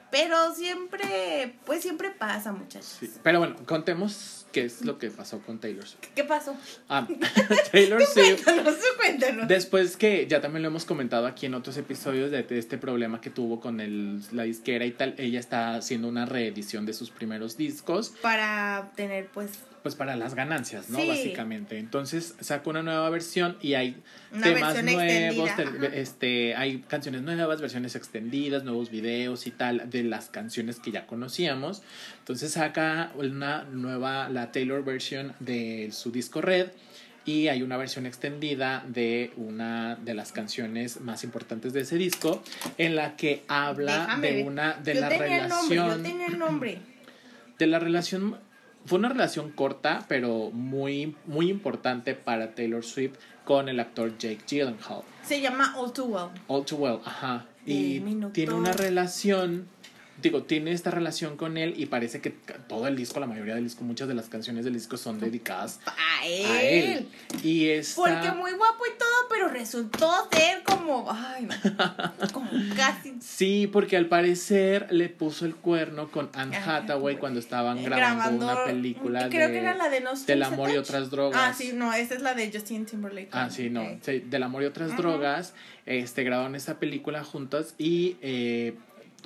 Pero 0.09 0.53
siempre, 0.53 1.55
pues 1.65 1.81
siempre 1.81 2.11
pasa, 2.11 2.51
muchachos. 2.51 2.99
Pero 3.23 3.39
bueno, 3.39 3.55
contemos 3.65 4.45
qué 4.51 4.63
es 4.65 4.85
lo 4.85 4.97
que 4.97 5.09
pasó 5.09 5.39
con 5.39 5.59
Taylor 5.59 5.85
Swift. 5.85 6.07
¿Qué 6.15 6.23
pasó? 6.23 6.55
Ah, 6.87 7.05
Taylor 7.71 8.01
Swift. 8.05 8.43
Cuéntanos, 8.43 8.75
cuéntanos. 8.97 9.47
Después 9.47 9.97
que 9.97 10.25
ya 10.27 10.41
también 10.41 10.63
lo 10.63 10.69
hemos 10.69 10.85
comentado 10.85 11.27
aquí 11.27 11.45
en 11.45 11.53
otros 11.53 11.77
episodios 11.77 12.31
de, 12.31 12.45
este 12.49 12.77
problema 12.77 13.19
que 13.19 13.29
tuvo 13.29 13.59
con 13.59 13.79
el, 13.81 14.21
la 14.31 14.43
disquera 14.43 14.85
y 14.85 14.91
tal, 14.91 15.15
ella 15.17 15.39
está 15.39 15.75
haciendo 15.75 16.07
una 16.07 16.25
reedición 16.25 16.85
de 16.85 16.93
sus 16.93 17.09
primeros 17.09 17.57
discos. 17.57 18.13
Para 18.21 18.91
tener, 18.95 19.27
pues, 19.27 19.51
pues 19.83 19.95
para 19.95 20.15
las 20.15 20.35
ganancias, 20.35 20.89
¿no? 20.89 21.05
Básicamente. 21.05 21.77
Entonces 21.77 22.35
sacó 22.39 22.71
una 22.71 22.83
nueva 22.83 23.09
versión 23.09 23.57
y 23.61 23.75
hay 23.75 24.01
temas 24.41 24.83
nuevos, 24.83 25.49
este, 25.93 26.55
hay 26.55 26.79
canciones 26.79 27.21
nuevas, 27.21 27.61
versiones 27.61 27.95
extendidas, 27.95 28.63
nuevos 28.63 28.89
videos 28.89 29.47
y 29.47 29.51
tal 29.51 29.89
de 29.89 30.03
las 30.03 30.29
canciones 30.29 30.79
que 30.79 30.91
ya 30.91 31.07
conocíamos. 31.07 31.83
Entonces 32.19 32.51
saca 32.51 33.11
una 33.15 33.63
nueva, 33.63 34.29
la 34.29 34.51
Taylor 34.51 34.83
version 34.83 35.33
de 35.39 35.89
su 35.91 36.11
disco 36.11 36.41
Red 36.41 36.67
y 37.27 37.49
hay 37.49 37.61
una 37.61 37.75
versión 37.75 38.05
extendida 38.05 38.83
de 38.87 39.31
una 39.35 39.95
de 39.97 40.13
las 40.13 40.31
canciones 40.31 41.01
más 41.01 41.25
importantes 41.25 41.73
de 41.73 41.81
ese 41.81 41.97
disco 41.97 42.41
en 42.77 42.95
la 42.95 43.17
que 43.17 43.43
habla 43.49 44.17
de 44.21 44.43
una 44.43 44.73
de 44.75 44.95
la 44.95 45.09
relación 45.09 45.69
yo 45.69 46.01
tenía 46.01 46.27
el 46.27 46.39
nombre. 46.39 46.79
de 47.59 47.67
la 47.67 47.79
relación 47.79 48.37
fue 48.87 48.99
una 48.99 49.09
relación 49.09 49.51
corta, 49.51 50.05
pero 50.07 50.49
muy, 50.51 51.15
muy 51.25 51.49
importante 51.49 52.15
para 52.15 52.55
Taylor 52.55 52.83
Swift 52.83 53.15
con 53.43 53.69
el 53.69 53.79
actor 53.79 54.17
Jake 54.17 54.39
Gyllenhaal. 54.47 55.03
Se 55.23 55.41
llama 55.41 55.75
All 55.77 55.91
Too 55.93 56.05
Well. 56.05 56.29
All 56.47 56.65
Too 56.65 56.77
Well, 56.77 56.99
ajá. 57.05 57.45
Y 57.65 57.99
tiene 58.31 58.53
una 58.53 58.71
relación 58.71 59.67
digo, 60.21 60.43
tiene 60.43 60.71
esta 60.71 60.91
relación 60.91 61.37
con 61.37 61.57
él 61.57 61.73
y 61.77 61.85
parece 61.87 62.21
que 62.21 62.31
todo 62.31 62.87
el 62.87 62.95
disco, 62.95 63.19
la 63.19 63.27
mayoría 63.27 63.55
del 63.55 63.63
disco, 63.63 63.83
muchas 63.83 64.07
de 64.07 64.13
las 64.13 64.29
canciones 64.29 64.65
del 64.65 64.73
disco 64.73 64.97
son 64.97 65.19
dedicadas 65.19 65.79
a 65.85 66.25
él. 66.25 67.07
Y 67.43 67.67
es 67.67 67.93
Porque 67.93 68.31
muy 68.31 68.51
guapo 68.53 68.83
y 68.85 68.97
todo, 68.97 69.29
pero 69.29 69.47
resultó 69.49 70.11
ser 70.31 70.63
como, 70.63 71.07
ay, 71.11 71.47
como 72.33 72.49
casi. 72.75 73.15
Sí, 73.21 73.69
porque 73.71 73.97
al 73.97 74.07
parecer 74.07 74.87
le 74.91 75.09
puso 75.09 75.45
el 75.45 75.55
cuerno 75.55 76.09
con 76.09 76.29
Anne 76.33 76.57
Hathaway 76.57 77.17
cuando 77.17 77.39
estaban 77.39 77.83
grabando, 77.83 78.45
una 78.45 78.65
película 78.65 79.29
creo 79.29 79.49
que 79.49 79.59
era 79.59 79.75
la 79.75 79.89
de 79.89 80.03
Del 80.25 80.43
amor 80.43 80.71
y 80.71 80.77
otras 80.77 81.09
drogas. 81.09 81.41
Ah, 81.41 81.53
sí, 81.53 81.71
no, 81.73 81.93
esa 81.93 82.15
es 82.15 82.21
la 82.21 82.33
de 82.33 82.51
Justin 82.51 82.85
Timberlake. 82.85 83.29
Ah, 83.31 83.49
sí, 83.49 83.69
no, 83.69 83.85
del 84.05 84.43
amor 84.43 84.63
y 84.63 84.65
otras 84.65 84.95
drogas. 84.97 85.53
Este, 85.85 86.25
grabaron 86.25 86.55
esa 86.55 86.79
película 86.79 87.23
juntas 87.23 87.73
y 87.77 88.17
eh, 88.21 88.75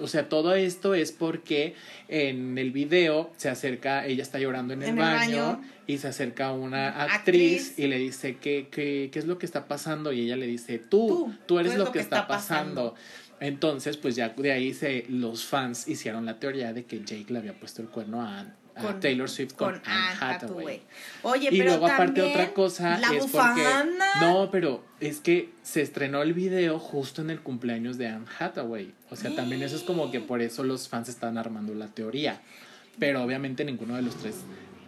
o 0.02 0.08
sea, 0.08 0.30
todo 0.30 0.54
esto 0.56 0.94
es 0.94 1.12
porque 1.12 1.76
en 2.08 2.58
el 2.58 2.72
video 2.72 3.32
se 3.38 3.50
acerca, 3.50 4.06
ella 4.06 4.24
está 4.24 4.40
llorando 4.40 4.74
en 4.74 4.84
el, 4.84 4.96
baño, 4.96 5.62
y 5.88 5.98
se 5.98 6.08
acerca 6.08 6.52
una 6.52 7.04
actriz, 7.04 7.78
y 7.78 7.88
le 7.88 7.98
dice 7.98 8.38
¿qué, 8.38 8.68
qué, 8.72 9.10
qué 9.12 9.20
es 9.20 9.26
lo 9.26 9.38
que 9.38 9.46
está 9.46 9.68
pasando 9.68 10.12
y 10.12 10.22
ella 10.22 10.36
le 10.36 10.48
dice 10.48 10.80
tú, 10.80 11.34
tú, 11.46 11.60
eres 11.60 11.76
lo, 11.76 11.92
que, 11.92 12.00
está, 12.00 12.28
pasando. 12.28 12.96
Entonces, 13.40 13.98
pues 13.98 14.16
ya 14.16 14.30
de 14.30 14.52
ahí 14.52 14.74
se, 14.74 15.06
los 15.10 15.46
fans 15.46 15.88
hicieron 15.88 16.26
la 16.26 16.40
teoría 16.40 16.74
de 16.74 16.86
que 16.86 17.00
Jake 17.00 17.26
le 17.30 17.40
había 17.40 17.54
puesto 17.54 17.82
el 17.82 17.90
cuerno 17.90 18.22
a 18.22 18.46
ah, 18.76 19.00
Taylor 19.00 19.30
Swift 19.30 19.54
con, 19.54 19.82
Anne 19.86 20.18
Hathaway. 20.20 20.82
Oye, 21.24 21.50
y 21.52 21.58
pero 21.58 21.72
luego 21.72 21.88
aparte 21.88 22.22
otra 22.22 22.54
cosa 22.54 22.98
la 22.98 23.14
es 23.14 23.24
bufanda. 23.24 24.06
porque 24.14 24.26
no, 24.26 24.50
pero 24.52 24.84
es 25.00 25.20
que 25.20 25.50
se 25.64 25.82
estrenó 25.82 26.22
el 26.22 26.34
video 26.34 26.80
justo 26.80 27.22
en 27.22 27.30
el 27.30 27.42
cumpleaños 27.42 27.98
de 27.98 28.08
Anne 28.08 28.26
Hathaway. 28.40 28.94
O 29.10 29.16
sea, 29.16 29.36
también 29.36 29.62
eso 29.62 29.76
es 29.76 29.84
como 29.84 30.12
que 30.12 30.20
por 30.20 30.42
eso 30.42 30.64
los 30.64 30.88
fans 30.88 31.10
están 31.10 31.38
armando 31.38 31.74
la 31.74 31.88
teoría. 31.88 32.42
Pero 33.00 33.24
obviamente 33.24 33.64
ninguno 33.64 33.96
de 33.96 34.02
los 34.02 34.16
tres 34.16 34.38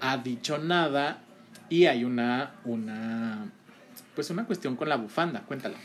ha 0.01 0.17
dicho 0.17 0.57
nada 0.57 1.19
y 1.69 1.85
hay 1.85 2.03
una 2.03 2.55
una 2.65 3.49
pues 4.15 4.29
una 4.29 4.45
cuestión 4.45 4.75
con 4.75 4.89
la 4.89 4.95
bufanda, 4.95 5.41
cuéntala. 5.41 5.77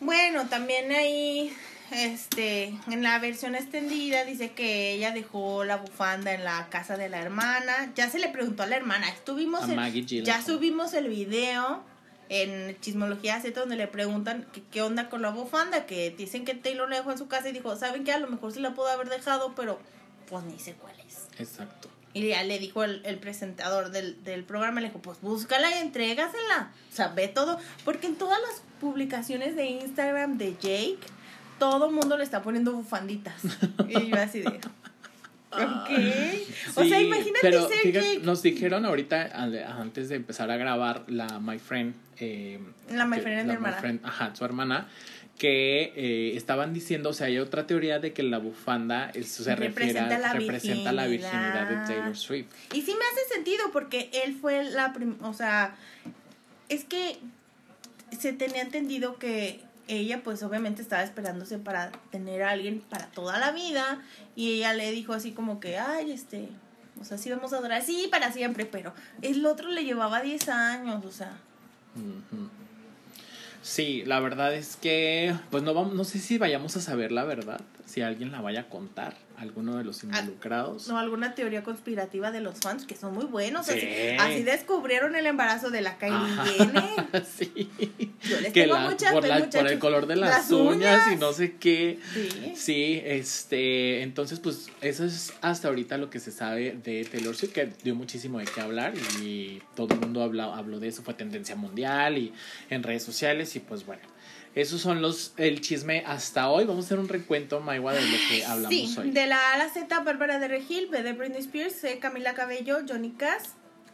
Bueno, 0.00 0.46
también 0.48 0.90
ahí, 0.90 1.52
este, 1.94 2.74
en 2.90 3.02
la 3.02 3.18
versión 3.18 3.54
extendida 3.54 4.24
dice 4.24 4.50
que 4.52 4.92
ella 4.92 5.10
dejó 5.12 5.64
la 5.64 5.76
bufanda 5.76 6.32
en 6.32 6.44
la 6.44 6.68
casa 6.70 6.96
de 6.96 7.08
la 7.08 7.20
hermana. 7.20 7.92
Ya 7.94 8.08
se 8.10 8.18
le 8.18 8.28
preguntó 8.28 8.62
a 8.62 8.66
la 8.66 8.76
hermana, 8.76 9.08
estuvimos 9.08 9.68
el- 9.68 9.76
ya 10.24 10.42
subimos 10.42 10.94
el 10.94 11.08
video 11.08 11.84
en 12.28 12.78
Chismología 12.80 13.40
Z 13.40 13.58
donde 13.60 13.76
le 13.76 13.86
preguntan 13.88 14.46
que 14.52 14.62
qué 14.62 14.80
onda 14.82 15.08
con 15.10 15.22
la 15.22 15.30
bufanda, 15.30 15.86
que 15.86 16.10
dicen 16.10 16.44
que 16.44 16.54
Taylor 16.54 16.88
la 16.88 16.96
dejó 16.96 17.12
en 17.12 17.18
su 17.18 17.28
casa 17.28 17.48
y 17.48 17.52
dijo, 17.52 17.76
¿saben 17.76 18.04
qué? 18.04 18.12
A 18.12 18.18
lo 18.18 18.28
mejor 18.28 18.52
sí 18.52 18.60
la 18.60 18.74
pudo 18.74 18.88
haber 18.88 19.08
dejado, 19.08 19.54
pero 19.54 19.78
pues 20.28 20.44
ni 20.44 20.58
sé 20.58 20.74
cuál 20.74 20.94
es. 21.06 21.26
Exacto. 21.38 21.90
Y 22.14 22.28
ya 22.28 22.42
le 22.44 22.58
dijo 22.58 22.84
el, 22.84 23.00
el 23.06 23.18
presentador 23.18 23.90
del, 23.90 24.22
del 24.22 24.44
programa, 24.44 24.80
le 24.82 24.88
dijo, 24.88 25.00
pues 25.00 25.18
búscala 25.22 25.70
y 25.70 25.78
entrégasela. 25.80 26.70
O 26.90 26.94
sea, 26.94 27.08
ve 27.08 27.28
todo. 27.28 27.58
Porque 27.86 28.06
en 28.06 28.16
todas 28.16 28.38
las 28.40 28.62
publicaciones 28.82 29.56
de 29.56 29.64
Instagram 29.66 30.36
de 30.36 30.52
Jake, 30.54 30.98
todo 31.70 31.90
mundo 31.90 32.16
le 32.16 32.24
está 32.24 32.42
poniendo 32.42 32.72
bufanditas. 32.72 33.34
y 33.88 34.08
yo 34.10 34.16
así 34.16 34.40
de... 34.40 34.48
Ok. 35.54 35.90
o 36.76 36.84
sea, 36.84 37.00
imagínate 37.00 37.38
pero 37.42 37.68
ser 37.68 37.78
fíjate, 37.78 38.14
Jake. 38.14 38.20
nos 38.26 38.42
dijeron 38.42 38.86
ahorita 38.86 39.30
antes 39.80 40.08
de 40.08 40.16
empezar 40.16 40.50
a 40.50 40.56
grabar 40.56 41.04
la 41.08 41.38
My 41.40 41.58
Friend 41.58 41.94
eh, 42.18 42.58
La 42.90 43.04
My 43.04 43.16
que- 43.16 43.22
Friend 43.22 43.38
es 43.40 43.46
mi 43.46 43.52
hermana. 43.52 43.76
Friend, 43.76 44.00
ajá, 44.04 44.34
su 44.34 44.44
hermana 44.46 44.88
que 45.38 45.92
eh, 45.96 46.36
estaban 46.36 46.72
diciendo, 46.72 47.10
o 47.10 47.12
sea, 47.12 47.26
hay 47.26 47.38
otra 47.38 47.66
teoría 47.66 47.98
de 47.98 48.12
que 48.14 48.22
la 48.22 48.38
bufanda 48.38 49.10
es, 49.12 49.28
se 49.28 49.54
refiere 49.54 49.98
a- 49.98 50.04
Representa 50.08 50.18
la 50.18 50.32
representa 50.32 50.92
la 50.92 51.06
virginidad 51.06 51.68
de. 51.68 51.86
Taylor 51.86 52.16
Swift. 52.16 52.46
Y 52.72 52.82
sí 52.82 52.92
me 52.94 53.04
hace 53.04 53.34
sentido 53.34 53.64
porque 53.72 54.10
él 54.24 54.34
fue 54.40 54.64
la 54.64 54.92
prim- 54.94 55.18
o 55.22 55.34
sea, 55.34 55.74
es 56.70 56.84
que 56.84 57.18
se 58.18 58.32
tenía 58.32 58.62
entendido 58.62 59.18
que 59.18 59.60
ella 59.98 60.22
pues 60.22 60.42
obviamente 60.42 60.82
estaba 60.82 61.02
esperándose 61.02 61.58
para 61.58 61.92
tener 62.10 62.42
a 62.42 62.50
alguien 62.50 62.80
para 62.80 63.06
toda 63.06 63.38
la 63.38 63.52
vida 63.52 64.00
y 64.34 64.52
ella 64.54 64.72
le 64.72 64.90
dijo 64.90 65.12
así 65.12 65.32
como 65.32 65.60
que, 65.60 65.78
ay, 65.78 66.12
este, 66.12 66.48
o 67.00 67.04
sea, 67.04 67.18
sí 67.18 67.30
vamos 67.30 67.52
a 67.52 67.60
durar, 67.60 67.82
sí, 67.82 68.08
para 68.10 68.32
siempre, 68.32 68.64
pero 68.64 68.94
el 69.20 69.44
otro 69.44 69.68
le 69.70 69.84
llevaba 69.84 70.22
10 70.22 70.48
años, 70.48 71.04
o 71.04 71.12
sea. 71.12 71.36
Sí, 73.62 74.02
la 74.06 74.20
verdad 74.20 74.54
es 74.54 74.76
que, 74.76 75.34
pues 75.50 75.62
no 75.62 75.74
vamos, 75.74 75.94
no 75.94 76.04
sé 76.04 76.18
si 76.18 76.38
vayamos 76.38 76.76
a 76.76 76.80
saber 76.80 77.12
la 77.12 77.24
verdad, 77.24 77.60
si 77.92 78.00
alguien 78.00 78.32
la 78.32 78.40
vaya 78.40 78.60
a 78.62 78.68
contar, 78.68 79.16
alguno 79.36 79.76
de 79.76 79.84
los 79.84 80.02
involucrados. 80.04 80.88
no 80.88 80.98
alguna 80.98 81.34
teoría 81.34 81.62
conspirativa 81.62 82.30
de 82.30 82.40
los 82.40 82.58
fans 82.60 82.86
que 82.86 82.94
son 82.96 83.12
muy 83.14 83.24
buenos, 83.26 83.66
Sí. 83.66 83.72
así, 83.72 84.16
así 84.18 84.42
descubrieron 84.44 85.14
el 85.16 85.26
embarazo 85.26 85.70
de 85.70 85.80
la 85.82 85.98
Kylie 85.98 86.16
sí. 87.36 87.68
Yo 88.22 88.40
les 88.40 88.52
que 88.52 88.62
tengo 88.62 88.74
la- 88.76 88.96
por, 89.12 89.26
la- 89.26 89.38
el 89.70 89.78
color 89.78 90.06
de 90.06 90.16
las, 90.16 90.30
Las 90.30 90.50
uñas. 90.52 91.02
y 91.12 91.16
no 91.16 91.32
sé 91.32 91.56
qué. 91.56 91.98
Sí. 92.14 92.52
Sí, 92.56 93.02
este, 93.04 94.02
entonces 94.02 94.38
pues 94.40 94.70
eso 94.80 95.04
es 95.04 95.32
hasta 95.40 95.68
ahorita 95.68 95.98
lo 95.98 96.08
que 96.08 96.20
se 96.20 96.30
sabe 96.30 96.78
de 96.82 97.04
Taylor 97.04 97.34
Swift, 97.34 97.52
que 97.52 97.72
dio 97.82 97.94
muchísimo 97.94 98.38
de 98.38 98.44
qué 98.46 98.60
hablar 98.60 98.94
y 99.20 99.60
todo 99.74 99.94
el 99.94 100.00
mundo 100.00 100.22
habló, 100.22 100.54
habló 100.54 100.78
de 100.80 100.88
eso, 100.88 101.02
fue 101.02 101.14
tendencia 101.14 101.56
mundial 101.56 102.16
y 102.18 102.32
en 102.70 102.82
redes 102.82 103.02
sociales 103.02 103.54
y 103.56 103.60
pues 103.60 103.84
bueno, 103.84 104.02
esos 104.54 104.80
son 104.80 105.00
los, 105.02 105.32
el 105.36 105.60
chisme 105.60 106.02
hasta 106.06 106.48
hoy, 106.50 106.64
vamos 106.64 106.84
a 106.84 106.86
hacer 106.86 106.98
un 106.98 107.08
recuento, 107.08 107.60
Maiwa, 107.60 107.92
de 107.94 108.00
lo 108.02 108.16
que 108.28 108.44
hablamos 108.44 108.68
Sí, 108.70 108.94
hoy. 108.98 109.10
de 109.10 109.26
la 109.26 109.38
A 109.50 109.54
a 109.54 109.58
la 109.58 109.68
Z, 109.68 110.00
Bárbara 110.00 110.38
de 110.38 110.48
Regil, 110.48 110.88
B 110.88 111.02
de 111.02 111.12
Britney 111.12 111.40
Spears, 111.40 111.74
C 111.74 111.98
Camila 111.98 112.34
Cabello, 112.34 112.80
Johnny 112.88 113.10
Cass, 113.10 113.50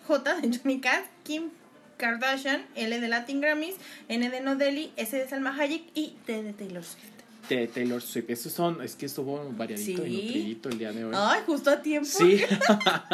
J 0.06 0.34
de 0.40 0.58
Johnny 0.58 0.80
Cass, 0.80 1.02
Kim 1.24 1.50
Kardashian, 1.96 2.64
L 2.76 3.00
de 3.00 3.08
Latin 3.08 3.40
Grammys, 3.40 3.74
N 4.08 4.30
de 4.30 4.40
Nodelli, 4.40 4.92
S 4.96 5.16
de 5.16 5.28
Salma 5.28 5.54
Hayek 5.56 5.82
y 5.94 6.16
T 6.26 6.42
de 6.42 6.52
Taylor 6.52 6.84
Swift. 6.84 7.17
De 7.48 7.66
Taylor 7.66 8.02
Swift, 8.02 8.28
esos 8.28 8.52
son, 8.52 8.82
es 8.82 8.94
que 8.94 9.06
estuvo 9.06 9.42
variadito 9.56 10.06
y 10.06 10.10
nutridito 10.22 10.68
el 10.68 10.78
día 10.78 10.92
de 10.92 11.04
hoy. 11.06 11.14
Ay, 11.16 11.40
justo 11.46 11.70
a 11.70 11.80
tiempo. 11.80 12.06
Sí. 12.06 12.42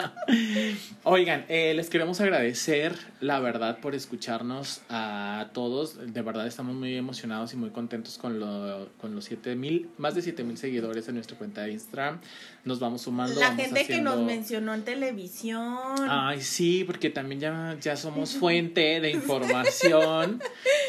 Oigan, 1.05 1.45
eh, 1.49 1.73
les 1.75 1.89
queremos 1.91 2.21
agradecer, 2.21 2.95
la 3.21 3.39
verdad, 3.41 3.79
por 3.79 3.95
escucharnos 3.95 4.81
a 4.89 5.51
todos. 5.53 6.13
De 6.13 6.23
verdad, 6.23 6.47
estamos 6.47 6.75
muy 6.75 6.97
emocionados 6.97 7.53
y 7.53 7.57
muy 7.57 7.71
contentos 7.71 8.19
con, 8.19 8.41
lo, 8.41 8.89
con 9.01 9.15
los 9.15 9.25
siete 9.25 9.55
mil, 9.55 9.89
más 9.99 10.15
de 10.15 10.23
7 10.23 10.43
mil 10.45 10.57
seguidores 10.59 11.07
en 11.09 11.15
nuestra 11.17 11.37
cuenta 11.39 11.63
de 11.63 11.73
Instagram. 11.73 12.21
Nos 12.65 12.81
vamos 12.81 13.03
sumando. 13.03 13.39
La 13.39 13.51
vamos 13.51 13.65
gente 13.67 13.87
que 13.87 14.01
nos 14.01 14.19
mencionó 14.21 14.75
en 14.75 14.83
televisión. 14.83 15.79
Ay, 16.09 16.41
sí, 16.41 16.85
porque 16.85 17.11
también 17.11 17.41
ya, 17.41 17.77
ya 17.81 17.97
somos 17.97 18.31
fuente 18.39 19.01
de 19.01 19.11
información. 19.11 20.41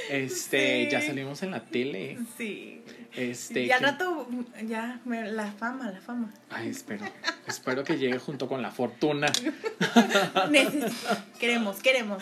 Este, 0.10 0.86
Sí. 0.86 0.92
ya 0.92 1.02
salimos 1.02 1.44
en 1.44 1.52
la 1.52 1.66
tele. 1.66 2.18
Sí. 2.38 2.82
Este, 3.18 3.64
y 3.64 3.72
al 3.72 3.80
que- 3.80 3.86
rato, 3.86 4.28
ya, 4.68 5.00
me- 5.06 5.32
la 5.32 5.52
fama, 5.52 5.90
la 5.92 6.02
fama. 6.02 6.34
Ay, 6.50 6.70
espero. 6.70 7.06
espero 7.48 7.84
que 7.84 7.98
llegue 7.98 8.20
junto 8.20 8.48
con 8.48 8.62
la 8.62 8.72
fortuna. 8.72 9.28
Queremos, 11.40 11.78
queremos. 11.82 12.22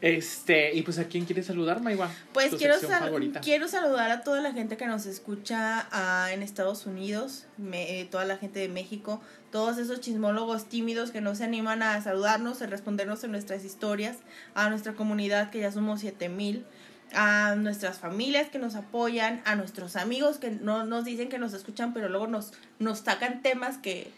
Este, 0.00 0.74
y 0.74 0.82
pues 0.82 0.98
a 0.98 1.04
quién 1.04 1.24
quieres 1.24 1.46
saludar, 1.46 1.80
Maiwa? 1.82 2.10
Pues 2.32 2.54
quiero, 2.54 2.78
sal- 2.78 3.00
favorita. 3.04 3.40
quiero 3.40 3.68
saludar 3.68 4.10
a 4.10 4.22
toda 4.22 4.40
la 4.40 4.52
gente 4.52 4.76
que 4.76 4.86
nos 4.86 5.06
escucha 5.06 5.86
ah, 5.92 6.28
en 6.32 6.42
Estados 6.42 6.86
Unidos, 6.86 7.46
me- 7.58 8.00
eh, 8.00 8.04
toda 8.04 8.24
la 8.24 8.36
gente 8.36 8.60
de 8.60 8.68
México, 8.68 9.20
todos 9.50 9.78
esos 9.78 10.00
chismólogos 10.00 10.68
tímidos 10.68 11.10
que 11.10 11.20
no 11.20 11.34
se 11.34 11.44
animan 11.44 11.82
a 11.82 12.00
saludarnos, 12.02 12.62
a 12.62 12.66
respondernos 12.66 13.24
en 13.24 13.32
nuestras 13.32 13.64
historias, 13.64 14.18
a 14.54 14.68
nuestra 14.70 14.92
comunidad 14.94 15.50
que 15.50 15.60
ya 15.60 15.72
somos 15.72 16.00
7000, 16.00 16.64
a 17.14 17.54
nuestras 17.56 17.98
familias 17.98 18.48
que 18.48 18.58
nos 18.58 18.74
apoyan, 18.74 19.42
a 19.44 19.56
nuestros 19.56 19.96
amigos 19.96 20.38
que 20.38 20.50
no 20.50 20.84
nos 20.84 21.04
dicen 21.04 21.28
que 21.28 21.38
nos 21.38 21.52
escuchan, 21.52 21.92
pero 21.92 22.08
luego 22.08 22.26
nos, 22.26 22.52
nos 22.78 23.00
sacan 23.00 23.42
temas 23.42 23.78
que, 23.78 24.10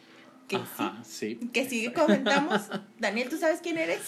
que 0.49 0.57
Ajá, 0.57 0.99
sí. 1.05 1.39
sí, 1.41 1.49
que 1.49 1.69
sí 1.69 1.93
comentamos. 1.93 2.63
Daniel, 2.99 3.29
¿tú 3.29 3.39
sabes 3.39 3.61
quién 3.63 3.79
eres? 3.79 4.01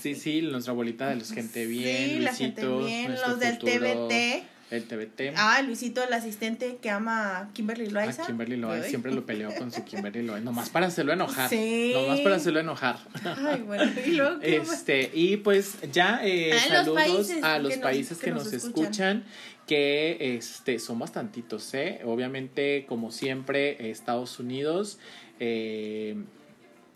Sí, 0.00 0.14
sí, 0.14 0.42
nuestra 0.42 0.72
bolita 0.72 1.08
de 1.08 1.16
los 1.16 1.32
gente 1.32 1.66
bien, 1.66 2.10
sí, 2.10 2.18
la 2.18 2.34
gente 2.34 2.62
Luisito, 2.64 2.86
bien, 2.86 3.12
los 3.12 3.38
del 3.38 3.54
futuro, 3.54 4.08
TBT. 4.08 4.51
El 4.72 4.84
TBT. 4.84 5.34
Ah, 5.36 5.60
Luisito, 5.60 6.02
el 6.02 6.12
asistente 6.14 6.78
que 6.80 6.88
ama 6.88 7.38
a 7.38 7.52
Kimberly 7.52 7.88
a 7.88 7.90
Loaiza. 7.90 8.22
Ah, 8.22 8.26
Kimberly 8.26 8.56
Loaiza, 8.56 8.88
siempre 8.88 9.12
lo 9.12 9.26
peleó 9.26 9.54
con 9.54 9.70
su 9.70 9.84
Kimberly 9.84 10.22
Loaiza, 10.22 10.44
nomás 10.44 10.70
para 10.70 10.86
hacerlo 10.86 11.12
enojar. 11.12 11.50
Sí. 11.50 11.92
Nomás 11.94 12.20
para 12.20 12.36
hacerlo 12.36 12.60
enojar. 12.60 12.96
Ay, 13.22 13.60
bueno, 13.62 13.92
y 14.06 14.12
luego? 14.12 14.40
Este, 14.40 15.10
y 15.12 15.36
pues 15.36 15.76
ya 15.92 16.20
eh, 16.24 16.52
Ah, 16.54 16.68
saludos 16.84 17.30
a 17.42 17.58
los 17.58 17.76
países 17.76 18.18
que 18.18 18.24
que, 18.26 18.30
nos 18.32 18.50
escuchan. 18.50 18.82
escuchan, 18.82 19.24
que 19.66 20.36
este 20.36 20.78
son 20.78 20.98
bastantitos, 20.98 21.74
¿eh? 21.74 22.00
Obviamente, 22.06 22.86
como 22.88 23.10
siempre, 23.10 23.90
Estados 23.90 24.40
Unidos, 24.40 24.98
eh, 25.38 26.16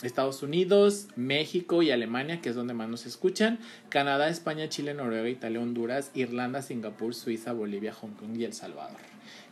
Estados 0.03 0.43
Unidos, 0.43 1.09
México 1.17 1.83
y 1.83 1.91
Alemania, 1.91 2.41
que 2.41 2.51
es 2.51 2.55
donde 2.55 2.75
más 2.75 2.89
nos 2.89 3.07
escuchan, 3.07 3.59
Canadá, 3.89 4.29
España, 4.29 4.69
Chile, 4.69 4.95
Noruega, 4.95 5.29
Italia, 5.29 5.61
Honduras, 5.61 6.11
Irlanda, 6.15 6.63
Singapur, 6.63 7.15
Suiza, 7.15 7.53
Bolivia, 7.53 7.93
Hong 7.95 8.11
Kong 8.11 8.37
y 8.37 8.45
El 8.45 8.53
Salvador 8.53 9.01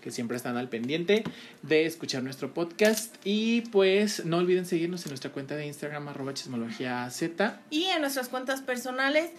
que 0.05 0.11
siempre 0.11 0.37
están 0.37 0.59
al 0.59 0.69
pendiente 0.69 1.25
de 1.63 1.87
escuchar 1.87 2.23
nuestro 2.23 2.53
podcast 2.53 3.17
y 3.25 3.63
pues 3.63 4.27
no 4.27 4.37
olviden 4.37 4.67
seguirnos 4.67 5.07
en 5.07 5.11
nuestra 5.11 5.33
cuenta 5.33 5.57
de 5.57 5.67
Instagram 5.67 6.07
arroba 6.09 6.35
chismología 6.35 7.09
Z 7.09 7.63
Y 7.71 7.85
en 7.85 8.03
nuestras 8.03 8.29
cuentas 8.29 8.61
personales, 8.61 9.31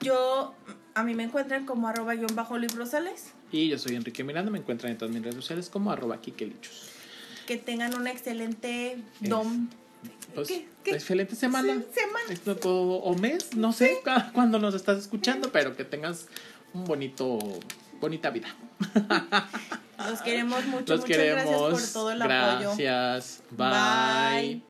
yo, 0.00 0.54
a 0.94 1.02
mí 1.02 1.16
me 1.16 1.24
encuentran 1.24 1.66
como 1.66 1.88
arroba 1.88 2.14
guion 2.14 2.36
bajo 2.36 2.56
librosales. 2.58 3.32
y 3.50 3.68
yo 3.68 3.76
soy 3.76 3.96
Enrique 3.96 4.22
Miranda, 4.22 4.52
me 4.52 4.58
encuentran 4.58 4.92
en 4.92 4.98
todas 4.98 5.12
mis 5.12 5.22
redes 5.22 5.34
sociales 5.34 5.68
como 5.68 5.90
arroba 5.90 6.20
kikelichus. 6.20 6.90
Que 7.48 7.56
tengan 7.56 7.96
una 7.96 8.12
excelente 8.12 8.98
dom. 9.20 9.68
Pues, 10.34 10.48
¿Qué? 10.48 10.68
¿Qué? 10.84 10.90
excelente 10.92 11.34
semana. 11.34 11.82
Sí, 11.92 12.00
o 13.02 13.14
mes, 13.14 13.54
no 13.56 13.72
sé 13.72 14.00
cu- 14.04 14.32
cuándo 14.32 14.58
nos 14.58 14.74
estás 14.74 14.98
escuchando, 14.98 15.50
pero 15.50 15.76
que 15.76 15.84
tengas 15.84 16.26
un 16.74 16.84
bonito, 16.84 17.38
bonita 18.00 18.30
vida. 18.30 18.48
Los 20.08 20.20
queremos 20.22 20.64
mucho. 20.66 20.84
Los 20.92 21.00
Muchas 21.00 21.16
queremos. 21.16 21.44
gracias 21.44 21.60
por 21.70 21.92
todo 21.92 22.10
el 22.12 22.22
apoyo. 22.22 22.68
Gracias. 22.76 23.42
Bye. 23.50 23.68
Bye. 24.52 24.62